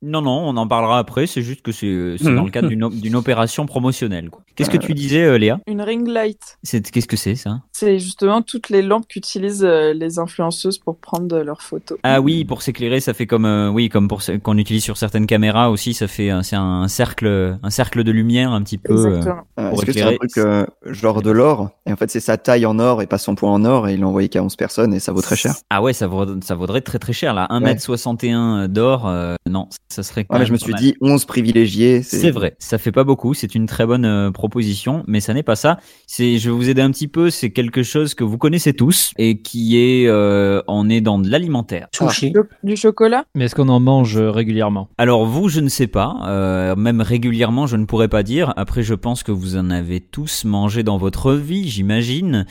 Non, 0.00 0.22
non, 0.22 0.42
on 0.48 0.56
en 0.56 0.68
parlera 0.68 0.98
après. 0.98 1.26
C'est 1.26 1.42
juste 1.42 1.62
que 1.62 1.72
c'est 1.72 1.86
Mhm. 2.20 2.36
dans 2.36 2.44
le 2.44 2.50
cadre 2.50 2.68
d'une 2.68 2.84
op- 2.84 2.94
d'une 2.94 3.16
opération 3.16 3.66
promotionnelle. 3.66 4.30
Qu'est-ce 4.54 4.70
que 4.70 4.76
tu 4.76 4.94
disais, 4.94 5.24
euh, 5.24 5.38
Léa? 5.38 5.58
Une 5.66 5.82
ring 5.82 6.06
light. 6.06 6.58
C'est 6.62 6.88
Qu'est-ce 6.90 7.08
que 7.08 7.16
c'est 7.16 7.34
ça? 7.34 7.60
C'est 7.72 7.98
justement 7.98 8.42
toutes 8.42 8.68
les 8.70 8.82
lampes 8.82 9.06
qu'utilisent 9.08 9.64
euh, 9.64 9.92
les 9.92 10.18
influenceuses 10.18 10.78
pour 10.78 10.98
prendre 10.98 11.38
leurs 11.40 11.62
photos. 11.62 11.98
Ah 12.04 12.20
oui, 12.20 12.44
pour 12.44 12.62
s'éclairer, 12.62 13.00
ça 13.00 13.12
fait 13.14 13.26
comme 13.26 13.44
euh, 13.44 13.68
oui, 13.70 13.88
comme 13.88 14.06
pour 14.08 14.22
ce- 14.22 14.32
qu'on 14.32 14.56
utilise 14.58 14.82
sur 14.84 14.96
certaines 14.96 15.26
caméras 15.26 15.70
aussi. 15.70 15.94
Ça 15.94 16.06
fait 16.06 16.30
un- 16.30 16.42
c'est 16.44 16.56
un 16.56 16.86
cercle, 16.88 17.58
un 17.62 17.70
cercle 17.70 18.04
de 18.04 18.12
lumière 18.12 18.52
un 18.52 18.62
petit 18.62 18.78
peu. 18.78 18.92
euh, 18.94 19.06
Exactement. 19.16 19.42
Euh, 19.58 19.70
Pour 19.70 19.78
Est-ce 19.82 19.86
que 19.86 19.92
c'est 19.92 20.02
un 20.02 20.10
éclairer. 20.10 20.18
truc 20.28 20.38
euh, 20.38 20.66
genre 20.86 21.22
de 21.22 21.30
l'or? 21.32 21.70
Et 21.86 21.92
en 21.92 21.96
fait, 21.96 22.08
c'est 22.10 22.20
sa 22.20 22.36
taille 22.36 22.66
en 22.66 22.78
or 22.78 23.02
et 23.02 23.06
pas 23.08 23.18
son 23.18 23.34
poids 23.34 23.50
en 23.50 23.64
or 23.64 23.88
et 23.88 23.94
il 23.94 24.00
l'a 24.00 24.06
envoyé 24.06 24.28
qu'à 24.28 24.42
11 24.42 24.54
personnes 24.56 24.94
et 24.94 25.00
ça 25.00 25.12
vaut 25.12 25.22
très 25.22 25.36
cher. 25.36 25.54
Ah 25.70 25.82
ouais, 25.82 25.92
ça 25.92 26.06
vaudrait, 26.06 26.36
ça 26.42 26.54
vaudrait 26.54 26.80
très 26.82 26.98
très 27.00 27.12
cher 27.12 27.34
là. 27.34 27.46
1m61 27.50 28.68
d'or, 28.68 29.06
euh, 29.08 29.34
non, 29.48 29.68
ça 29.88 30.02
serait. 30.02 30.24
Quand 30.24 30.34
Ouais, 30.34 30.40
mais 30.40 30.44
même 30.44 30.48
je 30.48 30.52
me 30.52 30.58
suis 30.58 30.72
mal. 30.72 30.80
dit 30.80 30.94
11 31.00 31.24
privilégiés. 31.24 32.02
C'est 32.02 32.30
vrai, 32.30 32.56
ça 32.58 32.78
fait 32.78 32.92
pas 32.92 33.04
beaucoup, 33.04 33.34
c'est 33.34 33.54
une 33.54 33.66
très 33.66 33.86
bonne 33.86 34.04
euh, 34.04 34.30
proposition, 34.30 35.02
mais 35.06 35.20
ça 35.20 35.32
n'est 35.34 35.42
pas 35.42 35.56
ça. 35.56 35.78
C'est, 36.06 36.38
je 36.38 36.50
vais 36.50 36.56
vous 36.56 36.68
aider 36.68 36.82
un 36.82 36.90
petit 36.90 37.08
peu, 37.08 37.30
c'est 37.30 37.50
quelque 37.50 37.82
chose 37.82 38.14
que 38.14 38.24
vous 38.24 38.38
connaissez 38.38 38.72
tous 38.74 39.12
et 39.18 39.40
qui 39.40 39.78
est, 39.78 40.06
euh, 40.06 40.60
on 40.68 40.88
est 40.90 41.00
dans 41.00 41.18
de 41.18 41.28
l'alimentaire. 41.30 41.88
sushi 41.94 42.30
Do- 42.32 42.44
Du 42.62 42.76
chocolat? 42.76 43.24
Mais 43.34 43.46
est-ce 43.46 43.54
qu'on 43.54 43.68
en 43.68 43.80
mange 43.80 44.16
euh, 44.18 44.30
régulièrement? 44.30 44.88
Alors 44.98 45.24
vous, 45.26 45.48
je 45.48 45.60
ne 45.60 45.68
sais 45.68 45.86
pas, 45.86 46.16
euh, 46.26 46.76
même 46.76 47.00
régulièrement, 47.00 47.66
je 47.66 47.76
ne 47.76 47.84
pourrais 47.86 48.08
pas 48.08 48.22
dire. 48.22 48.52
Après, 48.56 48.82
je 48.82 48.94
pense 48.94 49.22
que 49.22 49.32
vous 49.32 49.56
en 49.56 49.70
avez 49.70 50.00
tous 50.00 50.44
mangé 50.44 50.82
dans 50.82 50.98
votre 50.98 51.32
vie, 51.34 51.68
j'imagine. 51.68 52.46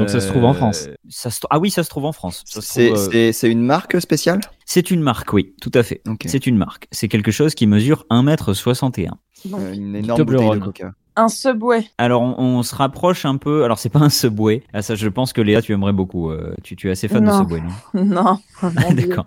Donc 0.00 0.10
ça 0.10 0.20
se 0.20 0.28
trouve 0.28 0.44
en 0.44 0.54
France. 0.54 0.88
ça 1.08 1.30
se- 1.30 1.40
Ah 1.50 1.58
oui, 1.58 1.70
ça 1.70 1.82
se 1.84 1.88
trouve 1.90 2.04
en 2.06 2.12
France. 2.12 2.42
C'est 2.46 2.90
euh, 2.92 3.32
c'est- 3.32 3.50
une 3.50 3.62
marque 3.62 4.00
spéciale? 4.00 4.40
C'est 4.66 4.90
une 4.90 5.00
marque, 5.00 5.32
oui, 5.32 5.54
tout 5.60 5.72
à 5.74 5.82
fait. 5.82 6.00
Ok. 6.08 6.22
C'est 6.26 6.46
une 6.46 6.56
marque. 6.56 6.86
C'est 6.92 7.08
quelque 7.08 7.30
chose 7.30 7.54
qui 7.54 7.66
mesure 7.66 8.04
1m61. 8.10 9.10
Donc, 9.46 9.60
Euh, 9.60 9.72
Une 9.72 9.96
énorme 9.96 10.22
bouteille 10.24 10.50
de 10.50 10.58
coca. 10.58 10.92
un 11.16 11.28
Subway. 11.28 11.84
Alors, 11.98 12.20
on, 12.22 12.34
on 12.38 12.62
se 12.62 12.74
rapproche 12.74 13.24
un 13.24 13.36
peu. 13.38 13.64
Alors, 13.64 13.78
c'est 13.78 13.88
pas 13.88 13.98
un 14.00 14.10
Subway. 14.10 14.62
Ah, 14.72 14.82
ça, 14.82 14.94
je 14.94 15.08
pense 15.08 15.32
que 15.32 15.40
Léa, 15.40 15.60
tu 15.62 15.72
aimerais 15.72 15.92
beaucoup. 15.94 16.30
Euh, 16.30 16.54
tu, 16.62 16.76
tu 16.76 16.88
es 16.88 16.90
assez 16.92 17.08
fan 17.08 17.24
Non. 17.24 17.32
de 17.32 17.38
Subway, 17.38 17.60
non? 17.94 18.04
Non. 18.04 18.38
D'accord. 18.94 19.24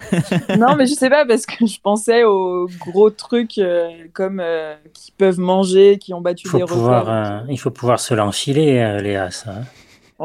non, 0.58 0.76
mais 0.78 0.86
je 0.86 0.94
sais 0.94 1.10
pas 1.10 1.26
parce 1.26 1.46
que 1.46 1.66
je 1.66 1.80
pensais 1.82 2.24
aux 2.24 2.68
gros 2.80 3.10
trucs 3.10 3.58
euh, 3.58 3.90
comme 4.14 4.40
euh, 4.40 4.76
qui 4.94 5.12
peuvent 5.12 5.40
manger, 5.40 5.98
qui 5.98 6.14
ont 6.14 6.22
battu 6.22 6.48
faut 6.48 6.58
des 6.58 6.64
records. 6.64 7.10
euh, 7.10 7.40
il 7.50 7.58
faut 7.60 7.72
pouvoir 7.72 8.00
se 8.00 8.14
l'enfiler, 8.14 8.78
euh, 8.80 9.02
Léa, 9.02 9.30
ça. 9.32 9.56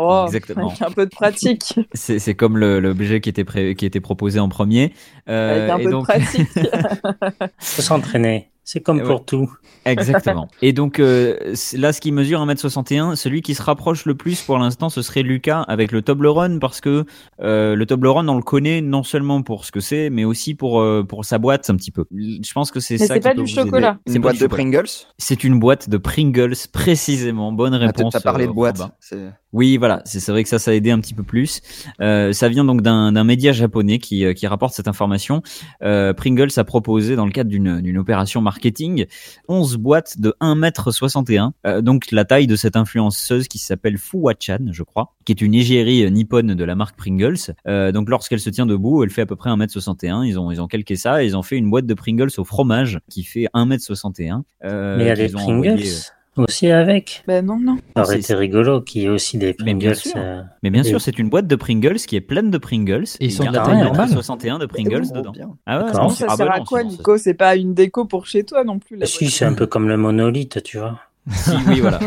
Oh, 0.00 0.24
Exactement. 0.26 0.68
Avec 0.68 0.82
un 0.82 0.90
peu 0.90 1.04
de 1.06 1.10
pratique. 1.10 1.74
C'est 1.92 2.18
c'est 2.18 2.34
comme 2.34 2.56
le- 2.56 2.78
l'objet 2.80 3.20
qui 3.20 3.28
était 3.28 3.44
pré- 3.44 3.74
qui 3.74 3.84
était 3.86 4.00
proposé 4.00 4.38
en 4.38 4.48
premier. 4.48 4.92
Euh, 5.28 5.66
avec 5.66 5.70
un 5.70 5.78
et 5.78 5.84
peu 5.84 5.90
donc, 5.90 6.06
de 6.06 6.12
pratique. 6.12 6.48
faut 7.58 7.82
s'entraîner. 7.82 8.50
C'est 8.64 8.80
comme 8.80 8.98
Ouais. 8.98 9.04
pour 9.04 9.24
tout. 9.24 9.50
Exactement. 9.86 10.46
Et 10.60 10.74
donc 10.74 11.00
euh, 11.00 11.54
là, 11.72 11.94
ce 11.94 12.02
qui 12.02 12.12
mesure 12.12 12.44
1m61, 12.44 13.16
celui 13.16 13.40
qui 13.40 13.54
se 13.54 13.62
rapproche 13.62 14.04
le 14.04 14.14
plus 14.14 14.42
pour 14.42 14.58
l'instant, 14.58 14.90
ce 14.90 15.00
serait 15.00 15.22
Lucas 15.22 15.62
avec 15.68 15.90
le 15.90 16.02
Toblerone 16.02 16.60
parce 16.60 16.82
que 16.82 17.06
euh, 17.40 17.74
le 17.74 17.86
Toblerone, 17.86 18.28
on 18.28 18.36
le 18.36 18.42
connaît 18.42 18.82
non 18.82 19.02
seulement 19.04 19.40
pour 19.40 19.64
ce 19.64 19.72
que 19.72 19.80
c'est, 19.80 20.10
mais 20.10 20.24
aussi 20.26 20.54
pour 20.54 20.82
euh, 20.82 21.02
pour 21.02 21.24
sa 21.24 21.38
boîte 21.38 21.70
un 21.70 21.76
petit 21.76 21.90
peu. 21.90 22.04
Je 22.12 22.52
pense 22.52 22.70
que 22.70 22.78
c'est 22.80 22.98
ça. 22.98 23.14
c'est 23.14 23.20
pas 23.20 23.30
peut 23.34 23.42
du 23.42 23.46
chocolat. 23.50 24.00
C'est 24.06 24.16
Une 24.16 24.20
boîte 24.20 24.38
de. 24.38 24.46
Pringles? 24.46 24.84
C'est 25.16 25.44
une 25.44 25.58
boîte 25.58 25.88
de 25.88 25.96
Pringles 25.96 26.52
précisément. 26.70 27.52
Bonne 27.52 27.72
Ah, 27.72 27.78
réponse. 27.78 28.12
T'as 28.12 28.20
parlé 28.20 28.44
de 28.44 28.50
euh, 28.50 28.54
boîte. 28.54 28.82
Oui, 29.54 29.78
voilà, 29.78 30.02
c'est 30.04 30.26
vrai 30.30 30.42
que 30.42 30.48
ça, 30.48 30.58
ça 30.58 30.72
a 30.72 30.74
aidé 30.74 30.90
un 30.90 31.00
petit 31.00 31.14
peu 31.14 31.22
plus. 31.22 31.60
Euh, 32.02 32.32
ça 32.34 32.48
vient 32.50 32.64
donc 32.64 32.82
d'un 32.82 33.24
média 33.24 33.52
japonais 33.52 33.98
qui, 33.98 34.24
euh, 34.24 34.34
qui 34.34 34.46
rapporte 34.46 34.74
cette 34.74 34.88
information. 34.88 35.42
Euh, 35.82 36.12
Pringles 36.12 36.50
a 36.56 36.64
proposé, 36.64 37.16
dans 37.16 37.24
le 37.24 37.32
cadre 37.32 37.48
d'une 37.50 37.98
opération 37.98 38.42
marketing, 38.42 39.06
11 39.48 39.76
boîtes 39.76 40.20
de 40.20 40.34
1m61. 40.40 41.52
Euh, 41.66 41.80
donc 41.80 42.10
la 42.12 42.24
taille 42.24 42.46
de 42.46 42.56
cette 42.56 42.76
influenceuse 42.76 43.48
qui 43.48 43.58
s'appelle 43.58 43.96
Fuwa-chan, 43.96 44.70
je 44.72 44.82
crois, 44.82 45.14
qui 45.24 45.32
est 45.32 45.40
une 45.40 45.54
égérie 45.54 46.04
euh, 46.04 46.10
nippone 46.10 46.54
de 46.54 46.64
la 46.64 46.74
marque 46.74 46.96
Pringles. 46.98 47.38
Euh, 47.66 47.90
donc 47.90 48.10
lorsqu'elle 48.10 48.40
se 48.40 48.50
tient 48.50 48.66
debout, 48.66 49.02
elle 49.02 49.10
fait 49.10 49.22
à 49.22 49.26
peu 49.26 49.36
près 49.36 49.50
1m61. 49.50 50.26
Ils 50.26 50.38
ont, 50.38 50.50
ils 50.50 50.60
ont 50.60 50.66
calqué 50.66 50.96
ça 50.96 51.22
et 51.22 51.26
ils 51.26 51.36
ont 51.36 51.42
fait 51.42 51.56
une 51.56 51.70
boîte 51.70 51.86
de 51.86 51.94
Pringles 51.94 52.30
au 52.36 52.44
fromage 52.44 53.00
qui 53.10 53.24
fait 53.24 53.46
1m61. 53.54 54.42
Euh, 54.64 54.96
Mais 54.98 55.14
qu'ils 55.14 55.36
ont 55.36 55.40
Pringles? 55.40 55.68
envoyé, 55.70 55.92
aussi 56.38 56.70
avec. 56.70 57.22
ben 57.26 57.44
non, 57.44 57.58
non. 57.58 57.78
Ça 57.96 58.02
aurait 58.02 58.14
c'est- 58.14 58.20
été 58.20 58.34
rigolo 58.34 58.80
qu'il 58.82 59.02
y 59.02 59.04
ait 59.06 59.08
aussi 59.08 59.38
des 59.38 59.54
Mais 59.64 59.74
bien 59.74 59.90
Pringles. 59.92 59.96
sûr. 59.96 60.12
euh, 60.16 60.42
Mais 60.62 60.70
bien 60.70 60.82
sûr, 60.82 61.00
c'est 61.00 61.18
une 61.18 61.28
boîte 61.30 61.46
de 61.46 61.56
Pringles 61.56 61.96
qui 61.96 62.16
est 62.16 62.20
pleine 62.20 62.50
de 62.50 62.58
Pringles. 62.58 63.04
Et 63.20 63.26
ils 63.26 63.32
sont 63.32 63.42
il 63.42 63.46
y 63.46 63.48
a 63.48 63.52
de 63.52 63.56
la 63.56 63.62
un 63.62 63.66
taille 63.66 63.82
normale 63.82 64.08
61 64.10 64.58
de 64.58 64.66
Pringles 64.66 65.12
dedans. 65.12 65.32
bien. 65.32 65.50
Ah 65.66 65.78
ouais, 65.84 65.92
non, 65.92 66.08
ça 66.10 66.26
ah 66.28 66.36
sert 66.36 66.50
à 66.52 66.60
quoi, 66.60 66.80
sinon, 66.80 66.92
Nico? 66.92 67.16
C'est 67.18 67.34
pas 67.34 67.56
une 67.56 67.74
déco 67.74 68.04
pour 68.04 68.26
chez 68.26 68.44
toi 68.44 68.64
non 68.64 68.78
plus. 68.78 68.96
La 68.96 69.06
Si, 69.06 69.30
c'est 69.30 69.44
un 69.44 69.54
peu 69.54 69.66
comme 69.66 69.88
le 69.88 69.96
monolithe, 69.96 70.62
tu 70.62 70.78
vois. 70.78 70.98
c'est- 71.30 71.50
Si, 71.50 71.56
oui, 71.68 71.80
voilà. 71.80 71.98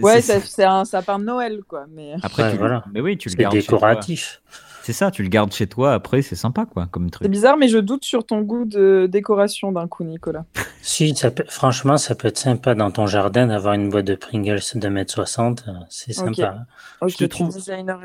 Ouais, 0.00 0.20
C'est- 0.20 0.38
ça- 0.40 0.46
c'est 0.46 0.64
un 0.64 0.84
sapin 0.84 1.18
de 1.18 1.24
Noël, 1.24 1.60
quoi. 1.66 1.86
Mais 1.92 2.12
Après, 2.22 2.44
Ouais, 2.44 2.48
tu 2.50 2.54
le- 2.54 2.58
voilà. 2.60 2.84
Mais 2.94 3.00
oui, 3.00 3.18
tu 3.18 3.28
le 3.28 3.32
C'est 3.32 3.38
gardes 3.42 3.54
chez 3.56 3.62
toi. 3.64 3.96
C'est 4.88 4.94
ça, 4.94 5.10
tu 5.10 5.22
le 5.22 5.28
gardes 5.28 5.52
chez 5.52 5.66
toi. 5.66 5.92
Après, 5.92 6.22
c'est 6.22 6.34
sympa, 6.34 6.64
quoi, 6.64 6.86
comme 6.90 7.04
c'est 7.08 7.10
truc. 7.10 7.28
bizarre, 7.30 7.58
mais 7.58 7.68
je 7.68 7.76
doute 7.76 8.04
sur 8.06 8.24
ton 8.24 8.40
goût 8.40 8.64
de 8.64 9.06
décoration 9.06 9.70
d'un 9.70 9.86
coup, 9.86 10.02
Nicolas. 10.02 10.46
Si, 10.80 11.14
ça 11.14 11.30
peut- 11.30 11.44
franchement, 11.48 11.98
ça 11.98 12.14
peut 12.14 12.28
être 12.28 12.38
sympa 12.38 12.74
dans 12.74 12.90
ton 12.90 13.06
jardin 13.06 13.48
d'avoir 13.48 13.74
une 13.74 13.90
boîte 13.90 14.06
de 14.06 14.14
Pringles 14.14 14.60
de 14.76 14.88
1m60. 14.88 15.64
euh, 15.68 15.72
C'est 15.90 16.18
Ok. 16.18 16.36
sympa. 16.36 16.60
Ok, 17.02 17.10
te 17.10 17.16
tu 17.16 17.28
trouve- 17.28 17.54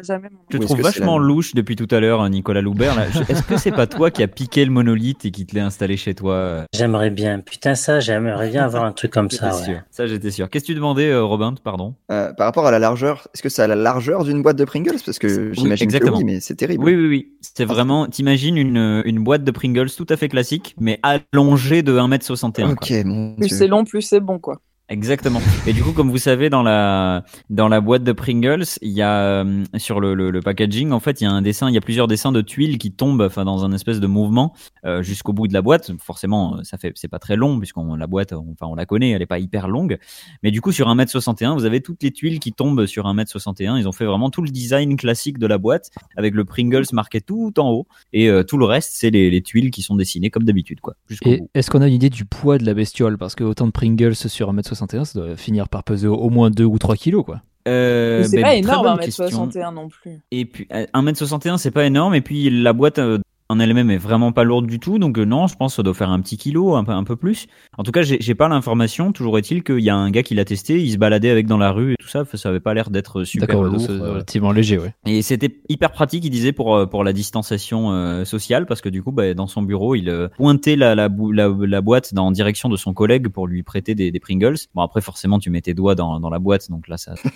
jamais 0.02 0.28
Je 0.50 0.58
te 0.58 0.62
trouve 0.64 0.78
que 0.78 0.84
c'est 0.84 0.90
vachement 1.00 1.18
la- 1.18 1.26
louche 1.26 1.54
depuis 1.56 1.78
tout 1.78 1.88
à 1.92 2.02
l'heure, 2.02 2.28
Nicolas 2.30 2.60
Loubert. 2.62 2.96
Je- 3.12 3.20
Est-ce 3.32 3.44
que 3.44 3.56
c'est 3.58 3.72
pas 3.72 3.88
toi 3.88 4.12
qui 4.12 4.22
as 4.22 4.28
piqué 4.28 4.66
le 4.66 4.72
monolithe 4.72 5.24
et 5.24 5.32
qui 5.32 5.46
te 5.46 5.56
l'est 5.56 5.62
installé 5.62 5.96
chez 5.96 6.14
toi 6.14 6.34
euh, 6.34 6.64
J'aimerais 6.74 7.10
bien. 7.12 7.40
Putain, 7.40 7.76
ça, 7.76 8.02
j'aimerais 8.02 8.50
bien 8.50 8.66
avoir 8.66 8.84
un 8.84 8.92
truc 8.92 9.12
comme 9.14 9.30
ça. 9.32 9.56
ouais. 9.56 9.64
sûr. 9.64 9.80
Ça, 9.90 10.06
j'étais 10.08 10.32
sûr. 10.32 10.50
Qu'est-ce 10.50 10.64
que 10.66 10.72
tu 10.72 10.76
demandais, 10.76 11.10
euh, 11.10 11.24
Robin 11.24 11.54
Pardon? 11.64 11.94
Euh, 12.12 12.34
par 12.34 12.48
rapport 12.48 12.66
à 12.68 12.72
la 12.72 12.80
largeur, 12.80 13.28
est-ce 13.34 13.44
que 13.44 13.50
c'est 13.50 13.62
à 13.62 13.68
la 13.68 13.76
largeur 13.76 14.26
d'une 14.26 14.42
boîte 14.42 14.58
de 14.58 14.66
Pringles? 14.66 15.00
Parce 15.06 15.20
que 15.20 15.28
Oui, 15.50 15.54
j'imagine 15.54 15.78
que 15.88 15.96
exactement. 15.96 16.18
oui, 16.18 16.24
mais 16.26 16.40
c'est 16.42 16.56
terrible. 16.56 16.73
Oui, 16.78 16.96
oui, 16.96 17.08
oui. 17.08 17.34
C'est 17.42 17.66
vraiment. 17.66 18.08
T'imagines 18.08 18.58
une, 18.58 19.02
une 19.06 19.24
boîte 19.24 19.44
de 19.44 19.52
Pringles 19.52 19.92
tout 19.92 20.08
à 20.10 20.18
fait 20.18 20.30
classique, 20.30 20.76
mais 20.80 21.00
allongée 21.04 21.84
de 21.84 21.98
1m61. 21.98 22.52
quoi. 22.54 22.72
Ok, 22.74 22.92
mon 23.06 23.36
Plus 23.36 23.50
c'est 23.50 23.68
long, 23.68 23.84
plus 23.84 24.02
c'est 24.02 24.20
bon, 24.20 24.40
quoi. 24.40 24.60
Exactement. 24.94 25.42
Et 25.66 25.74
du 25.74 25.82
coup, 25.82 25.92
comme 25.92 26.12
vous 26.12 26.20
savez, 26.20 26.52
dans 26.52 26.62
la 26.62 27.24
dans 27.50 27.68
la 27.68 27.82
boîte 27.82 28.04
de 28.04 28.12
Pringles, 28.12 28.66
il 28.84 28.92
y 28.92 29.02
a 29.02 29.24
euh, 29.44 29.64
sur 29.78 30.00
le, 30.00 30.14
le, 30.14 30.30
le 30.30 30.40
packaging, 30.40 30.92
en 30.92 31.00
fait, 31.00 31.20
il 31.20 31.24
y 31.24 31.28
a 31.28 31.32
un 31.32 31.42
dessin, 31.42 31.68
il 31.68 31.74
y 31.74 31.78
a 31.80 31.82
plusieurs 31.82 32.08
dessins 32.08 32.32
de 32.32 32.42
tuiles 32.42 32.78
qui 32.78 32.92
tombent, 32.92 33.22
enfin, 33.24 33.44
dans 33.44 33.66
un 33.66 33.72
espèce 33.74 34.00
de 34.00 34.06
mouvement 34.06 34.54
euh, 34.86 35.02
jusqu'au 35.02 35.34
bout 35.34 35.48
de 35.48 35.54
la 35.54 35.64
boîte. 35.64 35.92
Forcément, 36.00 36.58
euh, 36.58 36.64
ça 36.64 36.78
fait, 36.78 36.92
c'est 36.96 37.08
pas 37.08 37.18
très 37.18 37.36
long 37.36 37.58
puisqu'on 37.58 37.96
la 37.96 38.06
boîte, 38.06 38.34
on- 38.34 38.52
enfin, 38.52 38.68
on 38.72 38.76
la 38.76 38.86
connaît, 38.86 39.10
elle 39.10 39.22
est 39.24 39.26
pas 39.26 39.40
hyper 39.40 39.68
longue. 39.68 39.98
Mais 40.44 40.52
du 40.52 40.62
coup, 40.62 40.72
sur 40.72 40.88
1m61, 40.88 41.56
vous 41.56 41.66
avez 41.66 41.82
toutes 41.82 42.04
les 42.04 42.12
tuiles 42.12 42.40
qui 42.40 42.54
tombent 42.54 42.86
sur 42.86 43.08
1m61. 43.08 43.78
Ils 43.80 43.88
ont 43.88 43.92
fait 43.94 44.06
vraiment 44.06 44.30
tout 44.30 44.44
le 44.44 44.50
design 44.52 44.96
classique 44.96 45.40
de 45.40 45.48
la 45.48 45.58
boîte 45.58 45.90
avec 46.18 46.36
le 46.36 46.46
Pringles 46.46 46.86
marqué 46.94 47.20
tout 47.20 47.52
en 47.60 47.72
haut 47.72 47.88
et 48.12 48.30
euh, 48.30 48.44
tout 48.44 48.58
le 48.60 48.66
reste, 48.66 48.92
c'est 48.94 49.10
les, 49.10 49.32
les 49.32 49.42
tuiles 49.42 49.72
qui 49.72 49.82
sont 49.82 49.96
dessinées 49.96 50.30
comme 50.30 50.44
d'habitude, 50.44 50.82
quoi. 50.82 50.94
Et 51.32 51.42
est-ce 51.56 51.72
qu'on 51.72 51.82
a 51.82 51.88
une 51.88 51.94
idée 51.94 52.12
du 52.12 52.26
poids 52.26 52.60
de 52.60 52.66
la 52.66 52.76
bestiole? 52.76 53.18
Parce 53.18 53.34
que 53.34 53.44
autant 53.44 53.66
de 53.66 53.72
Pringles 53.72 54.14
sur 54.16 54.54
1m61, 54.86 55.06
ça 55.06 55.20
doit 55.20 55.36
finir 55.36 55.70
par 55.70 55.84
peser 55.84 56.08
au 56.08 56.30
moins 56.30 56.50
2 56.50 56.64
ou 56.64 56.78
3 56.78 56.96
kilos, 56.96 57.24
quoi. 57.26 57.42
Euh, 57.68 58.24
c'est 58.24 58.38
ben, 58.38 58.44
pas 58.44 58.56
énorme, 58.56 58.98
bonne 58.98 59.08
1m61 59.08 59.74
non 59.74 59.88
plus. 59.88 60.20
Et 60.32 60.46
puis 60.46 60.68
euh, 60.74 60.86
1m61 60.94 61.58
c'est 61.58 61.72
pas 61.72 61.86
énorme 61.86 62.14
et 62.14 62.20
puis 62.22 62.50
la 62.50 62.74
boîte 62.74 63.00
euh, 63.00 63.20
en 63.54 63.60
elle-même 63.60 63.90
est 63.92 63.98
vraiment 63.98 64.32
pas 64.32 64.44
lourde 64.44 64.68
du 64.68 64.80
tout 64.80 65.00
donc 65.00 65.18
euh, 65.18 65.26
non 65.26 65.48
je 65.48 65.56
pense 65.56 65.74
que 65.74 65.76
ça 65.78 65.84
doit 65.84 65.94
faire 65.94 66.10
un 66.10 66.20
petit 66.22 66.38
kilo 66.38 66.76
un 66.76 66.84
peu 66.84 66.92
un 66.92 67.04
peu 67.04 67.16
plus. 67.16 67.48
En 67.78 67.84
tout 67.84 67.92
cas 67.92 68.02
j'ai 68.04 68.36
pas 68.36 68.48
l'information 68.50 69.12
toujours 69.12 69.38
est-il 69.38 69.64
qu'il 69.64 69.80
y 69.80 69.90
a 69.90 69.96
un 69.96 70.10
gars 70.12 70.24
qui 70.24 70.36
l'a 70.36 70.46
testé 70.46 70.82
il 70.82 70.92
se 70.92 70.98
baladait 70.98 71.30
avec 71.30 71.48
dans 71.48 71.58
la 71.58 71.72
rue 71.72 71.94
et 71.94 71.96
tout 72.00 72.08
ça 72.08 72.24
ça 72.34 72.50
avait 72.50 72.60
pas 72.60 72.74
l'air 72.74 72.90
d'être 72.90 73.24
super 73.24 73.48
D'accord, 73.48 73.64
lourd. 73.64 73.80
c'est 73.80 73.92
euh. 73.92 74.12
relativement 74.12 74.52
léger, 74.52 74.78
ouais. 74.80 74.94
Et 75.06 75.22
c'était 75.22 75.56
hyper 75.70 75.92
pratique, 75.92 76.26
il 76.26 76.30
disait, 76.30 76.52
pour, 76.52 76.76
euh, 76.76 76.86
pour 76.88 77.04
la 77.04 77.14
distanciation 77.14 77.92
euh, 77.92 78.26
sociale, 78.26 78.66
parce 78.66 78.82
que 78.82 78.90
du 78.90 79.04
coup, 79.04 79.12
bah, 79.12 79.34
dans 79.34 79.48
son 79.48 79.62
bureau, 79.62 79.96
il 79.96 80.10
euh, 80.10 80.28
pointait 80.36 80.76
la, 80.76 80.96
la, 80.96 81.10
bou- 81.10 81.32
la, 81.32 81.48
la 81.48 81.82
boîte 81.82 82.14
dans, 82.14 82.26
en 82.28 82.32
direction 82.32 82.70
de 82.70 82.76
son 82.76 82.94
collègue 82.94 83.28
pour 83.30 83.48
lui 83.48 83.62
prêter 83.64 83.94
des, 83.96 84.12
des 84.12 84.20
Pringles. 84.20 84.56
Bon, 84.74 84.82
après, 84.82 85.02
forcément, 85.02 85.38
tu 85.40 85.50
mets 85.52 85.62
tes 85.62 85.74
doigts 85.74 85.96
dans, 85.96 86.20
dans 86.20 86.30
la 86.30 86.40
boîte, 86.40 86.70
donc 86.72 86.88
là, 86.88 86.98
ça, 86.98 87.16
ça 87.18 87.30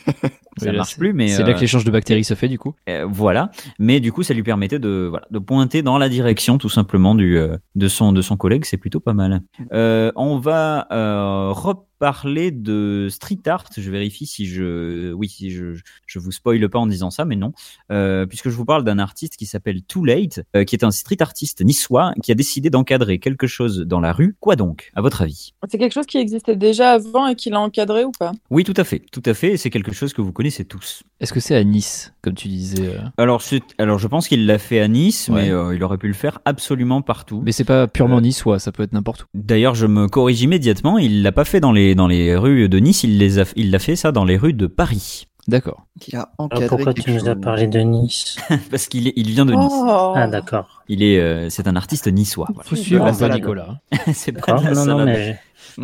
Oui, 0.62 0.66
là, 0.68 0.74
marche 0.74 0.98
plus. 0.98 1.14
Mais 1.14 1.28
C'est 1.28 1.44
euh, 1.44 1.48
là 1.48 1.54
que 1.54 1.60
l'échange 1.62 1.84
de 1.86 1.92
bactéries 1.92 2.24
se 2.24 2.34
fait, 2.34 2.48
du 2.48 2.58
coup. 2.58 2.74
euh, 2.90 3.06
voilà. 3.10 3.52
Mais 3.80 4.00
du 4.00 4.12
coup, 4.12 4.24
ça 4.24 4.34
lui 4.34 4.44
permettait 4.44 4.80
de, 4.80 5.08
voilà, 5.10 5.28
de 5.32 5.40
pointer 5.40 5.82
dans 5.84 5.98
la 5.98 6.07
direction, 6.10 6.58
tout 6.58 6.70
simplement, 6.70 7.16
du, 7.16 7.38
euh, 7.38 7.58
de, 7.76 7.88
son, 7.88 8.12
de 8.14 8.22
son 8.22 8.38
collègue. 8.38 8.66
C'est 8.66 8.78
plutôt 8.78 9.00
pas 9.00 9.14
mal. 9.14 9.42
Euh, 9.74 10.12
on 10.16 10.38
va 10.38 10.88
reparler 12.00 12.52
de 12.52 13.08
street 13.10 13.40
art. 13.48 13.66
Je 13.76 13.90
vérifie 13.90 14.26
si 14.26 14.46
je, 14.46 15.12
oui, 15.14 15.30
si 15.30 15.50
je, 15.52 15.74
je 16.06 16.20
vous 16.20 16.32
spoile 16.32 16.68
pas 16.70 16.80
en 16.80 16.88
disant 16.88 17.10
ça, 17.10 17.26
mais 17.26 17.36
non, 17.36 17.54
euh, 17.92 18.26
puisque 18.26 18.50
je 18.50 18.56
vous 18.56 18.66
parle 18.66 18.84
d'un 18.84 19.00
artiste 19.00 19.36
qui 19.36 19.46
s'appelle 19.46 19.82
Too 19.84 20.06
Late, 20.06 20.42
euh, 20.56 20.64
qui 20.64 20.76
est 20.76 20.84
un 20.84 20.92
street 20.92 21.18
artiste 21.22 21.64
niçois 21.64 22.14
qui 22.22 22.32
a 22.32 22.36
décidé 22.36 22.70
d'encadrer 22.70 23.20
quelque 23.20 23.48
chose 23.48 23.80
dans 23.80 24.00
la 24.00 24.14
rue. 24.14 24.36
Quoi 24.40 24.56
donc, 24.56 24.92
à 24.96 25.02
votre 25.02 25.22
avis? 25.22 25.54
C'est 25.70 25.78
quelque 25.78 25.94
chose 25.94 26.06
qui 26.06 26.18
existait 26.18 26.56
déjà 26.56 26.92
avant 26.92 27.28
et 27.28 27.36
qu'il 27.36 27.54
a 27.54 27.60
encadré 27.60 28.04
ou 28.06 28.12
pas? 28.12 28.32
Oui, 28.50 28.64
tout 28.64 28.74
à 28.78 28.84
fait, 28.84 29.02
tout 29.12 29.24
à 29.26 29.34
fait. 29.34 29.58
C'est 29.58 29.70
quelque 29.70 29.92
chose 29.92 30.14
que 30.14 30.22
vous 30.22 30.32
connaissez 30.32 30.66
tous. 30.66 31.04
Est-ce 31.20 31.34
que 31.34 31.40
c'est 31.40 31.56
à 31.56 31.64
Nice, 31.64 32.14
comme 32.22 32.36
tu 32.36 32.48
disais 32.48 32.88
euh? 32.96 33.00
Alors, 33.18 33.42
alors 33.80 33.98
je 33.98 34.08
pense 34.08 34.28
qu'il 34.28 34.46
l'a 34.46 34.60
fait 34.60 34.80
à 34.80 34.88
Nice, 34.88 35.30
Ouais. 35.30 35.44
mais 35.44 35.50
euh, 35.52 35.76
il 35.76 35.84
aurait 35.84 35.98
pu 35.98 36.08
le 36.08 36.14
faire 36.14 36.40
absolument 36.46 37.02
partout. 37.02 37.42
Mais 37.44 37.52
c'est 37.52 37.64
pas 37.64 37.88
purement 37.88 38.18
Euh, 38.18 38.22
niçois, 38.22 38.60
ça 38.60 38.72
peut 38.72 38.84
être 38.84 38.94
n'importe 38.94 39.24
où. 39.24 39.26
D'ailleurs, 39.34 39.74
je 39.76 39.88
me 39.88 40.08
corrige 40.08 40.42
immédiatement. 40.42 40.98
Il 40.98 41.24
l'a 41.24 41.32
pas 41.32 41.46
fait 41.46 41.60
dans 41.60 41.72
les 41.72 41.87
dans 41.96 42.08
les 42.08 42.36
rues 42.36 42.70
de 42.70 42.80
Nice. 42.80 43.04
Il 43.04 43.18
les 43.18 43.40
a, 43.40 43.46
il 43.56 43.72
l'a 43.72 43.80
fait 43.80 43.96
ça 43.96 44.12
dans 44.12 44.26
les 44.26 44.38
rues 44.38 44.54
de 44.54 44.68
Paris, 44.68 45.28
D'accord. 45.48 45.86
Qui 46.02 46.14
a 46.16 46.20
Alors, 46.20 46.34
encadré 46.40 46.68
pourquoi 46.68 46.94
tu 46.94 47.10
nous 47.12 47.30
as 47.30 47.36
parlé 47.36 47.68
de 47.68 47.80
Nice 47.80 48.38
parce 48.70 48.88
qu'il 48.88 49.08
est, 49.08 49.14
il 49.16 49.30
vient 49.30 49.46
de 49.46 49.54
Nice. 49.54 49.72
Oh 49.72 50.12
Ah, 50.14 50.28
d'accord. 50.28 50.84
Il 50.90 51.02
est, 51.02 51.20
euh, 51.20 51.50
c'est 51.50 51.68
un 51.70 51.78
artiste 51.78 52.08
niçois. 52.08 52.48
voilà. 52.54 52.70
Faut 52.70 52.76
suivre. 52.76 53.10
Nicolas. 53.34 53.80
c'est 54.14 54.34
pas 54.34 54.60
Non, 54.74 54.86
non, 54.86 55.06
mais 55.06 55.40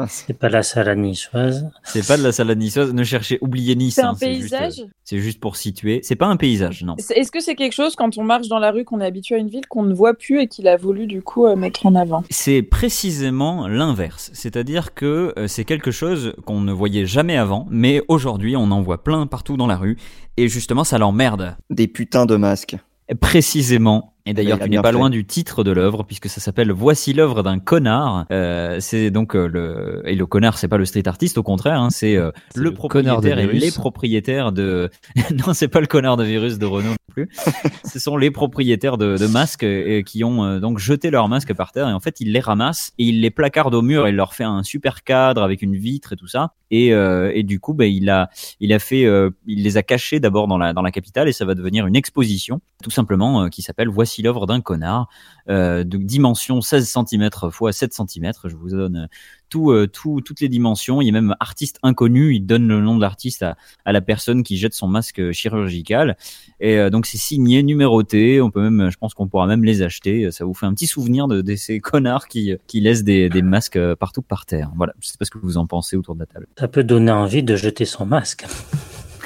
c'est 0.08 0.38
pas 0.38 0.50
la 0.50 0.64
salade 0.64 0.98
niçoise. 0.98 1.70
C'est 1.84 2.06
pas 2.08 2.18
de 2.18 2.24
la 2.24 2.32
salade 2.32 2.58
niçoise. 2.58 2.94
Ne 2.94 3.04
cherchez, 3.04 3.38
oubliez 3.42 3.76
Nice. 3.76 3.96
C'est 3.96 4.02
hein, 4.04 4.10
un 4.10 4.14
juste, 4.14 4.24
euh, 4.54 4.60
paysage? 4.60 4.86
C'est 5.04 5.20
juste 5.20 5.40
pour 5.40 5.56
situer. 5.56 6.00
C'est 6.04 6.16
pas 6.16 6.26
un 6.26 6.38
paysage, 6.38 6.84
non. 6.84 6.96
C'est- 7.00 7.16
Est-ce 7.18 7.32
que 7.32 7.40
c'est 7.40 7.56
quelque 7.56 7.74
chose, 7.74 7.96
quand 7.96 8.18
on 8.18 8.24
marche 8.24 8.48
dans 8.48 8.60
la 8.60 8.72
rue, 8.72 8.86
qu'on 8.86 9.02
est 9.02 9.06
habitué 9.06 9.36
à 9.36 9.38
une 9.38 9.50
ville, 9.50 9.68
qu'on 9.68 9.84
ne 9.84 9.94
voit 9.94 10.14
plus 10.14 10.42
et 10.42 10.48
qu'il 10.48 10.68
a 10.68 10.78
voulu 10.78 11.08
du 11.08 11.22
coup 11.22 11.46
euh, 11.46 11.56
mettre 11.56 11.86
en 11.86 11.96
avant? 11.96 12.24
C'est 12.30 12.62
précisément 12.64 13.68
l'inverse. 13.68 14.32
C'est-à-dire 14.34 14.94
que 14.94 15.34
euh, 15.38 15.48
c'est 15.48 15.66
quelque 15.66 15.92
chose 15.92 16.34
qu'on 16.46 16.62
ne 16.62 16.72
voyait 16.72 17.06
jamais 17.06 17.38
avant, 17.38 17.68
mais 17.70 18.02
aujourd'hui 18.08 18.56
on 18.56 18.72
en 18.72 18.82
voit 18.82 19.04
plein 19.04 19.28
partout 19.28 19.58
dans 19.58 19.68
la 19.68 19.78
rue, 19.78 19.98
et 20.38 20.48
justement 20.48 20.84
ça 20.84 20.98
l'emmerde. 20.98 21.56
Des 21.70 21.88
putains 21.88 22.26
de 22.26 22.36
masques. 22.36 22.78
Précisément, 23.20 24.13
Et 24.26 24.34
d'ailleurs, 24.34 24.60
tu 24.60 24.70
n'es 24.70 24.78
pas 24.78 24.92
fait. 24.92 24.94
loin 24.94 25.10
du 25.10 25.26
titre 25.26 25.66
de 25.66 25.72
l'œuvre, 25.72 26.04
puisque 26.04 26.30
ça 26.30 26.40
s'appelle 26.40 26.72
Voici 26.72 27.12
l'œuvre 27.12 27.44
d'un 27.44 27.60
connard. 27.60 28.26
Euh, 28.32 28.78
c'est 28.80 29.12
donc 29.12 29.36
euh, 29.36 29.48
le 29.48 30.02
et 30.06 30.16
le 30.16 30.26
connard, 30.26 30.58
c'est 30.58 30.70
pas 30.70 30.78
le 30.78 30.86
street 30.86 31.08
artist, 31.08 31.38
au 31.38 31.44
contraire, 31.44 31.82
hein, 31.82 31.90
c'est 31.90 32.16
euh, 32.16 32.32
le, 32.56 32.74
propriétaire 32.74 33.40
et 33.40 33.48
les 33.48 33.72
propriétaires 33.72 34.54
de. 34.54 34.90
non, 35.46 35.54
c'est 35.54 35.68
pas 35.68 35.82
le 35.82 35.88
connard 35.88 36.16
de 36.16 36.24
virus 36.24 36.58
de 36.58 36.66
Renault 36.66 36.92
non 36.92 36.96
plus. 37.10 37.30
Ce 37.84 38.00
sont 38.00 38.16
les 38.16 38.32
propriétaires 38.32 38.98
de, 38.98 39.18
de 39.18 39.28
masques 39.28 39.66
qui 40.06 40.24
ont 40.24 40.46
euh, 40.46 40.60
donc 40.60 40.80
jeté 40.80 41.12
leurs 41.12 41.28
masques 41.28 41.54
par 41.54 41.74
terre 41.74 41.90
et 41.90 41.94
en 41.94 42.00
fait 42.00 42.22
ils 42.22 42.32
les 42.32 42.40
ramassent 42.40 42.94
et 42.98 43.04
ils 43.04 43.20
les 43.20 43.30
placardent 43.30 43.76
au 43.76 43.82
mur. 43.82 44.08
Il 44.08 44.16
leur 44.16 44.34
fait 44.34 44.46
un 44.46 44.64
super 44.64 45.04
cadre 45.04 45.44
avec 45.44 45.62
une 45.62 45.76
vitre 45.76 46.14
et 46.14 46.16
tout 46.16 46.28
ça. 46.28 46.54
Et, 46.72 46.88
et 46.88 47.44
du 47.44 47.60
coup, 47.60 47.76
ben, 47.76 47.86
il 47.86 48.10
a 48.10 48.32
il 48.60 48.74
a 48.74 48.80
fait, 48.80 49.04
il 49.46 49.64
les 49.64 49.78
a 49.78 49.84
cachés 49.84 50.20
d'abord 50.20 50.48
dans 50.48 50.58
la 50.58 50.74
dans 50.74 50.82
la 50.82 50.90
capitale 50.90 51.28
et 51.30 51.32
ça 51.32 51.46
va 51.46 51.54
devenir 51.54 51.86
une 51.86 51.96
exposition 51.96 52.62
tout 52.82 52.90
simplement 52.90 53.48
qui 53.50 53.62
s'appelle 53.62 53.90
Voici 53.90 54.13
l'œuvre 54.22 54.46
d'un 54.46 54.62
connard 54.62 55.10
euh, 55.50 55.84
dimension 55.84 56.62
16 56.62 56.88
cm 56.88 57.30
x 57.44 57.78
7 57.78 57.94
cm. 57.94 58.32
Je 58.46 58.56
vous 58.56 58.70
donne 58.70 58.96
euh, 58.96 59.08
euh, 59.56 59.88
tout, 59.88 60.22
toutes 60.22 60.42
les 60.42 60.50
dimensions. 60.50 61.02
Il 61.02 61.06
y 61.06 61.10
a 61.10 61.14
même 61.14 61.36
artiste 61.40 61.80
inconnu. 61.84 62.36
Il 62.36 62.42
donne 62.42 62.68
le 62.68 62.82
nom 62.82 62.96
de 62.96 63.02
l'artiste 63.02 63.44
à, 63.44 63.92
la 63.92 64.02
personne 64.02 64.44
qui 64.44 64.58
jette 64.58 64.74
son 64.74 64.88
masque 64.88 65.32
chirurgical. 65.32 66.18
Et 66.60 66.78
euh, 66.78 66.90
donc 66.90 67.06
c'est 67.06 67.18
signé, 67.18 67.64
numéroté. 67.64 68.42
On 68.42 68.52
peut 68.52 68.62
même, 68.62 68.90
je 68.90 68.98
pense 68.98 69.14
qu'on 69.14 69.28
pourra 69.28 69.48
même 69.48 69.64
les 69.64 69.82
acheter. 69.82 70.32
Ça 70.32 70.46
vous 70.46 70.54
fait 70.54 70.66
un 70.66 70.74
petit 70.74 70.88
souvenir 70.88 71.28
de, 71.28 71.56
ces 71.56 71.80
connards 71.80 72.28
qui, 72.28 72.58
laissent 72.74 73.04
des, 73.04 73.30
des 73.30 73.42
masques 73.42 73.80
partout 73.96 74.22
par 74.22 74.46
terre. 74.46 74.72
Voilà. 74.76 74.94
Je 75.00 75.08
sais 75.08 75.18
pas 75.18 75.26
ce 75.26 75.32
que 75.32 75.40
vous 75.40 75.58
en 75.58 75.68
pensez 75.68 75.96
autour 75.96 76.16
de 76.16 76.22
la 76.22 76.26
table. 76.26 76.48
Ça 76.58 76.68
peut 76.68 76.84
donner 76.84 77.12
envie 77.12 77.44
de 77.44 77.56
jeter 77.56 77.86
son 77.86 78.06
masque. 78.06 78.46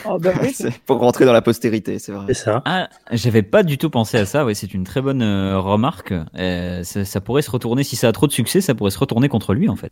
Oh, 0.09 0.17
bah 0.17 0.31
oui. 0.41 0.55
Pour 0.85 0.99
rentrer 0.99 1.25
dans 1.25 1.33
la 1.33 1.41
postérité, 1.41 1.99
c'est 1.99 2.11
vrai. 2.11 2.25
C'est 2.27 2.45
ça. 2.45 2.61
Ah, 2.65 2.89
j'avais 3.11 3.43
pas 3.43 3.63
du 3.63 3.77
tout 3.77 3.89
pensé 3.89 4.17
à 4.17 4.25
ça. 4.25 4.45
Ouais, 4.45 4.53
c'est 4.53 4.73
une 4.73 4.83
très 4.83 5.01
bonne 5.01 5.21
euh, 5.21 5.59
remarque. 5.59 6.13
Euh, 6.37 6.83
ça, 6.83 7.05
ça 7.05 7.21
pourrait 7.21 7.41
se 7.41 7.51
retourner 7.51 7.83
si 7.83 7.95
ça 7.95 8.07
a 8.07 8.11
trop 8.11 8.27
de 8.27 8.31
succès, 8.31 8.61
ça 8.61 8.75
pourrait 8.75 8.91
se 8.91 8.99
retourner 8.99 9.29
contre 9.29 9.53
lui 9.53 9.69
en 9.69 9.75
fait. 9.75 9.91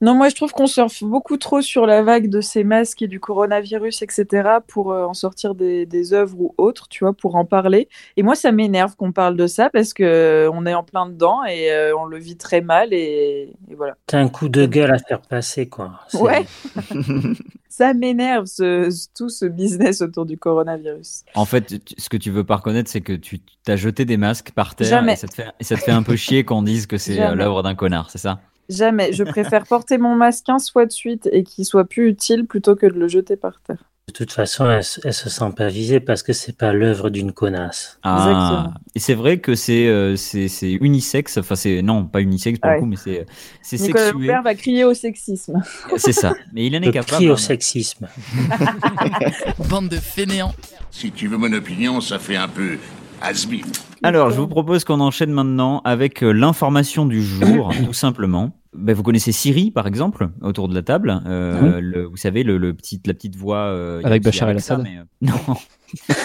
Non, 0.00 0.14
moi 0.14 0.28
je 0.28 0.34
trouve 0.34 0.52
qu'on 0.52 0.66
surfe 0.66 1.02
beaucoup 1.02 1.36
trop 1.36 1.60
sur 1.60 1.86
la 1.86 2.02
vague 2.02 2.28
de 2.28 2.40
ces 2.40 2.64
masques 2.64 3.02
et 3.02 3.08
du 3.08 3.20
coronavirus, 3.20 4.02
etc., 4.02 4.48
pour 4.66 4.92
euh, 4.92 5.04
en 5.04 5.14
sortir 5.14 5.54
des, 5.54 5.86
des 5.86 6.12
œuvres 6.12 6.36
ou 6.38 6.54
autres, 6.58 6.88
tu 6.88 7.04
vois, 7.04 7.12
pour 7.12 7.36
en 7.36 7.44
parler. 7.44 7.88
Et 8.16 8.22
moi, 8.22 8.34
ça 8.34 8.52
m'énerve 8.52 8.96
qu'on 8.96 9.12
parle 9.12 9.36
de 9.36 9.46
ça 9.46 9.70
parce 9.70 9.92
que 9.92 10.02
euh, 10.02 10.50
on 10.52 10.66
est 10.66 10.74
en 10.74 10.82
plein 10.82 11.06
dedans 11.06 11.44
et 11.44 11.70
euh, 11.72 11.96
on 11.96 12.04
le 12.04 12.18
vit 12.18 12.36
très 12.36 12.60
mal 12.60 12.92
et, 12.92 13.54
et 13.70 13.74
voilà. 13.74 13.96
C'est 14.10 14.16
un 14.16 14.28
coup 14.28 14.48
de 14.48 14.66
gueule 14.66 14.92
à 14.92 14.98
faire 14.98 15.20
passer, 15.20 15.68
quoi. 15.68 16.00
Ouais, 16.14 16.44
ça 17.76 17.92
m'énerve 17.92 18.46
ce, 18.46 18.88
tout 19.14 19.28
ce 19.28 19.44
business 19.44 20.00
autour 20.00 20.24
du 20.24 20.38
coronavirus. 20.38 21.24
En 21.34 21.44
fait, 21.44 21.84
tu- 21.84 21.94
ce 21.98 22.08
que 22.08 22.16
tu 22.16 22.30
veux 22.30 22.42
pas 22.44 22.56
reconnaître, 22.56 22.88
c'est 22.90 23.02
que 23.02 23.12
tu 23.12 23.40
t'as 23.64 23.76
jeté 23.76 24.06
des 24.06 24.16
masques 24.16 24.52
par 24.52 24.74
terre 24.74 24.88
Jamais. 24.88 25.12
et 25.12 25.16
ça 25.16 25.28
te 25.28 25.34
fait, 25.34 25.48
et 25.60 25.64
ça 25.64 25.76
te 25.76 25.82
fait 25.82 25.90
un 25.92 26.02
peu 26.02 26.16
chier 26.16 26.42
qu'on 26.44 26.62
dise 26.62 26.86
que 26.86 26.96
c'est 26.96 27.20
euh, 27.20 27.34
l'œuvre 27.34 27.62
d'un 27.62 27.74
connard, 27.74 28.08
c'est 28.10 28.16
ça? 28.18 28.40
Jamais. 28.70 29.12
Je 29.12 29.24
préfère 29.24 29.66
porter 29.66 29.98
mon 29.98 30.16
masque 30.16 30.46
15 30.46 30.70
fois 30.70 30.86
de 30.86 30.92
suite 30.92 31.28
et 31.32 31.44
qu'il 31.44 31.66
soit 31.66 31.84
plus 31.84 32.08
utile 32.08 32.46
plutôt 32.46 32.76
que 32.76 32.86
de 32.86 32.98
le 32.98 33.08
jeter 33.08 33.36
par 33.36 33.60
terre. 33.60 33.84
De 34.08 34.12
toute 34.12 34.30
façon, 34.30 34.70
elle, 34.70 34.84
se- 34.84 35.00
elle 35.02 35.12
se 35.12 35.28
sent 35.28 35.50
pas 35.56 35.66
visée 35.66 35.98
parce 35.98 36.22
que 36.22 36.32
c'est 36.32 36.56
pas 36.56 36.72
l'œuvre 36.72 37.10
d'une 37.10 37.32
connasse. 37.32 37.98
Ah, 38.04 38.14
Exactement. 38.30 38.74
et 38.94 38.98
c'est 39.00 39.14
vrai 39.14 39.40
que 39.40 39.56
c'est 39.56 39.88
euh, 39.88 40.14
c'est 40.14 40.46
c'est 40.46 40.70
unisexe, 40.74 41.38
enfin 41.38 41.56
c'est 41.56 41.82
non 41.82 42.04
pas 42.04 42.20
unisexe 42.20 42.60
pour 42.60 42.68
Ouais. 42.70 42.76
le 42.76 42.82
coup, 42.82 42.86
mais 42.86 42.94
c'est 42.94 43.26
c'est 43.62 43.80
Nicolas 43.80 44.04
sexué, 44.04 44.20
Loubert 44.20 44.42
va 44.44 44.54
crier 44.54 44.84
au 44.84 44.94
sexisme. 44.94 45.60
c'est 45.96 46.12
ça. 46.12 46.34
Mais 46.52 46.66
il 46.66 46.76
en 46.76 46.82
est 46.82 46.86
Le 46.86 46.92
capable. 46.92 47.16
cri 47.16 47.28
au 47.30 47.32
hein. 47.32 47.36
sexisme. 47.36 48.06
Bande 49.68 49.88
de 49.88 49.96
fainéants. 49.96 50.54
Si 50.92 51.10
tu 51.10 51.26
veux 51.26 51.36
mon 51.36 51.52
opinion, 51.52 52.00
ça 52.00 52.20
fait 52.20 52.36
un 52.36 52.46
peu 52.48 52.78
has-been. 53.22 53.64
Alors, 54.04 54.30
je 54.30 54.36
vous 54.36 54.46
propose 54.46 54.84
qu'on 54.84 55.00
enchaîne 55.00 55.32
maintenant 55.32 55.80
avec 55.84 56.22
euh, 56.22 56.30
l'information 56.30 57.06
du 57.06 57.24
jour, 57.24 57.72
tout 57.86 57.92
simplement. 57.92 58.52
Ben, 58.78 58.94
vous 58.94 59.02
connaissez 59.02 59.32
Siri, 59.32 59.70
par 59.70 59.86
exemple, 59.86 60.28
autour 60.42 60.68
de 60.68 60.74
la 60.74 60.82
table. 60.82 61.22
Euh, 61.26 61.80
le- 61.80 62.04
vous 62.04 62.16
savez, 62.16 62.42
le, 62.42 62.58
le 62.58 62.74
petit, 62.74 63.00
la 63.06 63.14
petite 63.14 63.36
voix. 63.36 63.58
euh, 63.58 64.00
Avec 64.04 64.22
Bachar 64.22 64.48
el-Assad 64.50 64.82
mais, 64.82 64.98
euh, 64.98 65.02
Non. 65.48 65.56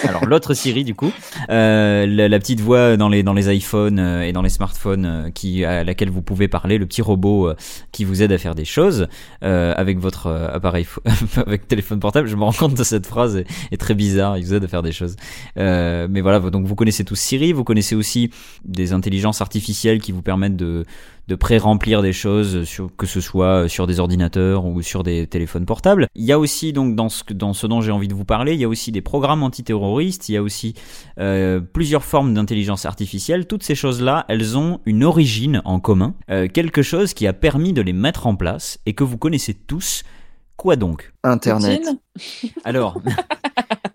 Alors, 0.08 0.26
l'autre 0.26 0.54
Siri, 0.54 0.82
du 0.84 0.94
coup. 0.94 1.12
Euh, 1.48 2.04
la, 2.06 2.28
la 2.28 2.38
petite 2.40 2.60
voix 2.60 2.96
dans 2.96 3.08
les, 3.08 3.22
dans 3.22 3.32
les 3.32 3.54
iPhones 3.54 3.98
euh, 4.00 4.22
et 4.22 4.32
dans 4.32 4.42
les 4.42 4.48
smartphones 4.48 5.04
euh, 5.06 5.30
qui, 5.30 5.64
à 5.64 5.84
laquelle 5.84 6.10
vous 6.10 6.20
pouvez 6.22 6.48
parler, 6.48 6.78
le 6.78 6.86
petit 6.86 7.00
robot 7.00 7.48
euh, 7.48 7.54
qui 7.92 8.04
vous 8.04 8.22
aide 8.22 8.32
à 8.32 8.38
faire 8.38 8.54
des 8.56 8.64
choses 8.64 9.06
euh, 9.44 9.72
avec 9.76 9.98
votre 10.00 10.26
appareil, 10.52 10.86
avec 11.46 11.68
téléphone 11.68 12.00
portable. 12.00 12.26
Je 12.28 12.34
me 12.36 12.42
rends 12.42 12.52
compte 12.52 12.74
de 12.74 12.84
cette 12.84 13.06
phrase 13.06 13.36
est, 13.36 13.46
est 13.70 13.76
très 13.76 13.94
bizarre. 13.94 14.36
Il 14.36 14.44
vous 14.44 14.54
aide 14.54 14.64
à 14.64 14.68
faire 14.68 14.82
des 14.82 14.92
choses. 14.92 15.14
Euh, 15.58 16.08
mais 16.10 16.20
voilà, 16.22 16.40
donc 16.40 16.66
vous 16.66 16.74
connaissez 16.74 17.04
tous 17.04 17.14
Siri, 17.16 17.52
vous 17.52 17.64
connaissez 17.64 17.94
aussi 17.94 18.30
des 18.64 18.92
intelligences 18.92 19.40
artificielles 19.40 20.00
qui 20.00 20.10
vous 20.12 20.22
permettent 20.22 20.56
de, 20.56 20.84
de 21.28 21.34
pré-remplir 21.34 22.02
des 22.02 22.12
choses, 22.12 22.64
sur, 22.64 22.94
que 22.96 23.06
ce 23.06 23.20
soit 23.20 23.68
sur 23.68 23.86
des 23.86 24.00
ordinateurs 24.00 24.64
ou 24.64 24.82
sur 24.82 25.02
des 25.02 25.26
téléphones 25.26 25.66
portables. 25.66 26.08
Il 26.14 26.24
y 26.24 26.32
a 26.32 26.38
aussi, 26.38 26.72
donc, 26.72 26.96
dans 26.96 27.08
ce, 27.08 27.22
dans 27.32 27.52
ce 27.52 27.66
dont 27.66 27.80
j'ai 27.80 27.92
envie 27.92 28.08
de 28.08 28.14
vous 28.14 28.24
parler, 28.24 28.54
il 28.54 28.60
y 28.60 28.64
a 28.64 28.68
aussi 28.68 28.92
des 28.92 29.00
programmes 29.00 29.42
antiterroristes, 29.42 30.28
il 30.28 30.32
y 30.32 30.36
a 30.36 30.42
aussi 30.42 30.74
euh, 31.18 31.60
plusieurs 31.60 32.04
formes 32.04 32.34
d'intelligence 32.34 32.86
artificielle. 32.86 33.46
Toutes 33.46 33.62
ces 33.62 33.74
choses-là, 33.74 34.24
elles 34.28 34.56
ont 34.58 34.80
une 34.84 35.04
origine 35.04 35.62
en 35.64 35.80
commun, 35.80 36.14
euh, 36.30 36.48
quelque 36.48 36.82
chose 36.82 37.14
qui 37.14 37.26
a 37.26 37.32
permis 37.32 37.72
de 37.72 37.82
les 37.82 37.92
mettre 37.92 38.26
en 38.26 38.36
place 38.36 38.78
et 38.86 38.94
que 38.94 39.04
vous 39.04 39.18
connaissez 39.18 39.54
tous. 39.54 40.02
Quoi 40.56 40.76
donc? 40.76 41.12
Internet. 41.24 41.82
Alors, 42.64 43.00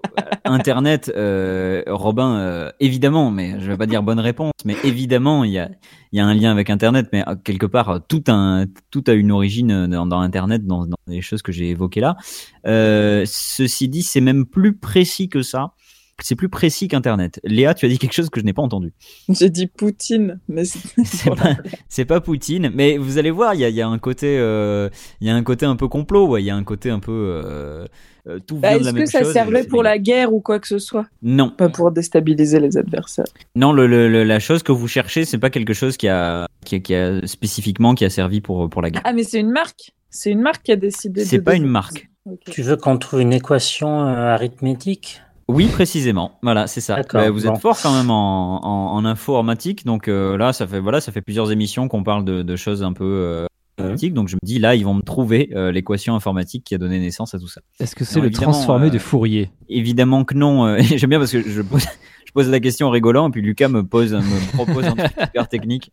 Internet, 0.52 1.12
euh, 1.16 1.84
Robin, 1.88 2.38
euh, 2.38 2.72
évidemment, 2.80 3.32
mais 3.32 3.60
je 3.60 3.68
vais 3.68 3.78
pas 3.78 3.86
dire 3.86 4.04
bonne 4.04 4.20
réponse, 4.20 4.54
mais 4.66 4.76
évidemment, 4.84 5.44
il 5.44 5.52
y 5.52 5.60
a, 5.60 5.70
y 6.12 6.20
a 6.20 6.26
un 6.26 6.34
lien 6.34 6.52
avec 6.52 6.70
Internet, 6.70 7.08
mais 7.14 7.24
euh, 7.28 7.36
quelque 7.36 7.66
part, 7.66 8.02
tout, 8.08 8.24
un, 8.28 8.66
tout 8.92 9.04
a 9.08 9.14
une 9.14 9.32
origine 9.32 9.88
dans, 9.88 10.06
dans 10.06 10.20
Internet, 10.20 10.66
dans, 10.66 10.86
dans 10.86 10.98
les 11.08 11.22
choses 11.22 11.42
que 11.42 11.52
j'ai 11.52 11.70
évoquées 11.70 12.02
là. 12.02 12.18
Euh, 12.66 13.24
ceci 13.26 13.90
dit, 13.90 14.04
c'est 14.04 14.22
même 14.22 14.46
plus 14.46 14.78
précis 14.78 15.30
que 15.30 15.42
ça. 15.42 15.74
C'est 16.20 16.36
plus 16.36 16.50
précis 16.50 16.88
qu'Internet. 16.88 17.40
Léa, 17.44 17.76
tu 17.76 17.86
as 17.86 17.90
dit 17.90 18.00
quelque 18.00 18.14
chose 18.14 18.32
que 18.32 18.40
je 18.40 18.46
n'ai 18.46 18.54
pas 18.54 18.64
entendu. 18.64 18.92
J'ai 19.30 19.52
dit 19.52 19.68
Poutine, 19.68 20.40
mais 20.48 20.64
c'est 20.66 22.06
pas, 22.06 22.22
Poutine, 22.22 22.72
mais 22.74 22.98
vous 22.98 23.20
allez 23.20 23.30
voir, 23.30 23.54
il 23.54 23.60
y 23.60 23.66
a, 23.66 23.70
il 23.70 23.76
y 23.76 23.84
a 23.84 23.88
un 23.88 24.00
côté, 24.00 24.34
il 24.34 25.28
y 25.28 25.30
a 25.30 25.36
un 25.36 25.44
côté 25.44 25.68
un 25.68 25.76
peu 25.76 25.88
complot, 25.88 26.28
ouais, 26.28 26.42
il 26.42 26.46
y 26.48 26.50
a 26.50 26.56
un 26.56 26.64
côté 26.64 26.90
un 26.90 26.98
peu, 26.98 27.86
euh, 28.28 28.40
tout 28.40 28.58
Bah, 28.58 28.70
vient 28.78 28.80
de 28.80 28.84
la 28.98 29.04
Est-ce 29.04 29.12
que 29.12 29.24
ça 29.26 29.32
servait 29.32 29.64
pour 29.64 29.84
la 29.84 29.98
guerre 29.98 30.34
ou 30.34 30.40
quoi 30.42 30.60
que 30.60 30.68
ce 30.68 30.80
soit? 30.80 31.06
Non, 31.22 31.50
Pas 31.50 31.70
pour 31.70 31.92
déstabiliser 31.92 32.60
les 32.60 32.78
adversaires. 32.78 33.26
non, 33.56 33.72
le, 33.72 33.88
le- 33.88 34.10
le- 34.10 34.24
la 34.24 34.40
chose 34.40 34.64
que 34.64 34.72
vous 34.72 34.88
cherchez, 34.88 35.26
c'est 35.26 35.38
pas 35.38 35.50
quelque 35.50 35.74
chose 35.74 35.98
qui 35.98 36.08
a, 36.08 36.48
qui 36.66 36.76
a, 36.76 36.80
qui 36.80 36.96
a 36.96 37.26
spécifiquement 37.28 37.96
qui 37.96 38.06
a 38.06 38.10
servi 38.10 38.42
pour 38.42 38.70
pour 38.70 38.82
la 38.82 38.90
guerre. 38.90 39.02
Ah, 39.06 39.14
mais 39.14 39.24
c'est 39.24 39.40
une 39.40 39.52
marque 39.52 39.92
C'est 40.10 40.32
une 40.32 40.42
marque 40.42 40.64
qui 40.64 40.72
a 40.72 40.76
décidé 40.76 41.24
de. 41.24 41.28
C'est 41.28 41.42
pas 41.42 41.56
une 41.56 41.66
marque. 41.68 42.10
Tu 42.52 42.62
veux 42.62 42.76
qu'on 42.76 42.98
trouve 42.98 43.22
une 43.22 43.32
équation 43.34 44.02
euh, 44.06 44.34
arithmétique? 44.34 45.22
Oui, 45.48 45.68
précisément. 45.68 46.40
Voilà, 46.44 46.68
c'est 46.68 46.82
ça. 46.82 47.02
Bah, 47.14 47.30
vous 47.30 47.46
êtes 47.46 47.54
bon. 47.54 47.60
fort 47.60 47.80
quand 47.82 47.94
même 47.94 48.10
en, 48.12 48.66
en, 48.66 48.96
en 48.98 49.06
informatique, 49.06 49.86
donc 49.86 50.10
euh, 50.10 50.36
là, 50.38 50.52
ça 50.52 50.68
fait 50.68 50.82
voilà, 50.82 51.00
ça 51.00 51.14
fait 51.14 51.22
plusieurs 51.22 51.52
émissions 51.54 51.88
qu'on 51.88 52.04
parle 52.04 52.26
de, 52.26 52.42
de 52.42 52.56
choses 52.58 52.84
un 52.84 52.92
peu 52.92 53.06
euh, 53.06 53.46
Donc 53.78 54.28
je 54.28 54.36
me 54.36 54.40
dis 54.44 54.58
là, 54.60 54.76
ils 54.76 54.84
vont 54.84 54.96
me 54.96 55.02
trouver 55.04 55.50
euh, 55.56 55.72
l'équation 55.72 56.16
informatique 56.16 56.64
qui 56.64 56.74
a 56.74 56.78
donné 56.78 57.00
naissance 57.00 57.36
à 57.36 57.40
tout 57.40 57.48
ça. 57.48 57.62
Est-ce 57.80 57.96
que 57.96 58.06
c'est 58.06 58.20
le 58.20 58.32
transformé 58.32 58.88
euh, 58.88 58.90
de 58.90 58.98
Fourier? 58.98 59.52
Évidemment 59.70 60.24
que 60.24 60.34
non. 60.34 60.66
euh, 60.66 60.80
J'aime 60.96 61.10
bien 61.12 61.20
parce 61.20 61.32
que 61.32 61.42
je 61.48 61.62
pose, 61.62 61.86
je 62.26 62.32
pose 62.32 62.50
la 62.50 62.60
question 62.60 62.88
en 62.88 62.90
rigolant 62.90 63.28
et 63.28 63.32
puis 63.32 63.42
Lucas 63.44 63.68
me 63.68 63.84
pose, 63.86 64.14
me 64.14 64.54
propose 64.54 64.86
un 64.86 64.96
truc 64.96 65.12
super 65.22 65.48
technique. 65.48 65.92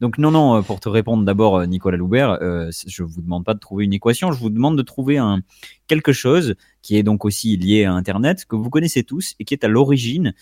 Donc 0.00 0.18
non, 0.18 0.30
non. 0.30 0.56
euh, 0.56 0.62
Pour 0.62 0.78
te 0.78 0.88
répondre 0.88 1.24
d'abord, 1.24 1.66
Nicolas 1.66 1.96
Loubert, 1.96 2.38
euh, 2.40 2.70
je 2.86 3.02
vous 3.02 3.20
demande 3.20 3.44
pas 3.44 3.54
de 3.54 3.58
trouver 3.58 3.84
une 3.84 3.92
équation. 3.94 4.30
Je 4.30 4.38
vous 4.38 4.50
demande 4.50 4.78
de 4.78 4.82
trouver 4.82 5.18
un 5.18 5.40
quelque 5.88 6.12
chose 6.12 6.54
qui 6.82 6.96
est 6.96 7.02
donc 7.02 7.24
aussi 7.24 7.56
lié 7.56 7.84
à 7.84 7.92
Internet 7.92 8.44
que 8.46 8.56
vous 8.56 8.70
connaissez 8.70 9.02
tous 9.02 9.34
et 9.40 9.44
qui 9.44 9.54
est 9.54 9.64
à 9.64 9.68
l'origine. 9.68 10.34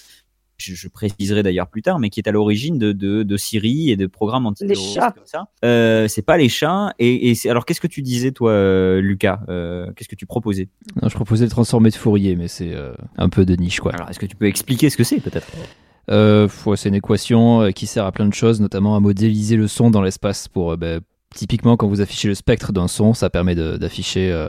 Je, 0.62 0.75
je 0.75 0.88
préciserai 0.88 1.42
d'ailleurs 1.42 1.66
plus 1.68 1.83
tard, 1.83 1.98
mais 1.98 2.09
qui 2.11 2.20
est 2.20 2.29
à 2.29 2.33
l'origine 2.33 2.79
de, 2.79 2.92
de, 2.92 3.22
de 3.22 3.37
Siri 3.37 3.90
et 3.90 3.96
de 3.96 4.07
programmes 4.07 4.46
antiterroristes 4.46 4.94
chats. 4.94 5.11
comme 5.12 5.27
ça. 5.27 5.48
Euh, 5.64 6.07
c'est 6.09 6.22
pas 6.22 6.37
les 6.37 6.48
chats. 6.48 6.92
Et, 6.98 7.31
et 7.31 7.35
c'est- 7.35 7.51
alors, 7.51 7.64
qu'est-ce 7.66 7.81
que 7.81 7.87
tu 7.87 8.03
disais, 8.03 8.33
toi, 8.33 8.51
euh, 8.53 9.01
Lucas 9.01 9.40
Euh, 9.48 9.90
Qu'est-ce 9.96 10.09
que 10.09 10.14
tu 10.16 10.27
proposais? 10.27 10.68
Non, 11.03 11.09
je 11.09 11.14
proposais 11.14 11.44
le 11.44 11.51
transformé 11.51 11.90
de 11.90 11.94
Fourier, 11.96 12.37
mais 12.37 12.48
c'est 12.48 12.75
euh, 12.75 12.92
un 13.16 13.29
peu 13.29 13.44
de 13.44 13.55
niche, 13.57 13.81
quoi. 13.81 13.92
Alors, 13.94 14.09
est-ce 14.11 14.18
que 14.18 14.27
tu 14.27 14.37
peux 14.37 14.46
expliquer 14.46 14.88
ce 14.90 14.96
que 14.96 15.05
c'est, 15.05 15.20
peut-être? 15.20 15.46
Euh, 16.11 16.48
c'est 16.77 16.88
une 16.88 16.94
équation 16.94 17.70
qui 17.72 17.87
sert 17.87 18.05
à 18.07 18.12
plein 18.12 18.27
de 18.27 18.35
choses, 18.35 18.61
notamment 18.61 18.96
à 18.96 19.01
modéliser 19.01 19.57
le 19.57 19.68
son 19.68 19.90
dans 19.90 20.03
l'espace. 20.03 20.48
Pour 20.48 20.72
euh, 20.72 20.77
bah, 20.77 20.98
typiquement, 21.35 21.77
quand 21.77 21.87
vous 21.87 22.01
affichez 22.01 22.29
le 22.29 22.35
spectre 22.35 22.72
d'un 22.72 22.88
son, 22.88 23.14
ça 23.14 23.31
permet 23.31 23.55
de- 23.55 23.77
d'afficher, 23.77 24.31
euh, 24.33 24.48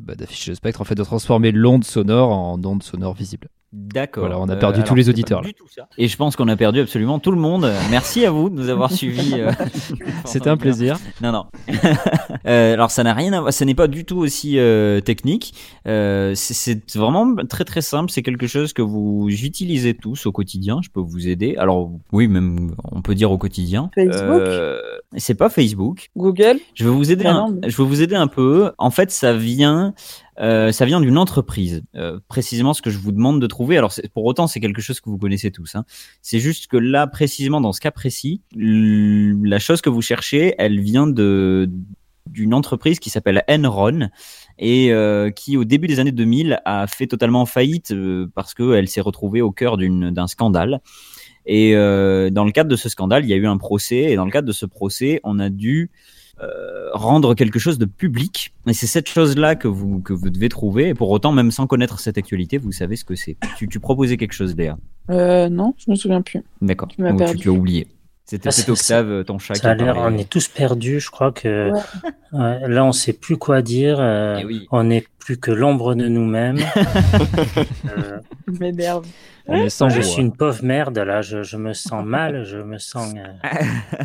bah, 0.00 0.14
d'afficher 0.14 0.50
le 0.50 0.54
spectre, 0.56 0.80
en 0.80 0.84
fait, 0.84 0.94
de 0.94 1.02
transformer 1.04 1.52
l'onde 1.52 1.84
sonore 1.84 2.30
en 2.32 2.60
onde 2.64 2.82
sonore 2.82 3.14
visible. 3.14 3.48
D'accord. 3.72 4.22
Voilà, 4.24 4.38
on 4.38 4.48
a 4.48 4.54
Euh, 4.54 4.56
perdu 4.58 4.80
tous 4.80 4.84
alors, 4.86 4.96
les 4.96 5.08
auditeurs, 5.10 5.42
du 5.42 5.52
tout 5.52 5.66
ça. 5.68 5.88
Et 5.98 6.08
je 6.08 6.16
pense 6.16 6.36
qu'on 6.36 6.48
a 6.48 6.56
perdu 6.56 6.80
absolument 6.80 7.18
tout 7.18 7.30
le 7.30 7.36
monde. 7.38 7.70
Merci 7.90 8.24
à 8.24 8.30
vous 8.30 8.48
de 8.48 8.54
nous 8.54 8.70
avoir 8.70 8.90
suivis. 8.92 9.34
euh, 9.34 9.50
C'était 10.24 10.48
un 10.48 10.56
plaisir. 10.56 10.98
Non, 11.22 11.32
non. 11.32 11.44
Euh, 12.46 12.72
alors, 12.74 12.90
ça 12.90 13.02
n'a 13.04 13.12
rien 13.14 13.32
à 13.34 13.40
voir. 13.40 13.52
Ce 13.52 13.62
n'est 13.64 13.74
pas 13.74 13.88
du 13.88 14.04
tout 14.06 14.16
aussi 14.18 14.58
euh, 14.58 15.00
technique. 15.00 15.52
Euh, 15.86 16.32
c'est- 16.34 16.96
vraiment 16.96 17.34
très 17.48 17.64
très 17.64 17.82
simple. 17.82 18.10
C'est 18.10 18.22
quelque 18.22 18.46
chose 18.46 18.72
que 18.72 18.80
vous 18.80 19.28
utilisez 19.28 19.92
tous 19.94 20.24
au 20.24 20.32
quotidien. 20.32 20.80
Je 20.82 20.88
peux 20.88 21.00
vous 21.00 21.28
aider. 21.28 21.56
Alors, 21.58 21.90
oui, 22.12 22.26
même 22.28 22.70
on 22.90 23.02
peut 23.02 23.14
dire 23.14 23.30
au 23.32 23.38
quotidien. 23.38 23.90
Facebook 23.94 24.40
Euh, 24.40 24.78
c'est 25.16 25.34
pas 25.34 25.50
Facebook. 25.50 26.08
Google 26.16 26.58
Je 26.74 26.84
vais 26.84 26.90
vous 26.90 27.10
aider. 27.10 27.24
Ah 27.26 27.30
un, 27.32 27.48
non, 27.48 27.58
mais- 27.60 27.68
Je 27.70 27.76
vais 27.76 27.84
vous 27.84 28.00
aider 28.02 28.14
un 28.16 28.28
peu. 28.28 28.72
En 28.78 28.90
fait, 28.90 29.10
ça 29.10 29.34
vient. 29.34 29.92
Euh, 30.40 30.72
ça 30.72 30.84
vient 30.84 31.00
d'une 31.00 31.18
entreprise, 31.18 31.82
Euh, 31.94 32.20
précisément 32.28 32.74
ce 32.74 32.82
que 32.82 32.90
je 32.90 32.98
vous 32.98 33.12
demande 33.12 33.40
de 33.40 33.46
trouver. 33.46 33.76
Alors 33.76 33.92
pour 34.14 34.24
autant, 34.24 34.46
c'est 34.46 34.60
quelque 34.60 34.82
chose 34.82 35.00
que 35.00 35.10
vous 35.10 35.18
connaissez 35.18 35.50
tous. 35.50 35.74
Hein. 35.74 35.84
C'est 36.22 36.38
juste 36.38 36.68
que 36.68 36.76
là, 36.76 37.06
précisément 37.06 37.60
dans 37.60 37.72
ce 37.72 37.80
cas 37.80 37.90
précis, 37.90 38.42
la 38.54 39.58
chose 39.58 39.80
que 39.80 39.90
vous 39.90 40.02
cherchez, 40.02 40.54
elle 40.58 40.80
vient 40.80 41.06
de 41.06 41.70
d'une 42.28 42.54
entreprise 42.54 42.98
qui 42.98 43.10
s'appelle 43.10 43.42
Enron 43.48 44.10
et 44.58 44.92
euh, 44.92 45.30
qui 45.30 45.56
au 45.56 45.64
début 45.64 45.86
des 45.86 46.00
années 46.00 46.12
2000 46.12 46.60
a 46.64 46.86
fait 46.86 47.06
totalement 47.06 47.46
faillite 47.46 47.92
euh, 47.92 48.30
parce 48.34 48.54
qu'elle 48.54 48.88
s'est 48.88 49.00
retrouvée 49.00 49.40
au 49.40 49.50
cœur 49.50 49.76
d'un 49.78 50.26
scandale. 50.26 50.80
Et 51.46 51.74
euh, 51.74 52.30
dans 52.30 52.44
le 52.44 52.52
cadre 52.52 52.68
de 52.68 52.76
ce 52.76 52.88
scandale, 52.88 53.24
il 53.24 53.30
y 53.30 53.32
a 53.32 53.36
eu 53.36 53.46
un 53.46 53.56
procès 53.56 53.96
et 53.96 54.16
dans 54.16 54.24
le 54.24 54.30
cadre 54.30 54.46
de 54.46 54.52
ce 54.52 54.66
procès, 54.66 55.20
on 55.24 55.38
a 55.38 55.48
dû 55.48 55.90
euh, 56.42 56.90
rendre 56.92 57.34
quelque 57.34 57.58
chose 57.58 57.78
de 57.78 57.84
public. 57.84 58.52
Et 58.66 58.72
c'est 58.72 58.86
cette 58.86 59.08
chose-là 59.08 59.54
que 59.56 59.68
vous, 59.68 60.00
que 60.00 60.12
vous 60.12 60.30
devez 60.30 60.48
trouver. 60.48 60.88
Et 60.88 60.94
pour 60.94 61.10
autant, 61.10 61.32
même 61.32 61.50
sans 61.50 61.66
connaître 61.66 61.98
cette 62.00 62.18
actualité, 62.18 62.58
vous 62.58 62.72
savez 62.72 62.96
ce 62.96 63.04
que 63.04 63.14
c'est. 63.14 63.36
Tu, 63.56 63.68
tu 63.68 63.80
proposais 63.80 64.16
quelque 64.16 64.32
chose, 64.34 64.56
Léa. 64.56 64.76
euh, 65.10 65.48
Non, 65.48 65.74
je 65.78 65.90
me 65.90 65.96
souviens 65.96 66.22
plus. 66.22 66.42
D'accord. 66.60 66.88
Tu 66.88 67.02
m'as 67.02 67.12
Ou 67.12 67.16
perdu. 67.16 67.36
tu, 67.36 67.42
tu 67.42 67.48
as 67.48 67.52
oublié. 67.52 67.86
C'était 68.24 68.50
Ah, 68.52 68.70
Octave, 68.70 69.24
ton 69.24 69.38
chat, 69.38 69.54
qui 69.54 69.60
Ça 69.60 69.70
a 69.70 69.74
l'air, 69.74 69.96
on 69.96 70.14
est 70.18 70.28
tous 70.28 70.48
perdus. 70.48 71.00
Je 71.00 71.10
crois 71.10 71.32
que 71.32 71.70
Ouais. 71.72 71.80
ouais, 72.38 72.68
là, 72.68 72.84
on 72.84 72.92
sait 72.92 73.14
plus 73.14 73.38
quoi 73.38 73.62
dire. 73.62 73.96
euh, 74.00 74.36
Eh 74.40 74.44
oui. 74.44 74.66
On 74.70 74.84
n'est 74.84 75.06
plus 75.18 75.38
que 75.38 75.50
l'ombre 75.50 75.94
de 75.94 76.06
nous-mêmes. 76.08 76.58
Euh, 77.88 78.18
Je 78.46 78.52
m'énerve. 78.60 79.06
On 79.46 79.54
est 79.56 79.70
sans 79.70 79.88
je 79.88 80.00
suis 80.02 80.20
une 80.20 80.32
pauvre 80.32 80.62
merde 80.62 80.98
là. 80.98 81.22
Je, 81.22 81.42
je 81.42 81.56
me 81.56 81.72
sens 81.72 82.04
mal. 82.04 82.44
Je 82.44 82.58
me 82.58 82.76
sens 82.78 83.14
euh, 83.16 83.48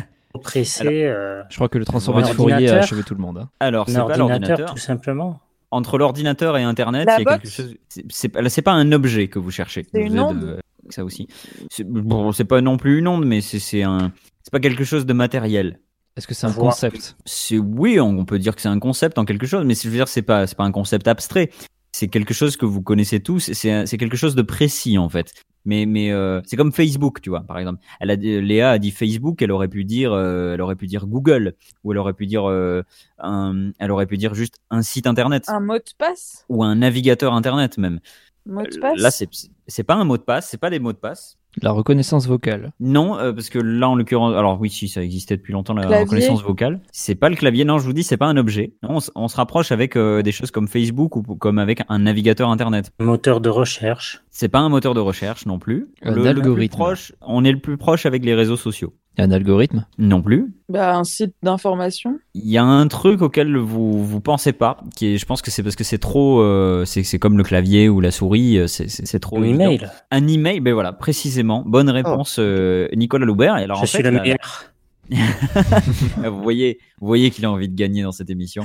euh, 0.36 1.42
Je 1.48 1.54
crois 1.56 1.68
que 1.68 1.78
le 1.78 1.84
transformateur 1.84 2.34
Fourier 2.34 2.68
a 2.70 2.78
achevé 2.78 3.02
tout 3.02 3.14
le 3.14 3.20
monde. 3.20 3.38
hein. 3.38 3.48
Alors, 3.60 3.88
un 3.88 3.92
c'est 3.92 3.94
pas 3.98 4.00
ordinateur, 4.02 4.28
l'ordinateur. 4.28 4.70
tout 4.72 4.78
simplement. 4.78 5.40
Entre 5.70 5.98
l'ordinateur 5.98 6.56
et 6.56 6.62
Internet, 6.62 7.06
La 7.06 7.18
il 7.20 7.24
y 7.24 7.28
a 7.28 7.38
quelque 7.38 7.50
chose. 7.50 7.74
c'est- 7.88 8.04
C'est 8.08 8.28
pas, 8.28 8.48
c'est 8.48 8.62
pas 8.62 8.72
un 8.72 8.92
objet 8.92 9.28
que 9.28 9.38
vous 9.38 9.50
cherchez. 9.50 9.86
C'est 9.92 10.00
une 10.02 10.20
onde 10.20 10.44
euh, 10.44 10.58
Ça 10.90 11.04
aussi. 11.04 11.26
C'est 11.70 11.84
bon, 11.84 12.30
c'est 12.32 12.44
pas 12.44 12.60
non 12.60 12.76
plus 12.76 12.98
une 12.98 13.08
onde, 13.08 13.24
mais 13.26 13.40
c'est 13.40 13.58
c'est 13.58 13.82
un. 13.82 14.12
C'est 14.42 14.52
pas 14.52 14.60
quelque 14.60 14.84
chose 14.84 15.06
de 15.06 15.12
matériel. 15.12 15.80
Est-ce 16.16 16.28
que 16.28 16.34
c'est 16.34 16.46
un 16.46 16.50
Voir. 16.50 16.66
concept? 16.74 17.16
C'est 17.24 17.58
oui, 17.58 17.98
on 17.98 18.24
peut 18.24 18.38
dire 18.38 18.54
que 18.54 18.60
c'est 18.62 18.68
un 18.68 18.78
concept 18.78 19.18
en 19.18 19.24
quelque 19.24 19.46
chose, 19.46 19.64
mais 19.64 19.74
je 19.74 19.88
veux 19.88 19.96
dire 19.96 20.06
c'est 20.06 20.22
pas 20.22 20.46
c'est 20.46 20.56
pas 20.56 20.62
un 20.64 20.70
concept 20.70 21.08
abstrait. 21.08 21.50
C'est 21.94 22.08
quelque 22.08 22.34
chose 22.34 22.56
que 22.56 22.66
vous 22.66 22.82
connaissez 22.82 23.20
tous. 23.20 23.52
C'est 23.52 23.98
quelque 23.98 24.16
chose 24.16 24.34
de 24.34 24.42
précis 24.42 24.98
en 24.98 25.08
fait. 25.08 25.32
Mais 25.64 25.86
mais 25.86 26.10
euh, 26.10 26.40
c'est 26.44 26.56
comme 26.56 26.72
Facebook, 26.72 27.20
tu 27.20 27.30
vois, 27.30 27.42
par 27.42 27.56
exemple. 27.56 27.78
Elle 28.00 28.10
a 28.10 28.16
Léa 28.16 28.72
a 28.72 28.78
dit 28.80 28.90
Facebook, 28.90 29.40
elle 29.42 29.52
aurait 29.52 29.68
pu 29.68 29.84
dire 29.84 30.12
euh, 30.12 30.54
elle 30.54 30.60
aurait 30.60 30.74
pu 30.74 30.88
dire 30.88 31.06
Google 31.06 31.54
ou 31.84 31.92
elle 31.92 31.98
aurait 31.98 32.12
pu 32.12 32.26
dire 32.26 32.50
euh, 32.50 32.82
un, 33.18 33.70
elle 33.78 33.92
aurait 33.92 34.06
pu 34.06 34.18
dire 34.18 34.34
juste 34.34 34.56
un 34.70 34.82
site 34.82 35.06
internet 35.06 35.44
Un 35.46 35.60
mot 35.60 35.78
de 35.78 35.94
passe? 35.96 36.44
Ou 36.48 36.64
un 36.64 36.74
navigateur 36.74 37.32
internet 37.32 37.78
même. 37.78 38.00
Mot 38.44 38.64
de 38.64 38.76
passe? 38.76 38.98
Là 38.98 39.12
c'est 39.12 39.28
c'est 39.68 39.84
pas 39.84 39.94
un 39.94 40.04
mot 40.04 40.16
de 40.16 40.22
passe, 40.22 40.48
c'est 40.48 40.58
pas 40.58 40.70
des 40.70 40.80
mots 40.80 40.92
de 40.92 40.98
passe. 40.98 41.38
La 41.62 41.70
reconnaissance 41.70 42.26
vocale. 42.26 42.72
Non, 42.80 43.18
euh, 43.18 43.32
parce 43.32 43.48
que 43.48 43.58
là, 43.58 43.88
en 43.88 43.94
l'occurrence, 43.94 44.34
alors 44.34 44.60
oui, 44.60 44.70
si 44.70 44.88
ça 44.88 45.02
existait 45.02 45.36
depuis 45.36 45.52
longtemps 45.52 45.74
la 45.74 45.82
Clavier. 45.82 46.04
reconnaissance 46.04 46.42
vocale, 46.42 46.80
c'est 46.92 47.14
pas 47.14 47.28
le 47.28 47.36
clavier. 47.36 47.64
Non, 47.64 47.78
je 47.78 47.84
vous 47.84 47.92
dis, 47.92 48.02
c'est 48.02 48.16
pas 48.16 48.26
un 48.26 48.36
objet. 48.36 48.74
On, 48.82 49.00
se 49.00 49.36
rapproche 49.36 49.72
avec 49.72 49.96
euh, 49.96 50.22
des 50.22 50.32
choses 50.32 50.50
comme 50.50 50.68
Facebook 50.68 51.16
ou 51.16 51.22
comme 51.22 51.58
avec 51.58 51.82
un 51.88 52.00
navigateur 52.00 52.48
internet. 52.50 52.90
Moteur 53.00 53.40
de 53.40 53.48
recherche. 53.48 54.22
C'est 54.30 54.48
pas 54.48 54.60
un 54.60 54.68
moteur 54.68 54.94
de 54.94 55.00
recherche 55.00 55.46
non 55.46 55.58
plus. 55.58 55.88
Un 56.02 56.12
Le- 56.12 56.32
le 56.32 56.54
plus 56.54 56.68
proche, 56.68 57.12
on 57.20 57.44
est 57.44 57.52
le 57.52 57.58
plus 57.60 57.76
proche 57.76 58.06
avec 58.06 58.24
les 58.24 58.34
réseaux 58.34 58.56
sociaux. 58.56 58.92
Un 59.16 59.30
algorithme? 59.30 59.86
Non 59.98 60.20
plus. 60.22 60.52
bah, 60.68 60.96
Un 60.96 61.04
site 61.04 61.34
d'information 61.42 62.18
Il 62.34 62.48
y 62.50 62.58
a 62.58 62.64
un 62.64 62.88
truc 62.88 63.22
auquel 63.22 63.56
vous 63.56 64.04
vous 64.04 64.20
pensez 64.20 64.52
pas, 64.52 64.78
qui 64.96 65.14
est, 65.14 65.16
je 65.18 65.24
pense 65.26 65.40
que 65.40 65.50
c'est 65.52 65.62
parce 65.62 65.76
que 65.76 65.84
c'est 65.84 65.98
trop, 65.98 66.40
euh, 66.40 66.84
c'est 66.84 67.04
c'est 67.04 67.18
comme 67.20 67.36
le 67.38 67.44
clavier 67.44 67.88
ou 67.88 68.00
la 68.00 68.10
souris, 68.10 68.58
euh, 68.58 68.66
c'est 68.66 68.88
c'est 68.88 69.06
c'est 69.06 69.20
trop. 69.20 69.38
Un 69.38 69.42
évident. 69.44 69.64
email. 69.70 69.90
Un 70.10 70.26
email, 70.26 70.58
ben 70.60 70.74
voilà, 70.74 70.92
précisément. 70.92 71.62
Bonne 71.64 71.90
réponse, 71.90 72.36
euh, 72.40 72.88
Nicolas 72.96 73.24
Loubert. 73.24 73.56
Et 73.58 73.62
alors, 73.64 73.76
Je 73.78 73.82
en 73.82 73.86
suis 73.86 73.98
fait, 73.98 74.10
la- 74.10 74.20
meilleur. 74.20 74.64
Ah, 75.12 76.30
vous 76.30 76.42
voyez, 76.42 76.78
vous 77.00 77.06
voyez 77.06 77.30
qu'il 77.30 77.44
a 77.44 77.50
envie 77.52 77.68
de 77.68 77.74
gagner 77.76 78.02
dans 78.02 78.12
cette 78.12 78.30
émission. 78.30 78.64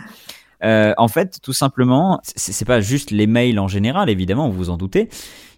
Euh, 0.64 0.94
en 0.98 1.08
fait, 1.08 1.40
tout 1.42 1.54
simplement, 1.54 2.20
c'est 2.24 2.52
c'est 2.54 2.66
pas 2.66 2.82
juste 2.82 3.12
les 3.12 3.28
mails 3.28 3.60
en 3.60 3.68
général, 3.68 4.10
évidemment, 4.10 4.50
vous 4.50 4.58
vous 4.58 4.70
en 4.70 4.78
doutez. 4.78 5.10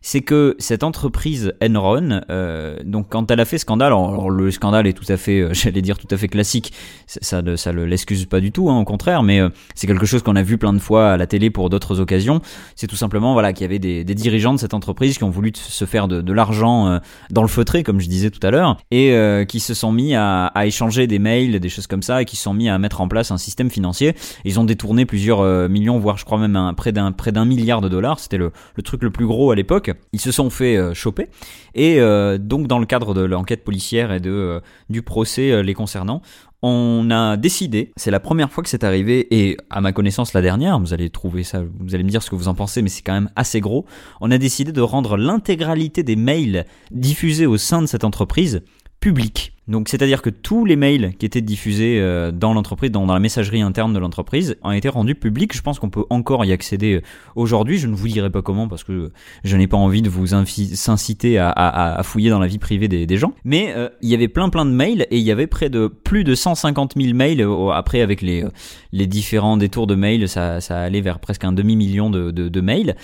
C'est 0.03 0.21
que 0.21 0.55
cette 0.57 0.83
entreprise 0.83 1.53
Enron, 1.63 2.21
euh, 2.31 2.79
donc 2.83 3.07
quand 3.09 3.29
elle 3.29 3.39
a 3.39 3.45
fait 3.45 3.59
scandale, 3.59 3.87
alors, 3.87 4.31
le 4.31 4.49
scandale 4.49 4.87
est 4.87 4.93
tout 4.93 5.05
à 5.09 5.15
fait, 5.15 5.41
euh, 5.41 5.49
j'allais 5.53 5.83
dire 5.83 5.99
tout 5.99 6.07
à 6.09 6.17
fait 6.17 6.27
classique, 6.27 6.73
ça, 7.05 7.43
ne- 7.43 7.83
l'excuse 7.83 8.25
pas 8.25 8.39
du 8.39 8.51
tout, 8.51 8.71
hein, 8.71 8.79
au 8.79 8.83
contraire, 8.83 9.21
mais 9.21 9.39
euh, 9.39 9.49
c'est 9.75 9.85
quelque 9.85 10.07
chose 10.07 10.23
qu'on 10.23 10.35
a 10.35 10.41
vu 10.41 10.57
plein 10.57 10.73
de 10.73 10.79
fois 10.79 11.11
à 11.11 11.17
la 11.17 11.27
télé 11.27 11.51
pour 11.51 11.69
d'autres 11.69 11.99
occasions. 11.99 12.41
C'est 12.75 12.87
tout 12.87 12.95
simplement 12.95 13.33
voilà 13.33 13.53
qu'il 13.53 13.61
y 13.63 13.65
avait 13.65 13.77
des, 13.77 14.03
dirigeants 14.03 14.53
de 14.53 14.59
cette 14.59 14.73
entreprise 14.73 15.19
qui 15.19 15.23
ont 15.23 15.29
voulu 15.29 15.51
se 15.55 15.85
faire 15.85 16.07
de, 16.07 16.33
l'argent 16.33 16.87
euh, 16.87 16.99
dans 17.29 17.43
le 17.43 17.47
feutré, 17.47 17.83
comme 17.83 17.99
je 17.99 18.07
disais 18.07 18.31
tout 18.31 18.45
à 18.45 18.49
l'heure, 18.49 18.77
et 18.89 19.13
qui 19.47 19.59
se 19.59 19.73
sont 19.73 19.91
mis 19.91 20.15
à, 20.15 20.51
échanger 20.63 21.05
des 21.05 21.19
mails, 21.19 21.59
des 21.59 21.69
choses 21.69 21.87
comme 21.87 22.01
ça, 22.01 22.21
et 22.21 22.25
qui 22.25 22.37
se 22.37 22.43
sont 22.43 22.53
mis 22.53 22.69
à 22.69 22.77
mettre 22.79 23.01
en 23.01 23.07
place 23.07 23.31
un 23.31 23.37
système 23.37 23.69
financier. 23.69 24.15
Ils 24.45 24.59
ont 24.59 24.63
détourné 24.63 25.05
plusieurs 25.05 25.69
millions, 25.69 25.99
voire 25.99 26.17
je 26.17 26.25
crois 26.25 26.39
même 26.39 26.55
un, 26.55 26.73
près 26.73 26.91
d'un 26.91 27.11
près 27.11 27.31
d'un 27.31 27.45
milliard 27.45 27.81
de 27.81 27.89
dollars. 27.89 28.19
C'était 28.19 28.37
le, 28.37 28.51
le 28.75 28.83
truc 28.83 29.03
le 29.03 29.11
plus 29.11 29.27
gros 29.27 29.51
à 29.51 29.55
l'époque. 29.55 29.90
Ils 30.13 30.21
se 30.21 30.31
sont 30.31 30.49
fait 30.49 30.77
euh, 30.77 30.93
choper, 30.93 31.27
et 31.75 31.99
euh, 31.99 32.37
donc 32.37 32.67
dans 32.67 32.79
le 32.79 32.85
cadre 32.85 33.13
de 33.13 33.21
l'enquête 33.21 33.63
policière 33.63 34.11
et 34.11 34.21
euh, 34.25 34.59
du 34.89 35.01
procès 35.01 35.63
les 35.63 35.73
concernant. 35.73 36.21
On 36.63 37.09
a 37.09 37.37
décidé, 37.37 37.91
c'est 37.95 38.11
la 38.11 38.19
première 38.19 38.51
fois 38.51 38.63
que 38.63 38.69
c'est 38.69 38.83
arrivé, 38.83 39.27
et 39.31 39.57
à 39.71 39.81
ma 39.81 39.93
connaissance 39.93 40.33
la 40.33 40.41
dernière, 40.41 40.79
vous 40.79 40.93
allez 40.93 41.09
trouver 41.09 41.43
ça, 41.43 41.63
vous 41.79 41.95
allez 41.95 42.03
me 42.03 42.09
dire 42.09 42.21
ce 42.21 42.29
que 42.29 42.35
vous 42.35 42.47
en 42.47 42.53
pensez, 42.53 42.83
mais 42.83 42.89
c'est 42.89 43.01
quand 43.01 43.13
même 43.13 43.31
assez 43.35 43.61
gros. 43.61 43.85
On 44.19 44.29
a 44.29 44.37
décidé 44.37 44.71
de 44.71 44.81
rendre 44.81 45.17
l'intégralité 45.17 46.03
des 46.03 46.15
mails 46.15 46.65
diffusés 46.91 47.47
au 47.47 47.57
sein 47.57 47.81
de 47.81 47.87
cette 47.87 48.03
entreprise 48.03 48.61
publics. 48.99 49.53
Donc 49.71 49.87
c'est-à-dire 49.87 50.21
que 50.21 50.29
tous 50.29 50.65
les 50.65 50.75
mails 50.75 51.13
qui 51.17 51.25
étaient 51.25 51.41
diffusés 51.41 51.99
euh, 51.99 52.31
dans 52.31 52.53
l'entreprise, 52.53 52.91
dans, 52.91 53.05
la 53.05 53.19
messagerie 53.19 53.61
interne 53.61 53.93
de 53.93 53.99
l'entreprise, 53.99 54.57
ont 54.63 54.71
été 54.71 54.89
rendus 54.89 55.15
publics. 55.15 55.55
Je 55.55 55.61
pense 55.61 55.79
qu'on 55.79 55.89
peut 55.89 56.03
encore 56.09 56.43
y 56.43 56.51
accéder 56.51 56.95
euh, 56.95 57.01
aujourd'hui. 57.35 57.77
Je 57.77 57.87
ne 57.87 57.95
vous 57.95 58.07
dirai 58.09 58.29
pas 58.29 58.41
comment 58.41 58.67
parce 58.67 58.83
que 58.83 59.11
je 59.43 59.57
n'ai 59.57 59.67
pas 59.67 59.77
envie 59.77 60.01
de 60.01 60.09
vous 60.09 60.35
inciter 60.35 61.39
à, 61.39 62.01
fouiller 62.03 62.29
dans 62.29 62.39
la 62.39 62.47
vie 62.47 62.59
privée 62.59 62.87
des, 62.89 63.17
gens. 63.17 63.33
Mais 63.45 63.73
euh, 63.75 63.89
il 64.01 64.09
y 64.09 64.13
avait 64.13 64.27
plein 64.27 64.49
plein 64.49 64.65
de 64.65 64.71
mails 64.71 65.07
et 65.09 65.17
il 65.17 65.23
y 65.23 65.31
avait 65.31 65.47
près 65.47 65.69
de 65.69 65.87
plus 65.87 66.23
de 66.23 66.35
150 66.35 66.93
000 66.97 67.15
mails. 67.15 67.45
après 67.73 68.01
avec 68.01 68.21
les, 68.21 68.43
différents 68.91 69.55
détours 69.55 69.87
de 69.87 69.95
mails, 69.95 70.27
ça, 70.27 70.59
allait 70.69 71.01
vers 71.01 71.19
presque 71.19 71.45
un 71.45 71.53
demi-million 71.53 72.09
de, 72.09 72.31
de, 72.31 72.49
de 72.49 72.61
mails. 72.61 72.95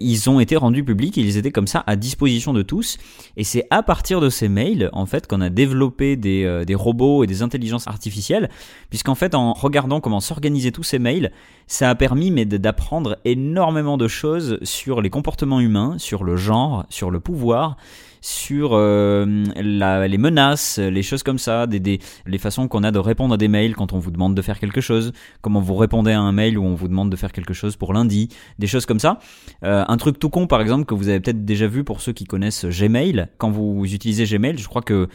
Ils 0.00 0.28
ont 0.28 0.40
été 0.40 0.56
rendus 0.56 0.84
publics 0.84 1.16
ils 1.16 1.36
étaient 1.36 1.50
comme 1.50 1.66
ça 1.66 1.84
à 1.86 1.96
disposition 1.96 2.52
de 2.52 2.62
tous. 2.62 2.98
Et 3.36 3.44
c'est 3.44 3.66
à 3.70 3.82
partir 3.82 4.20
de 4.20 4.28
ces 4.28 4.48
mails, 4.48 4.90
en 4.92 5.06
fait, 5.06 5.26
qu'on 5.26 5.40
a 5.40 5.50
développé 5.50 6.16
des, 6.16 6.44
euh, 6.44 6.64
robots 6.74 7.24
et 7.24 7.26
des 7.26 7.42
intelligences 7.42 7.88
artificielles, 7.88 8.50
puisqu'en 8.90 9.14
fait, 9.14 9.34
en 9.34 9.52
regardant 9.52 10.00
comment 10.00 10.20
s'organiser 10.20 10.72
tous 10.72 10.82
ces 10.82 10.98
mails, 10.98 11.32
ça 11.66 11.90
a 11.90 11.94
permis 11.94 12.30
mais 12.30 12.44
d'apprendre 12.44 13.18
énormément 13.24 13.96
de 13.96 14.08
choses 14.08 14.58
sur 14.62 15.00
les 15.00 15.10
comportements 15.10 15.60
humains, 15.60 15.96
sur 15.98 16.24
le 16.24 16.36
genre, 16.36 16.84
sur 16.90 17.10
le 17.10 17.20
pouvoir, 17.20 17.76
sur 18.20 18.70
euh, 18.72 19.44
la- 19.56 20.08
les 20.08 20.18
menaces, 20.18 20.78
les 20.78 21.02
choses 21.02 21.22
comme 21.22 21.38
ça, 21.38 21.66
des, 21.66 21.80
des- 21.80 21.98
les 22.26 22.38
façons 22.38 22.68
qu'on 22.68 22.82
a 22.84 22.90
de 22.90 22.98
répondre 22.98 23.34
à 23.34 23.36
des 23.36 23.48
mails 23.48 23.74
quand 23.76 23.92
on 23.92 23.98
vous 23.98 24.10
demande 24.10 24.34
de 24.34 24.42
faire 24.42 24.58
quelque 24.58 24.80
chose, 24.80 25.12
comment 25.40 25.60
vous 25.60 25.76
répondez 25.76 26.12
à 26.12 26.20
un 26.20 26.32
mail 26.32 26.58
où 26.58 26.64
on 26.64 26.74
vous 26.74 26.88
demande 26.88 27.10
de 27.10 27.16
faire 27.16 27.32
quelque 27.32 27.54
chose 27.54 27.76
pour 27.76 27.92
lundi, 27.92 28.28
des 28.58 28.66
choses 28.66 28.86
comme 28.86 28.98
ça. 29.00 29.18
Euh, 29.64 29.84
un 29.86 29.96
truc 29.96 30.18
tout 30.18 30.30
con 30.30 30.46
par 30.46 30.60
exemple 30.60 30.84
que 30.84 30.94
vous 30.94 31.08
avez 31.08 31.20
peut-être 31.20 31.44
déjà 31.44 31.66
vu 31.66 31.84
pour 31.84 32.00
ceux 32.00 32.12
qui 32.12 32.24
connaissent 32.24 32.64
Gmail. 32.66 33.28
Quand 33.38 33.50
vous 33.50 33.84
utilisez 33.84 34.24
Gmail, 34.24 34.58
je 34.58 34.68
crois 34.68 34.82
que 34.82 34.94
euh, 34.94 35.08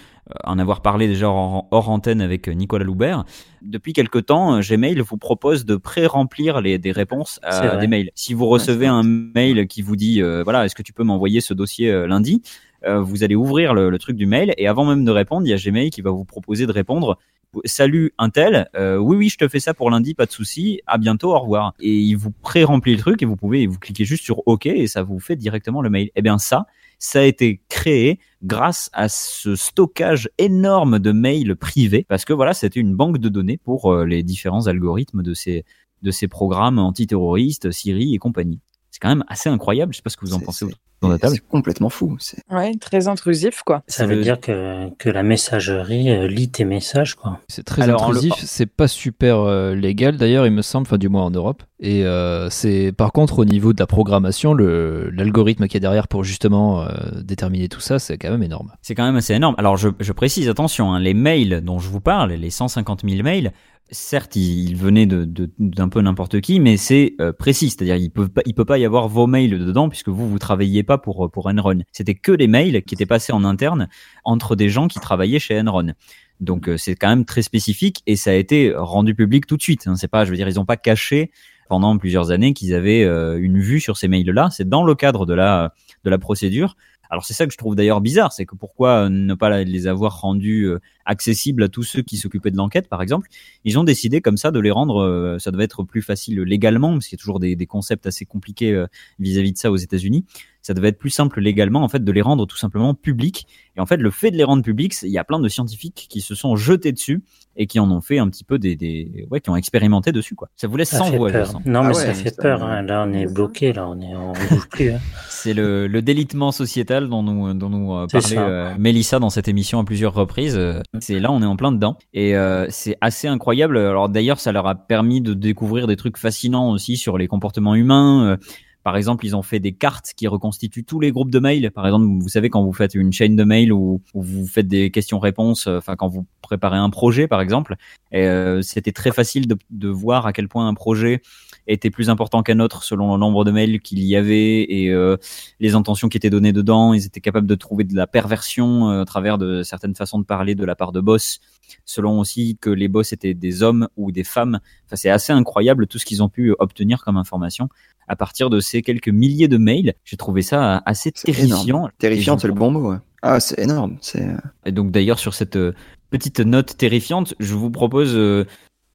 en 0.43 0.59
avoir 0.59 0.81
parlé 0.81 1.07
déjà 1.07 1.27
hors, 1.29 1.67
hors 1.71 1.89
antenne 1.89 2.21
avec 2.21 2.47
Nicolas 2.47 2.85
Loubert, 2.85 3.25
depuis 3.61 3.93
quelque 3.93 4.19
temps, 4.19 4.55
euh, 4.55 4.61
Gmail 4.61 4.99
vous 4.99 5.17
propose 5.17 5.65
de 5.65 5.75
pré-remplir 5.75 6.61
les, 6.61 6.77
des 6.77 6.91
réponses 6.91 7.39
à 7.71 7.77
des 7.77 7.87
mails. 7.87 8.09
Si 8.15 8.33
vous 8.33 8.45
recevez 8.47 8.87
un 8.87 9.03
mail 9.03 9.67
qui 9.67 9.81
vous 9.81 9.95
dit 9.95 10.21
euh, 10.21 10.43
voilà, 10.43 10.65
est-ce 10.65 10.75
que 10.75 10.83
tu 10.83 10.93
peux 10.93 11.03
m'envoyer 11.03 11.41
ce 11.41 11.53
dossier 11.53 11.89
euh, 11.89 12.07
lundi? 12.07 12.41
Vous 12.85 13.23
allez 13.23 13.35
ouvrir 13.35 13.73
le, 13.73 13.89
le 13.89 13.99
truc 13.99 14.15
du 14.15 14.25
mail 14.25 14.53
et 14.57 14.67
avant 14.67 14.85
même 14.85 15.05
de 15.05 15.11
répondre, 15.11 15.45
il 15.45 15.49
y 15.49 15.53
a 15.53 15.57
Gmail 15.57 15.89
qui 15.91 16.01
va 16.01 16.11
vous 16.11 16.25
proposer 16.25 16.65
de 16.65 16.71
répondre 16.71 17.17
salut 17.65 18.13
un 18.17 18.29
tel, 18.29 18.69
euh, 18.75 18.97
oui 18.97 19.17
oui 19.17 19.29
je 19.29 19.37
te 19.37 19.47
fais 19.47 19.59
ça 19.59 19.73
pour 19.73 19.89
lundi, 19.89 20.13
pas 20.13 20.25
de 20.25 20.31
souci, 20.31 20.81
à 20.87 20.97
bientôt, 20.97 21.33
au 21.33 21.39
revoir. 21.39 21.73
Et 21.79 21.93
il 21.93 22.15
vous 22.15 22.31
pré-remplit 22.31 22.93
le 22.93 22.99
truc 22.99 23.21
et 23.21 23.25
vous 23.25 23.35
pouvez 23.35 23.67
vous 23.67 23.79
cliquez 23.79 24.05
juste 24.05 24.23
sur 24.23 24.47
OK 24.47 24.65
et 24.65 24.87
ça 24.87 25.03
vous 25.03 25.19
fait 25.19 25.35
directement 25.35 25.81
le 25.81 25.89
mail. 25.89 26.09
Eh 26.15 26.21
bien 26.21 26.37
ça, 26.37 26.65
ça 26.99 27.19
a 27.19 27.23
été 27.23 27.61
créé 27.69 28.19
grâce 28.43 28.89
à 28.93 29.09
ce 29.09 29.55
stockage 29.55 30.29
énorme 30.37 30.99
de 30.99 31.11
mails 31.11 31.55
privés 31.55 32.05
parce 32.07 32.25
que 32.25 32.33
voilà 32.33 32.53
c'était 32.53 32.79
une 32.79 32.95
banque 32.95 33.17
de 33.17 33.29
données 33.29 33.57
pour 33.57 33.91
euh, 33.91 34.05
les 34.05 34.23
différents 34.23 34.67
algorithmes 34.67 35.23
de 35.23 35.33
ces 35.33 35.65
de 36.01 36.11
ces 36.11 36.27
programmes 36.27 36.79
antiterroristes, 36.79 37.71
Siri 37.71 38.15
et 38.15 38.17
compagnie. 38.17 38.59
C'est 38.89 38.99
quand 38.99 39.09
même 39.09 39.23
assez 39.27 39.49
incroyable. 39.49 39.93
Je 39.93 39.97
sais 39.97 40.03
pas 40.03 40.09
ce 40.09 40.17
que 40.17 40.25
vous 40.25 40.33
en 40.33 40.39
pensez 40.39 40.65
c'est- 41.01 41.05
autour 41.05 41.09
de 41.09 41.13
la 41.15 41.19
table. 41.19 41.35
C'est 41.35 41.47
complètement 41.47 41.89
fou. 41.89 42.15
C'est 42.19 42.37
Ouais, 42.51 42.73
très 42.79 43.07
intrusif, 43.07 43.63
quoi. 43.65 43.81
Ça 43.87 44.05
veut 44.05 44.21
dire 44.21 44.39
que, 44.39 44.89
que 44.97 45.09
la 45.09 45.23
messagerie 45.23 46.09
euh, 46.11 46.27
lit 46.27 46.49
tes 46.51 46.65
messages, 46.65 47.15
quoi. 47.15 47.39
C'est 47.47 47.63
très 47.63 47.81
Alors, 47.83 48.03
intrusif, 48.03 48.33
le- 48.41 48.47
c'est 48.47 48.65
pas 48.67 48.87
super 48.87 49.39
euh, 49.39 49.73
légal 49.75 50.17
d'ailleurs, 50.17 50.45
il 50.45 50.51
me 50.53 50.61
semble, 50.61 50.85
enfin 50.87 50.97
du 50.97 51.09
moins 51.09 51.23
en 51.23 51.31
Europe. 51.31 51.63
Et 51.83 52.05
euh, 52.05 52.47
c'est 52.51 52.91
par 52.95 53.11
contre 53.11 53.39
au 53.39 53.45
niveau 53.45 53.73
de 53.73 53.79
la 53.79 53.87
programmation, 53.87 54.53
le 54.53 55.09
l'algorithme 55.09 55.67
qui 55.67 55.77
est 55.77 55.79
derrière 55.79 56.07
pour 56.07 56.23
justement 56.23 56.83
euh, 56.83 56.89
déterminer 57.23 57.69
tout 57.69 57.79
ça, 57.79 57.97
c'est 57.97 58.19
quand 58.19 58.29
même 58.29 58.43
énorme. 58.43 58.71
C'est 58.83 58.93
quand 58.93 59.03
même 59.03 59.15
assez 59.15 59.33
énorme. 59.33 59.55
Alors 59.57 59.77
je, 59.77 59.89
je 59.99 60.11
précise, 60.13 60.47
attention, 60.47 60.93
hein, 60.93 60.99
les 60.99 61.15
mails 61.15 61.61
dont 61.63 61.79
je 61.79 61.89
vous 61.89 61.99
parle, 62.01 62.33
les 62.33 62.49
150 62.51 63.01
000 63.09 63.23
mails, 63.23 63.51
certes, 63.89 64.37
de, 64.37 65.25
de- 65.25 65.51
d'un 65.59 65.89
peu 65.89 66.01
n'importe 66.01 66.39
qui, 66.41 66.59
mais 66.59 66.77
c'est 66.77 67.15
euh, 67.19 67.33
précis. 67.33 67.69
C'est-à-dire, 67.69 67.95
il 67.97 68.09
peut 68.09 68.27
pas, 68.27 68.41
il 68.45 68.53
peut 68.53 68.65
pas 68.65 68.77
y 68.77 68.85
avoir 68.85 69.07
vos 69.07 69.27
mails 69.27 69.57
dedans 69.59 69.89
puisque 69.89 70.09
vous 70.09 70.29
vous 70.29 70.39
travailliez 70.39 70.83
pas 70.83 70.97
pour 70.97 71.29
pour 71.31 71.47
Enron. 71.47 71.81
C'était 71.91 72.15
que 72.15 72.31
les 72.31 72.47
mails 72.47 72.83
qui 72.83 72.95
étaient 72.95 73.05
passés 73.05 73.33
en 73.33 73.43
interne 73.43 73.89
entre 74.23 74.55
des 74.55 74.69
gens 74.69 74.87
qui 74.87 74.99
travaillaient 74.99 75.39
chez 75.39 75.59
Enron. 75.59 75.93
Donc 76.39 76.67
euh, 76.69 76.77
c'est 76.77 76.95
quand 76.95 77.09
même 77.09 77.25
très 77.25 77.41
spécifique 77.41 78.01
et 78.07 78.15
ça 78.15 78.31
a 78.31 78.33
été 78.33 78.73
rendu 78.75 79.13
public 79.15 79.45
tout 79.45 79.57
de 79.57 79.61
suite. 79.61 79.87
Hein. 79.87 79.95
C'est 79.95 80.07
pas, 80.07 80.25
je 80.25 80.31
veux 80.31 80.37
dire, 80.37 80.47
ils 80.47 80.59
ont 80.59 80.65
pas 80.65 80.77
caché 80.77 81.31
pendant 81.69 81.97
plusieurs 81.97 82.31
années 82.31 82.53
qu'ils 82.53 82.73
avaient 82.73 83.03
euh, 83.03 83.39
une 83.41 83.59
vue 83.59 83.79
sur 83.79 83.97
ces 83.97 84.07
mails-là. 84.07 84.49
C'est 84.51 84.67
dans 84.67 84.83
le 84.83 84.95
cadre 84.95 85.25
de 85.25 85.33
la 85.33 85.73
de 86.03 86.09
la 86.09 86.17
procédure. 86.17 86.75
Alors 87.11 87.25
c'est 87.25 87.33
ça 87.33 87.45
que 87.45 87.51
je 87.51 87.57
trouve 87.57 87.75
d'ailleurs 87.75 87.99
bizarre, 88.01 88.31
c'est 88.31 88.45
que 88.45 88.55
pourquoi 88.55 89.09
ne 89.09 89.33
pas 89.33 89.63
les 89.63 89.85
avoir 89.87 90.21
rendus 90.21 90.63
euh, 90.63 90.79
accessibles 91.05 91.61
à 91.63 91.67
tous 91.67 91.83
ceux 91.83 92.01
qui 92.01 92.15
s'occupaient 92.15 92.51
de 92.51 92.55
l'enquête, 92.57 92.87
par 92.87 93.01
exemple? 93.01 93.27
Ils 93.65 93.77
ont 93.77 93.83
décidé 93.83 94.21
comme 94.21 94.37
ça 94.37 94.49
de 94.51 94.59
les 94.61 94.71
rendre, 94.71 95.01
euh, 95.03 95.37
ça 95.37 95.51
devait 95.51 95.65
être 95.65 95.83
plus 95.83 96.01
facile 96.01 96.39
légalement, 96.41 96.93
parce 96.93 97.07
qu'il 97.07 97.17
y 97.17 97.19
a 97.19 97.21
toujours 97.21 97.41
des, 97.41 97.57
des 97.57 97.65
concepts 97.65 98.07
assez 98.07 98.23
compliqués 98.25 98.71
euh, 98.73 98.87
vis-à-vis 99.19 99.51
de 99.51 99.57
ça 99.57 99.69
aux 99.71 99.75
États-Unis. 99.77 100.23
Ça 100.61 100.73
devait 100.75 100.89
être 100.89 100.99
plus 100.99 101.09
simple 101.09 101.41
légalement, 101.41 101.81
en 101.83 101.89
fait, 101.89 102.03
de 102.03 102.11
les 102.11 102.21
rendre 102.21 102.45
tout 102.45 102.55
simplement 102.55 102.93
publics. 102.93 103.47
Et 103.75 103.81
en 103.81 103.87
fait, 103.87 103.97
le 103.97 104.11
fait 104.11 104.29
de 104.31 104.37
les 104.37 104.43
rendre 104.43 104.63
publics, 104.63 104.93
il 105.01 105.09
y 105.09 105.17
a 105.17 105.23
plein 105.23 105.39
de 105.39 105.47
scientifiques 105.49 106.05
qui 106.07 106.21
se 106.21 106.35
sont 106.35 106.55
jetés 106.55 106.91
dessus 106.91 107.23
et 107.57 107.65
qui 107.65 107.79
en 107.79 107.89
ont 107.91 107.99
fait 108.01 108.19
un 108.19 108.29
petit 108.29 108.43
peu 108.43 108.59
des, 108.59 108.75
des 108.75 109.27
ouais, 109.31 109.41
qui 109.41 109.49
ont 109.49 109.55
expérimenté 109.55 110.11
dessus, 110.11 110.35
quoi. 110.35 110.49
Ça 110.55 110.67
vous 110.67 110.77
laisse 110.77 110.89
Ça 110.91 110.99
sans 110.99 111.09
fait 111.09 111.17
voix. 111.17 111.31
Non, 111.65 111.81
Ah 111.81 111.81
mais 111.83 111.87
ouais, 111.89 111.93
ça 111.95 112.13
fait 112.13 112.37
peur. 112.37 112.63
hein. 112.63 112.83
Là, 112.83 113.05
on 113.07 113.11
est 113.11 113.25
bloqué. 113.25 113.73
Là, 113.73 113.87
on 113.89 113.99
est, 113.99 114.15
on 114.15 114.33
bouge 114.33 114.69
plus. 114.69 114.91
hein. 114.91 114.99
C'est 115.43 115.53
le, 115.55 115.87
le 115.87 116.01
délitement 116.03 116.51
sociétal 116.51 117.09
dont 117.09 117.23
nous, 117.23 117.53
dont 117.55 117.69
nous 117.69 117.93
euh, 117.93 118.05
parlait 118.05 118.37
euh, 118.37 118.75
Mélissa 118.77 119.17
dans 119.17 119.31
cette 119.31 119.47
émission 119.47 119.79
à 119.79 119.83
plusieurs 119.83 120.13
reprises. 120.13 120.55
Euh, 120.55 120.81
C'est 120.99 121.19
là, 121.19 121.31
on 121.31 121.41
est 121.41 121.45
en 121.45 121.55
plein 121.55 121.71
dedans. 121.71 121.97
Et 122.13 122.35
euh, 122.35 122.67
c'est 122.69 122.95
assez 123.01 123.27
incroyable. 123.27 123.77
Alors 123.77 124.07
d'ailleurs, 124.09 124.39
ça 124.39 124.51
leur 124.51 124.67
a 124.67 124.75
permis 124.75 125.19
de 125.19 125.33
découvrir 125.33 125.87
des 125.87 125.95
trucs 125.95 126.17
fascinants 126.17 126.69
aussi 126.69 126.95
sur 126.95 127.17
les 127.17 127.27
comportements 127.27 127.73
humains. 127.73 128.23
Euh, 128.23 128.37
par 128.83 128.97
exemple, 128.97 129.25
ils 129.25 129.35
ont 129.35 129.43
fait 129.43 129.59
des 129.59 129.73
cartes 129.73 130.13
qui 130.15 130.27
reconstituent 130.27 130.83
tous 130.83 130.99
les 130.99 131.11
groupes 131.11 131.31
de 131.31 131.39
mails. 131.39 131.71
Par 131.71 131.85
exemple, 131.85 132.05
vous 132.05 132.29
savez 132.29 132.49
quand 132.49 132.63
vous 132.63 132.73
faites 132.73 132.95
une 132.95 133.13
chaîne 133.13 133.35
de 133.35 133.43
mails 133.43 133.71
ou, 133.71 134.01
ou 134.13 134.21
vous 134.23 134.47
faites 134.47 134.67
des 134.67 134.89
questions-réponses, 134.89 135.67
euh, 135.67 135.77
enfin 135.77 135.95
quand 135.95 136.07
vous 136.07 136.25
préparez 136.41 136.77
un 136.77 136.89
projet, 136.89 137.27
par 137.27 137.41
exemple, 137.41 137.75
euh, 138.13 138.61
c'était 138.61 138.91
très 138.91 139.11
facile 139.11 139.47
de, 139.47 139.55
de 139.69 139.87
voir 139.87 140.25
à 140.25 140.33
quel 140.33 140.47
point 140.47 140.67
un 140.67 140.73
projet 140.73 141.21
était 141.67 141.89
plus 141.89 142.09
important 142.09 142.43
qu'un 142.43 142.59
autre 142.59 142.83
selon 142.83 143.13
le 143.13 143.19
nombre 143.19 143.45
de 143.45 143.51
mails 143.51 143.79
qu'il 143.81 143.99
y 144.03 144.15
avait 144.15 144.61
et 144.63 144.89
euh, 144.89 145.17
les 145.59 145.75
intentions 145.75 146.09
qui 146.09 146.17
étaient 146.17 146.29
données 146.29 146.53
dedans. 146.53 146.93
Ils 146.93 147.05
étaient 147.05 147.21
capables 147.21 147.47
de 147.47 147.55
trouver 147.55 147.83
de 147.83 147.95
la 147.95 148.07
perversion 148.07 148.89
euh, 148.89 149.01
à 149.01 149.05
travers 149.05 149.37
de 149.37 149.63
certaines 149.63 149.95
façons 149.95 150.19
de 150.19 150.25
parler 150.25 150.55
de 150.55 150.65
la 150.65 150.75
part 150.75 150.91
de 150.91 150.99
boss, 151.01 151.39
selon 151.85 152.19
aussi 152.19 152.57
que 152.59 152.69
les 152.69 152.87
boss 152.87 153.13
étaient 153.13 153.33
des 153.33 153.63
hommes 153.63 153.87
ou 153.97 154.11
des 154.11 154.23
femmes. 154.23 154.59
Enfin, 154.85 154.95
c'est 154.95 155.09
assez 155.09 155.31
incroyable 155.33 155.87
tout 155.87 155.97
ce 155.99 156.05
qu'ils 156.05 156.23
ont 156.23 156.29
pu 156.29 156.53
obtenir 156.59 157.03
comme 157.03 157.17
information 157.17 157.69
à 158.07 158.15
partir 158.15 158.49
de 158.49 158.59
ces 158.59 158.81
quelques 158.81 159.07
milliers 159.09 159.47
de 159.47 159.57
mails. 159.57 159.93
J'ai 160.03 160.17
trouvé 160.17 160.41
ça 160.41 160.81
assez 160.85 161.11
C'est 161.15 161.31
terrifiant. 161.31 161.63
énorme. 161.63 161.89
Terrifiant, 161.97 162.37
c'est 162.37 162.47
le 162.47 162.53
bon 162.53 162.71
mot. 162.71 162.91
ouais. 162.91 162.97
Ah, 163.21 163.39
c'est 163.39 163.59
énorme. 163.59 163.97
C'est 164.01 164.27
et 164.65 164.71
donc 164.71 164.91
d'ailleurs 164.91 165.19
sur 165.19 165.33
cette 165.35 165.55
euh, 165.55 165.73
petite 166.09 166.39
note 166.39 166.75
terrifiante, 166.75 167.35
je 167.39 167.53
vous 167.53 167.69
propose 167.69 168.13
euh, 168.15 168.45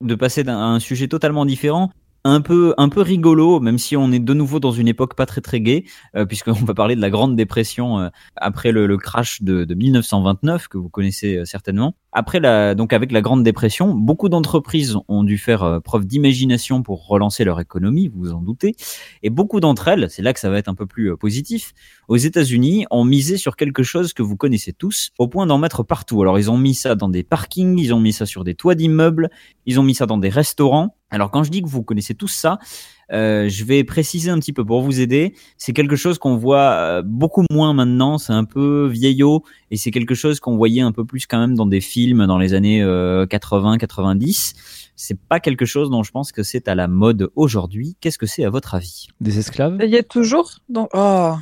de 0.02 0.14
passer 0.16 0.42
d'un- 0.42 0.80
sujet 0.80 1.06
totalement 1.08 1.46
différent, 1.46 1.90
un 2.26 2.40
peu 2.40 2.74
un 2.76 2.88
peu 2.88 3.00
rigolo, 3.00 3.60
même 3.60 3.78
si 3.78 3.96
on 3.96 4.12
est 4.12 4.18
de 4.18 4.34
nouveau 4.34 4.60
dans 4.60 4.72
une 4.72 4.88
époque 4.88 5.14
pas 5.14 5.26
très 5.26 5.40
très 5.40 5.60
gaie, 5.60 5.84
euh, 6.16 6.24
puisqu'on 6.26 6.52
va 6.52 6.74
parler 6.74 6.96
de 6.96 7.00
la 7.00 7.10
Grande 7.10 7.36
Dépression 7.36 7.98
euh, 7.98 8.08
après 8.36 8.72
le, 8.72 8.86
le 8.86 8.96
crash 8.96 9.42
de, 9.42 9.64
de 9.64 9.74
1929 9.74 10.68
que 10.68 10.78
vous 10.78 10.88
connaissez 10.88 11.36
euh, 11.36 11.44
certainement. 11.44 11.94
Après 12.18 12.40
la 12.40 12.74
donc 12.74 12.94
avec 12.94 13.12
la 13.12 13.20
Grande 13.20 13.42
Dépression, 13.42 13.94
beaucoup 13.94 14.30
d'entreprises 14.30 14.96
ont 15.06 15.22
dû 15.22 15.36
faire 15.36 15.62
euh, 15.62 15.80
preuve 15.80 16.06
d'imagination 16.06 16.82
pour 16.82 17.06
relancer 17.06 17.44
leur 17.44 17.60
économie, 17.60 18.08
vous 18.08 18.20
vous 18.20 18.32
en 18.32 18.40
doutez, 18.40 18.74
et 19.22 19.28
beaucoup 19.28 19.60
d'entre 19.60 19.88
elles, 19.88 20.08
c'est 20.08 20.22
là 20.22 20.32
que 20.32 20.40
ça 20.40 20.48
va 20.48 20.56
être 20.56 20.68
un 20.68 20.74
peu 20.74 20.86
plus 20.86 21.12
euh, 21.12 21.16
positif, 21.18 21.74
aux 22.08 22.16
États-Unis 22.16 22.86
ont 22.90 23.04
misé 23.04 23.36
sur 23.36 23.54
quelque 23.54 23.82
chose 23.82 24.14
que 24.14 24.22
vous 24.22 24.38
connaissez 24.38 24.72
tous, 24.72 25.10
au 25.18 25.28
point 25.28 25.44
d'en 25.44 25.58
mettre 25.58 25.82
partout. 25.82 26.22
Alors 26.22 26.38
ils 26.38 26.50
ont 26.50 26.56
mis 26.56 26.74
ça 26.74 26.94
dans 26.94 27.10
des 27.10 27.22
parkings, 27.22 27.78
ils 27.78 27.92
ont 27.92 28.00
mis 28.00 28.14
ça 28.14 28.24
sur 28.24 28.44
des 28.44 28.54
toits 28.54 28.74
d'immeubles, 28.74 29.28
ils 29.66 29.78
ont 29.78 29.82
mis 29.82 29.94
ça 29.94 30.06
dans 30.06 30.16
des 30.16 30.30
restaurants. 30.30 30.96
Alors 31.10 31.30
quand 31.30 31.42
je 31.42 31.50
dis 31.50 31.60
que 31.60 31.68
vous 31.68 31.82
connaissez 31.82 32.14
tous 32.14 32.28
ça, 32.28 32.58
euh, 33.12 33.48
je 33.48 33.64
vais 33.64 33.84
préciser 33.84 34.30
un 34.30 34.38
petit 34.38 34.52
peu 34.52 34.64
pour 34.64 34.82
vous 34.82 35.00
aider. 35.00 35.34
C'est 35.58 35.72
quelque 35.72 35.96
chose 35.96 36.18
qu'on 36.18 36.36
voit 36.36 36.72
euh, 36.72 37.02
beaucoup 37.04 37.44
moins 37.50 37.72
maintenant, 37.72 38.18
c'est 38.18 38.32
un 38.32 38.44
peu 38.44 38.86
vieillot 38.86 39.42
et 39.70 39.76
c'est 39.76 39.90
quelque 39.90 40.14
chose 40.14 40.40
qu'on 40.40 40.56
voyait 40.56 40.82
un 40.82 40.92
peu 40.92 41.04
plus 41.04 41.26
quand 41.26 41.38
même 41.38 41.54
dans 41.54 41.66
des 41.66 41.80
films 41.80 42.26
dans 42.26 42.38
les 42.38 42.54
années 42.54 42.82
80-90. 42.82 44.54
C'est 44.96 45.18
pas 45.18 45.40
quelque 45.40 45.66
chose 45.66 45.90
dont 45.90 46.02
je 46.02 46.10
pense 46.10 46.32
que 46.32 46.42
c'est 46.42 46.68
à 46.68 46.74
la 46.74 46.88
mode 46.88 47.30
aujourd'hui. 47.36 47.96
Qu'est-ce 48.00 48.18
que 48.18 48.26
c'est 48.26 48.44
à 48.44 48.50
votre 48.50 48.74
avis? 48.74 49.08
Des 49.20 49.38
esclaves? 49.38 49.78
Il 49.82 49.90
y 49.90 49.98
a 49.98 50.02
toujours. 50.02 50.50
Donc, 50.68 50.88
oh. 50.94 51.34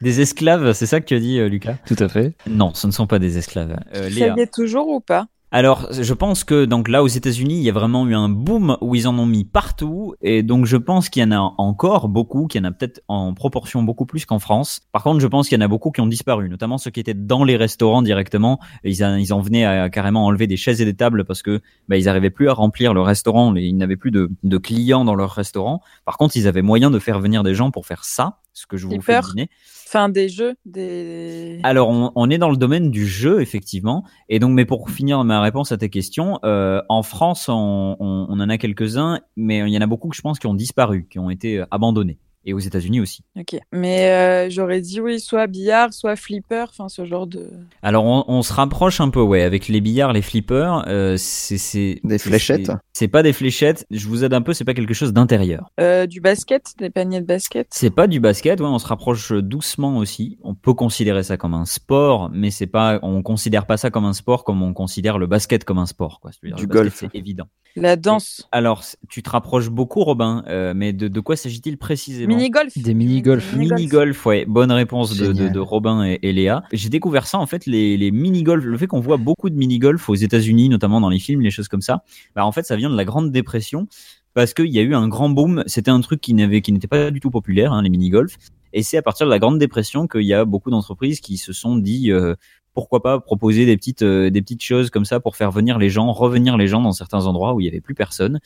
Des 0.00 0.20
esclaves, 0.20 0.72
c'est 0.74 0.86
ça 0.86 1.00
que 1.00 1.06
tu 1.06 1.14
as 1.14 1.20
dit, 1.20 1.38
euh, 1.38 1.48
Lucas? 1.48 1.76
Tout 1.86 1.96
à 1.98 2.08
fait. 2.08 2.34
Non, 2.48 2.72
ce 2.74 2.86
ne 2.86 2.92
sont 2.92 3.06
pas 3.06 3.18
des 3.18 3.38
esclaves. 3.38 3.76
Euh, 3.94 4.04
ça 4.04 4.08
Léa. 4.08 4.34
y 4.36 4.40
est 4.40 4.52
toujours 4.52 4.88
ou 4.88 5.00
pas? 5.00 5.26
Alors, 5.50 5.88
je 5.90 6.12
pense 6.12 6.44
que 6.44 6.66
donc 6.66 6.88
là 6.88 7.02
aux 7.02 7.06
États-Unis, 7.08 7.56
il 7.56 7.62
y 7.62 7.70
a 7.70 7.72
vraiment 7.72 8.06
eu 8.06 8.14
un 8.14 8.28
boom 8.28 8.76
où 8.82 8.94
ils 8.94 9.08
en 9.08 9.18
ont 9.18 9.24
mis 9.24 9.44
partout, 9.44 10.14
et 10.20 10.42
donc 10.42 10.66
je 10.66 10.76
pense 10.76 11.08
qu'il 11.08 11.22
y 11.22 11.24
en 11.24 11.32
a 11.32 11.54
encore 11.56 12.08
beaucoup, 12.08 12.48
qu'il 12.48 12.60
y 12.60 12.66
en 12.66 12.68
a 12.68 12.70
peut-être 12.70 13.00
en 13.08 13.32
proportion 13.32 13.82
beaucoup 13.82 14.04
plus 14.04 14.26
qu'en 14.26 14.40
France. 14.40 14.82
Par 14.92 15.02
contre, 15.02 15.20
je 15.20 15.26
pense 15.26 15.48
qu'il 15.48 15.58
y 15.58 15.62
en 15.62 15.64
a 15.64 15.68
beaucoup 15.68 15.90
qui 15.90 16.02
ont 16.02 16.06
disparu, 16.06 16.50
notamment 16.50 16.76
ceux 16.76 16.90
qui 16.90 17.00
étaient 17.00 17.14
dans 17.14 17.44
les 17.44 17.56
restaurants 17.56 18.02
directement. 18.02 18.60
Ils, 18.84 19.02
en- 19.02 19.16
ils 19.16 19.32
en 19.32 19.40
venaient 19.40 19.64
à 19.64 19.88
carrément 19.88 20.26
enlever 20.26 20.46
des 20.46 20.58
chaises 20.58 20.82
et 20.82 20.84
des 20.84 20.94
tables 20.94 21.24
parce 21.24 21.40
que 21.42 21.62
bah, 21.88 21.96
ils 21.96 22.04
n'arrivaient 22.04 22.28
plus 22.28 22.50
à 22.50 22.52
remplir 22.52 22.92
le 22.92 23.00
restaurant, 23.00 23.54
ils 23.56 23.76
n'avaient 23.76 23.96
plus 23.96 24.10
de, 24.10 24.30
de 24.42 24.58
clients 24.58 25.06
dans 25.06 25.14
leur 25.14 25.30
restaurant. 25.30 25.80
Par 26.04 26.18
contre, 26.18 26.36
ils 26.36 26.46
avaient 26.46 26.60
moyen 26.60 26.90
de 26.90 26.98
faire 26.98 27.20
venir 27.20 27.42
des 27.42 27.54
gens 27.54 27.70
pour 27.70 27.86
faire 27.86 28.04
ça, 28.04 28.40
ce 28.52 28.66
que 28.66 28.76
je 28.76 28.86
vous 28.86 28.92
fais 29.00 29.12
Flipper. 29.22 29.48
Enfin, 29.88 30.10
des 30.10 30.28
jeux, 30.28 30.54
des. 30.66 31.60
Alors, 31.62 31.88
on, 32.14 32.28
est 32.28 32.36
dans 32.36 32.50
le 32.50 32.58
domaine 32.58 32.90
du 32.90 33.06
jeu, 33.06 33.40
effectivement. 33.40 34.04
Et 34.28 34.38
donc, 34.38 34.52
mais 34.52 34.66
pour 34.66 34.90
finir 34.90 35.24
ma 35.24 35.40
réponse 35.40 35.72
à 35.72 35.78
tes 35.78 35.88
questions, 35.88 36.38
euh, 36.44 36.82
en 36.90 37.02
France, 37.02 37.48
on, 37.48 37.96
on- 37.98 38.26
on 38.28 38.38
en 38.38 38.50
a 38.50 38.58
quelques-uns, 38.58 39.20
mais 39.36 39.60
il 39.60 39.70
y 39.72 39.78
en 39.78 39.80
a 39.80 39.86
beaucoup 39.86 40.12
je 40.12 40.20
pense 40.20 40.38
qui 40.38 40.46
ont 40.46 40.52
disparu, 40.52 41.06
qui 41.08 41.18
ont 41.18 41.30
été 41.30 41.64
abandonnés. 41.70 42.18
Et 42.44 42.54
aux 42.54 42.58
États-Unis 42.58 43.00
aussi. 43.00 43.22
Ok. 43.38 43.58
Mais 43.72 44.08
euh, 44.10 44.48
j'aurais 44.50 44.80
dit 44.80 45.00
oui, 45.00 45.20
soit 45.20 45.46
billard, 45.46 45.92
soit 45.92 46.16
flipper, 46.16 46.64
enfin 46.68 46.88
ce 46.88 47.04
genre 47.04 47.26
de. 47.26 47.50
Alors, 47.82 48.04
on, 48.06 48.24
on 48.28 48.42
se 48.42 48.52
rapproche 48.52 49.00
un 49.00 49.10
peu, 49.10 49.20
ouais, 49.20 49.42
avec 49.42 49.68
les 49.68 49.80
billards, 49.80 50.12
les 50.12 50.22
flippers. 50.22 50.84
Euh, 50.88 51.16
c'est 51.18 51.58
c'est 51.58 52.00
Des 52.04 52.18
fléchettes 52.18 52.66
c'est- 52.66 52.72
C'est 52.92 53.08
pas 53.08 53.22
des 53.22 53.32
fléchettes. 53.32 53.86
Je 53.90 54.06
vous 54.08 54.24
aide 54.24 54.32
un 54.32 54.40
peu. 54.42 54.52
C'est 54.54 54.64
pas 54.64 54.74
quelque 54.74 54.94
chose 54.94 55.12
d'intérieur. 55.12 55.70
Euh, 55.80 56.06
du 56.06 56.20
basket, 56.20 56.74
des 56.78 56.90
paniers 56.90 57.20
de 57.20 57.26
basket. 57.26 57.68
C'est 57.70 57.90
pas 57.90 58.06
du 58.06 58.18
basket, 58.20 58.60
ouais, 58.60 58.66
on 58.66 58.78
se 58.78 58.86
rapproche 58.86 59.32
doucement 59.32 59.98
aussi. 59.98 60.38
On 60.42 60.54
peut 60.54 60.74
considérer 60.74 61.22
ça 61.24 61.36
comme 61.36 61.54
un 61.54 61.66
sport, 61.66 62.30
mais 62.32 62.50
c'est 62.50 62.66
pas, 62.66 62.98
on 63.02 63.22
considère 63.22 63.66
pas 63.66 63.76
ça 63.76 63.90
comme 63.90 64.04
un 64.04 64.12
sport 64.14 64.44
comme 64.44 64.62
on 64.62 64.72
considère 64.72 65.18
le 65.18 65.26
basket 65.26 65.64
comme 65.64 65.78
un 65.78 65.86
sport, 65.86 66.20
quoi. 66.20 66.30
C'est-à-dire 66.32 66.56
Du 66.56 66.66
golf. 66.66 66.94
c'est 66.98 67.14
évident. 67.14 67.48
La 67.76 67.96
danse. 67.96 68.48
Alors, 68.50 68.82
tu 69.08 69.22
te 69.22 69.30
rapproches 69.30 69.68
beaucoup, 69.68 70.02
Robin, 70.02 70.42
euh, 70.48 70.72
mais 70.74 70.92
de, 70.92 71.06
de 71.06 71.20
quoi 71.20 71.36
s'agit-il 71.36 71.76
précisément? 71.78 72.34
Mini-golf. 72.38 72.78
Des 72.78 72.94
mini-golf. 72.94 73.54
Mini-golf, 73.54 74.26
ouais, 74.26 74.44
bonne 74.46 74.72
réponse 74.72 75.16
de, 75.16 75.26
de, 75.26 75.34
Génial. 75.34 75.52
de 75.52 75.60
Robin 75.60 76.04
et, 76.04 76.18
et 76.22 76.32
Léa. 76.32 76.62
J'ai 76.72 76.88
découvert 76.88 77.26
ça 77.26 77.38
en 77.38 77.46
fait, 77.46 77.66
les, 77.66 77.96
les 77.96 78.10
mini-golf, 78.10 78.64
le 78.64 78.78
fait 78.78 78.86
qu'on 78.86 79.00
voit 79.00 79.16
beaucoup 79.16 79.50
de 79.50 79.56
mini-golf 79.56 80.08
aux 80.08 80.14
États-Unis, 80.14 80.68
notamment 80.68 81.00
dans 81.00 81.10
les 81.10 81.18
films, 81.18 81.40
les 81.42 81.50
choses 81.50 81.68
comme 81.68 81.82
ça. 81.82 82.02
Bah 82.34 82.44
en 82.46 82.52
fait, 82.52 82.64
ça 82.64 82.76
vient 82.76 82.90
de 82.90 82.96
la 82.96 83.04
Grande 83.04 83.32
Dépression 83.32 83.88
parce 84.34 84.54
qu'il 84.54 84.66
y 84.66 84.78
a 84.78 84.82
eu 84.82 84.94
un 84.94 85.08
grand 85.08 85.28
boom. 85.28 85.64
C'était 85.66 85.90
un 85.90 86.00
truc 86.00 86.20
qui 86.20 86.34
n'avait, 86.34 86.60
qui 86.60 86.72
n'était 86.72 86.86
pas 86.86 87.10
du 87.10 87.20
tout 87.20 87.30
populaire, 87.30 87.72
hein, 87.72 87.82
les 87.82 87.90
mini-golf. 87.90 88.36
Et 88.72 88.82
c'est 88.82 88.96
à 88.96 89.02
partir 89.02 89.26
de 89.26 89.30
la 89.30 89.38
Grande 89.38 89.58
Dépression 89.58 90.06
qu'il 90.06 90.22
y 90.22 90.34
a 90.34 90.44
beaucoup 90.44 90.70
d'entreprises 90.70 91.20
qui 91.20 91.38
se 91.38 91.52
sont 91.52 91.76
dit 91.76 92.12
euh, 92.12 92.34
pourquoi 92.74 93.02
pas 93.02 93.18
proposer 93.18 93.66
des 93.66 93.76
petites, 93.76 94.02
euh, 94.02 94.30
des 94.30 94.42
petites 94.42 94.62
choses 94.62 94.90
comme 94.90 95.04
ça 95.04 95.18
pour 95.20 95.36
faire 95.36 95.50
venir 95.50 95.78
les 95.78 95.90
gens, 95.90 96.12
revenir 96.12 96.56
les 96.56 96.68
gens 96.68 96.80
dans 96.80 96.92
certains 96.92 97.26
endroits 97.26 97.54
où 97.54 97.60
il 97.60 97.64
y 97.64 97.68
avait 97.68 97.80
plus 97.80 97.94
personne. 97.94 98.38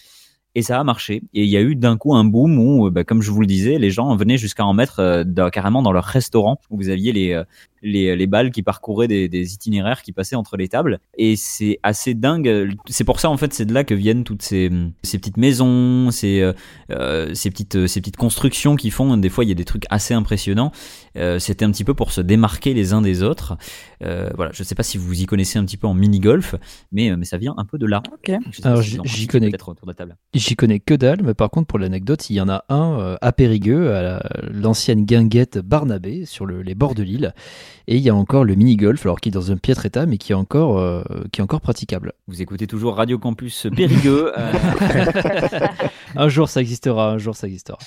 Et 0.54 0.62
ça 0.62 0.78
a 0.78 0.84
marché. 0.84 1.22
Et 1.32 1.44
il 1.44 1.48
y 1.48 1.56
a 1.56 1.62
eu 1.62 1.74
d'un 1.74 1.96
coup 1.96 2.14
un 2.14 2.24
boom 2.24 2.58
où, 2.58 2.90
bah, 2.90 3.04
comme 3.04 3.22
je 3.22 3.30
vous 3.30 3.40
le 3.40 3.46
disais, 3.46 3.78
les 3.78 3.90
gens 3.90 4.14
venaient 4.16 4.36
jusqu'à 4.36 4.64
en 4.64 4.74
mettre 4.74 5.00
euh, 5.00 5.50
carrément 5.50 5.82
dans 5.82 5.92
leur 5.92 6.04
restaurant 6.04 6.60
où 6.70 6.76
vous 6.76 6.90
aviez 6.90 7.12
les, 7.12 7.32
euh, 7.32 7.44
les, 7.82 8.14
les 8.16 8.26
balles 8.26 8.50
qui 8.50 8.62
parcouraient 8.62 9.08
des, 9.08 9.28
des 9.28 9.54
itinéraires 9.54 10.02
qui 10.02 10.12
passaient 10.12 10.36
entre 10.36 10.56
les 10.56 10.68
tables. 10.68 10.98
Et 11.18 11.36
c'est 11.36 11.78
assez 11.82 12.14
dingue. 12.14 12.70
C'est 12.88 13.04
pour 13.04 13.20
ça, 13.20 13.28
en 13.30 13.36
fait, 13.36 13.52
c'est 13.52 13.64
de 13.66 13.74
là 13.74 13.84
que 13.84 13.94
viennent 13.94 14.24
toutes 14.24 14.42
ces, 14.42 14.70
ces 15.02 15.18
petites 15.18 15.36
maisons, 15.36 16.10
ces, 16.10 16.40
euh, 16.40 16.52
euh, 16.90 17.34
ces, 17.34 17.50
petites, 17.50 17.86
ces 17.86 18.00
petites 18.00 18.16
constructions 18.16 18.76
qui 18.76 18.90
font. 18.90 19.16
Des 19.16 19.28
fois, 19.28 19.44
il 19.44 19.48
y 19.48 19.52
a 19.52 19.54
des 19.54 19.64
trucs 19.64 19.84
assez 19.90 20.14
impressionnants. 20.14 20.72
Euh, 21.16 21.38
C'était 21.38 21.64
un 21.64 21.70
petit 21.70 21.84
peu 21.84 21.94
pour 21.94 22.12
se 22.12 22.20
démarquer 22.20 22.72
les 22.74 22.92
uns 22.92 23.02
des 23.02 23.22
autres. 23.22 23.56
Euh, 24.04 24.30
voilà, 24.36 24.50
je 24.54 24.62
sais 24.62 24.74
pas 24.74 24.82
si 24.82 24.98
vous 24.98 25.20
y 25.20 25.26
connaissez 25.26 25.58
un 25.58 25.64
petit 25.64 25.76
peu 25.76 25.86
en 25.86 25.94
mini-golf, 25.94 26.54
mais, 26.92 27.10
euh, 27.10 27.16
mais 27.16 27.24
ça 27.24 27.38
vient 27.38 27.54
un 27.56 27.64
peu 27.64 27.78
de 27.78 27.86
là. 27.86 28.02
Ok. 28.12 28.32
Je 28.50 28.56
sais 28.56 28.62
pas 28.62 28.70
Alors, 28.70 28.82
si 28.82 28.98
j'y- 29.04 29.26
connais- 29.26 29.50
peut-être 29.50 29.68
autour 29.68 29.86
de 29.86 29.90
la 29.90 29.94
table. 29.94 30.16
J'y 30.34 30.56
connais 30.56 30.80
que 30.80 30.94
dalle, 30.94 31.20
mais 31.22 31.34
par 31.34 31.50
contre, 31.50 31.66
pour 31.66 31.78
l'anecdote, 31.78 32.30
il 32.30 32.36
y 32.36 32.40
en 32.40 32.48
a 32.48 32.64
un 32.68 32.98
euh, 33.00 33.16
à 33.20 33.32
Périgueux, 33.32 33.92
à 33.94 34.02
la- 34.02 34.22
l'ancienne 34.52 35.04
guinguette 35.04 35.58
Barnabé, 35.58 36.24
sur 36.26 36.46
le- 36.46 36.62
les 36.62 36.74
bords 36.74 36.94
de 36.94 37.02
l'île. 37.02 37.34
Et 37.88 37.96
il 37.96 38.02
y 38.02 38.10
a 38.10 38.14
encore 38.14 38.44
le 38.44 38.54
mini-golf, 38.54 39.04
alors 39.06 39.20
qui 39.20 39.28
est 39.28 39.32
dans 39.32 39.50
un 39.52 39.56
piètre 39.56 39.84
état, 39.86 40.06
mais 40.06 40.18
qui 40.18 40.32
est 40.32 40.36
encore, 40.36 40.78
euh, 40.78 41.02
qui 41.32 41.40
est 41.40 41.44
encore 41.44 41.60
praticable. 41.60 42.12
Vous 42.28 42.40
écoutez 42.42 42.66
toujours 42.66 42.96
Radio 42.96 43.18
Campus 43.18 43.66
Périgueux. 43.74 44.32
euh, 44.38 44.52
Un 46.16 46.28
jour, 46.28 46.48
ça 46.48 46.60
existera, 46.60 47.10
un 47.10 47.18
jour, 47.18 47.34
ça 47.36 47.46
existera. 47.46 47.78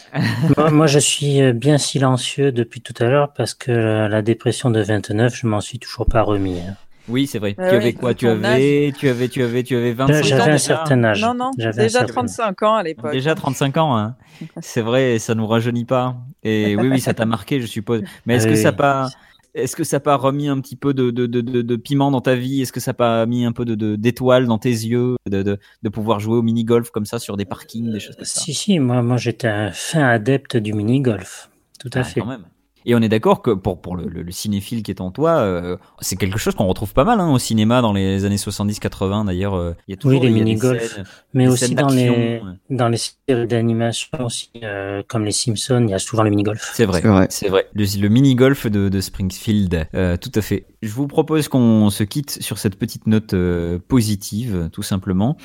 moi, 0.58 0.72
moi, 0.72 0.88
je 0.88 1.00
suis 1.00 1.42
euh, 1.42 1.54
bien 1.54 1.78
silencieux 1.78 2.52
depuis 2.52 2.82
tout 2.82 2.94
à 3.00 3.06
l'heure 3.08 3.34
parce 3.34 3.54
que 3.54 3.72
la, 3.72 4.10
la 4.10 4.22
dépression 4.22 4.72
de 4.72 4.82
29, 4.82 5.36
je 5.36 5.48
m'en 5.48 5.62
suis 5.62 5.80
toujours 5.80 6.08
pas 6.08 6.22
remis. 6.24 6.60
hein. 6.60 6.76
oui, 7.08 7.28
c'est 7.28 7.40
vrai. 7.40 7.56
Ah 7.58 7.70
tu 7.70 7.76
oui, 7.76 7.82
avais 7.82 7.94
quoi? 7.94 8.14
Tu 8.16 8.28
avais, 8.28 8.92
tu 8.98 9.08
avais, 9.10 9.28
tu 9.30 9.44
avais, 9.44 9.64
tu 9.64 9.76
avais 9.76 9.94
25 9.94 10.14
ans. 10.16 10.22
J'avais 10.24 10.52
un 10.52 10.58
certain 10.58 11.04
âge. 11.04 11.22
Non, 11.22 11.34
non, 11.36 11.52
déjà 11.58 11.72
certain- 11.90 12.14
35 12.14 12.64
ans 12.64 12.76
à 12.76 12.84
l'époque. 12.84 13.12
Déjà 13.12 13.36
35 13.36 13.78
ans, 13.78 13.98
hein. 13.98 14.16
c'est 14.60 14.82
vrai, 14.82 15.20
ça 15.20 15.36
nous 15.36 15.46
rajeunit 15.48 15.86
pas. 15.86 16.16
Et 16.44 16.76
oui, 16.76 16.88
oui, 16.90 17.00
ça 17.00 17.14
t'a 17.14 17.26
marqué, 17.26 17.62
je 17.62 17.68
suppose. 17.68 18.02
Mais 18.26 18.36
est-ce 18.36 18.48
que 18.48 18.52
oui. 18.54 18.58
ça 18.62 18.72
pas, 18.72 19.10
est-ce 19.56 19.76
que 19.76 19.84
ça 19.84 20.00
pas 20.00 20.16
remis 20.18 20.48
un 20.50 20.60
petit 20.60 20.76
peu 20.76 20.94
de, 20.94 21.10
de, 21.12 21.26
de, 21.26 21.42
de, 21.42 21.62
de 21.62 21.76
piment 21.78 22.12
dans 22.12 22.22
ta 22.22 22.36
vie? 22.36 22.62
Est-ce 22.62 22.74
que 22.74 22.80
ça 22.82 22.94
pas 22.94 23.26
mis 23.26 23.46
un 23.46 23.54
peu 23.54 23.66
de 23.66 23.96
d'étoiles 23.96 24.46
dans 24.48 24.58
tes 24.60 24.70
yeux, 24.70 25.16
de, 25.26 25.58
pouvoir 25.90 26.20
jouer 26.20 26.36
au 26.38 26.42
mini 26.42 26.64
golf 26.66 26.92
comme 26.92 27.06
ça 27.06 27.20
sur 27.20 27.38
des 27.38 27.46
parkings, 27.46 27.92
des 27.92 28.00
choses 28.00 28.16
comme 28.18 28.26
ça? 28.26 28.42
Si, 28.42 28.54
si, 28.54 28.80
moi, 28.80 29.02
moi 29.02 29.18
j'étais 29.18 29.48
un 29.48 29.72
fin 29.72 30.04
adepte 30.04 30.58
du 30.58 30.74
mini-golf. 30.74 31.50
Tout 31.80 31.90
à 31.94 32.00
Ah, 32.00 32.04
fait. 32.04 32.20
quand 32.20 32.28
même. 32.28 32.46
Et 32.86 32.96
on 32.96 33.00
est 33.02 33.10
d'accord 33.10 33.42
que 33.42 33.52
pour, 33.52 33.82
pour 33.82 33.96
le, 33.96 34.08
le- 34.08 34.22
le 34.24 34.32
cinéphile 34.32 34.84
qui 34.84 34.92
est 34.92 35.02
en 35.02 35.12
toi, 35.12 35.38
euh, 35.38 35.78
c'est 36.00 36.16
quelque 36.16 36.38
chose 36.38 36.56
qu'on 36.56 36.68
retrouve 36.68 36.94
pas 36.94 37.04
mal 37.04 37.20
hein, 37.20 37.32
au 37.32 37.40
cinéma 37.40 37.82
dans 37.82 37.94
les 37.94 38.26
années 38.26 38.38
70-80 38.38 39.26
d'ailleurs. 39.26 39.56
euh, 39.56 39.74
Il 39.88 39.92
y 39.92 39.94
a 39.94 39.98
toujours 39.98 40.22
Oui, 40.22 40.28
les 40.28 40.32
mini-golf. 40.32 41.00
Mais 41.34 41.46
des 41.46 41.52
aussi 41.52 41.74
dans 41.76 41.90
les, 41.90 42.42
dans 42.70 42.88
les 42.90 42.98
séries 42.98 43.48
d'animation 43.48 44.10
aussi, 44.24 44.52
euh, 44.64 45.04
comme 45.08 45.26
les 45.26 45.32
Simpsons, 45.32 45.84
il 45.88 45.92
y 45.92 45.94
a 45.94 46.00
souvent 46.00 46.24
le 46.24 46.30
mini-golf. 46.30 46.62
C'est 46.74 46.86
vrai, 46.86 47.02
C'est 47.02 47.08
vrai. 47.08 47.28
c'est 47.30 47.50
vrai. 47.50 47.68
Le, 47.74 47.86
le 48.02 48.10
mini-golf 48.10 48.68
de, 48.68 48.90
de 48.90 49.02
Springfield, 49.02 49.88
euh, 49.96 50.18
tout 50.18 50.32
à 50.36 50.42
fait. 50.42 50.66
Je 50.86 50.94
vous 50.94 51.08
propose 51.08 51.48
qu'on 51.48 51.90
se 51.90 52.04
quitte 52.04 52.44
sur 52.44 52.60
cette 52.60 52.76
petite 52.76 53.08
note 53.08 53.34
euh, 53.34 53.80
positive, 53.88 54.70
tout 54.72 54.84
simplement. 54.84 55.36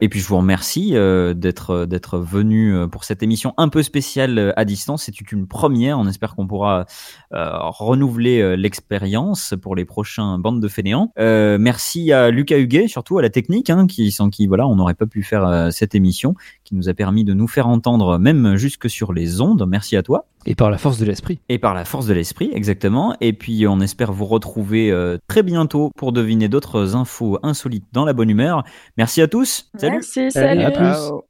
Et 0.00 0.08
puis 0.08 0.20
je 0.20 0.26
vous 0.26 0.38
remercie 0.38 0.96
euh, 0.96 1.34
d'être 1.34 1.84
d'être 1.84 2.18
venu 2.18 2.74
euh, 2.74 2.86
pour 2.86 3.04
cette 3.04 3.22
émission 3.22 3.52
un 3.58 3.68
peu 3.68 3.82
spéciale 3.82 4.38
euh, 4.38 4.52
à 4.56 4.64
distance. 4.64 5.02
C'est 5.02 5.32
une 5.32 5.46
première. 5.46 5.98
On 5.98 6.06
espère 6.06 6.34
qu'on 6.34 6.46
pourra 6.46 6.86
euh, 7.34 7.58
renouveler 7.60 8.40
euh, 8.40 8.56
l'expérience 8.56 9.52
pour 9.60 9.76
les 9.76 9.84
prochains 9.84 10.38
bandes 10.38 10.62
de 10.62 10.68
fainéants. 10.68 11.12
Euh, 11.18 11.58
merci 11.60 12.10
à 12.10 12.30
Lucas 12.30 12.56
Huguet, 12.56 12.88
surtout 12.88 13.18
à 13.18 13.22
la 13.22 13.28
technique, 13.28 13.68
hein, 13.68 13.86
qui 13.86 14.10
sans 14.10 14.30
qui 14.30 14.46
voilà, 14.46 14.66
on 14.66 14.76
n'aurait 14.76 14.94
pas 14.94 15.06
pu 15.06 15.22
faire 15.22 15.46
euh, 15.46 15.70
cette 15.70 15.94
émission, 15.94 16.34
qui 16.64 16.74
nous 16.74 16.88
a 16.88 16.94
permis 16.94 17.22
de 17.22 17.34
nous 17.34 17.48
faire 17.48 17.68
entendre 17.68 18.16
même 18.16 18.56
jusque 18.56 18.88
sur 18.88 19.12
les 19.12 19.42
ondes. 19.42 19.66
Merci 19.68 19.94
à 19.94 20.02
toi. 20.02 20.26
Et 20.46 20.54
par 20.54 20.70
la 20.70 20.78
force 20.78 20.98
de 20.98 21.04
l'esprit. 21.04 21.40
Et 21.48 21.58
par 21.58 21.74
la 21.74 21.84
force 21.84 22.06
de 22.06 22.14
l'esprit, 22.14 22.50
exactement. 22.54 23.16
Et 23.20 23.32
puis 23.32 23.66
on 23.66 23.80
espère 23.80 24.12
vous 24.12 24.26
retrouver 24.26 24.90
euh, 24.90 25.18
très 25.28 25.42
bientôt 25.42 25.90
pour 25.96 26.12
deviner 26.12 26.48
d'autres 26.48 26.94
infos 26.94 27.38
insolites 27.42 27.86
dans 27.92 28.04
la 28.04 28.12
bonne 28.12 28.30
humeur. 28.30 28.64
Merci 28.96 29.20
à 29.22 29.28
tous. 29.28 29.70
Salut. 29.76 29.96
Merci, 29.96 30.30
Salut. 30.30 30.60
salut. 30.60 30.62
À 30.62 30.70
plus. 30.70 30.84
Ciao. 30.84 31.25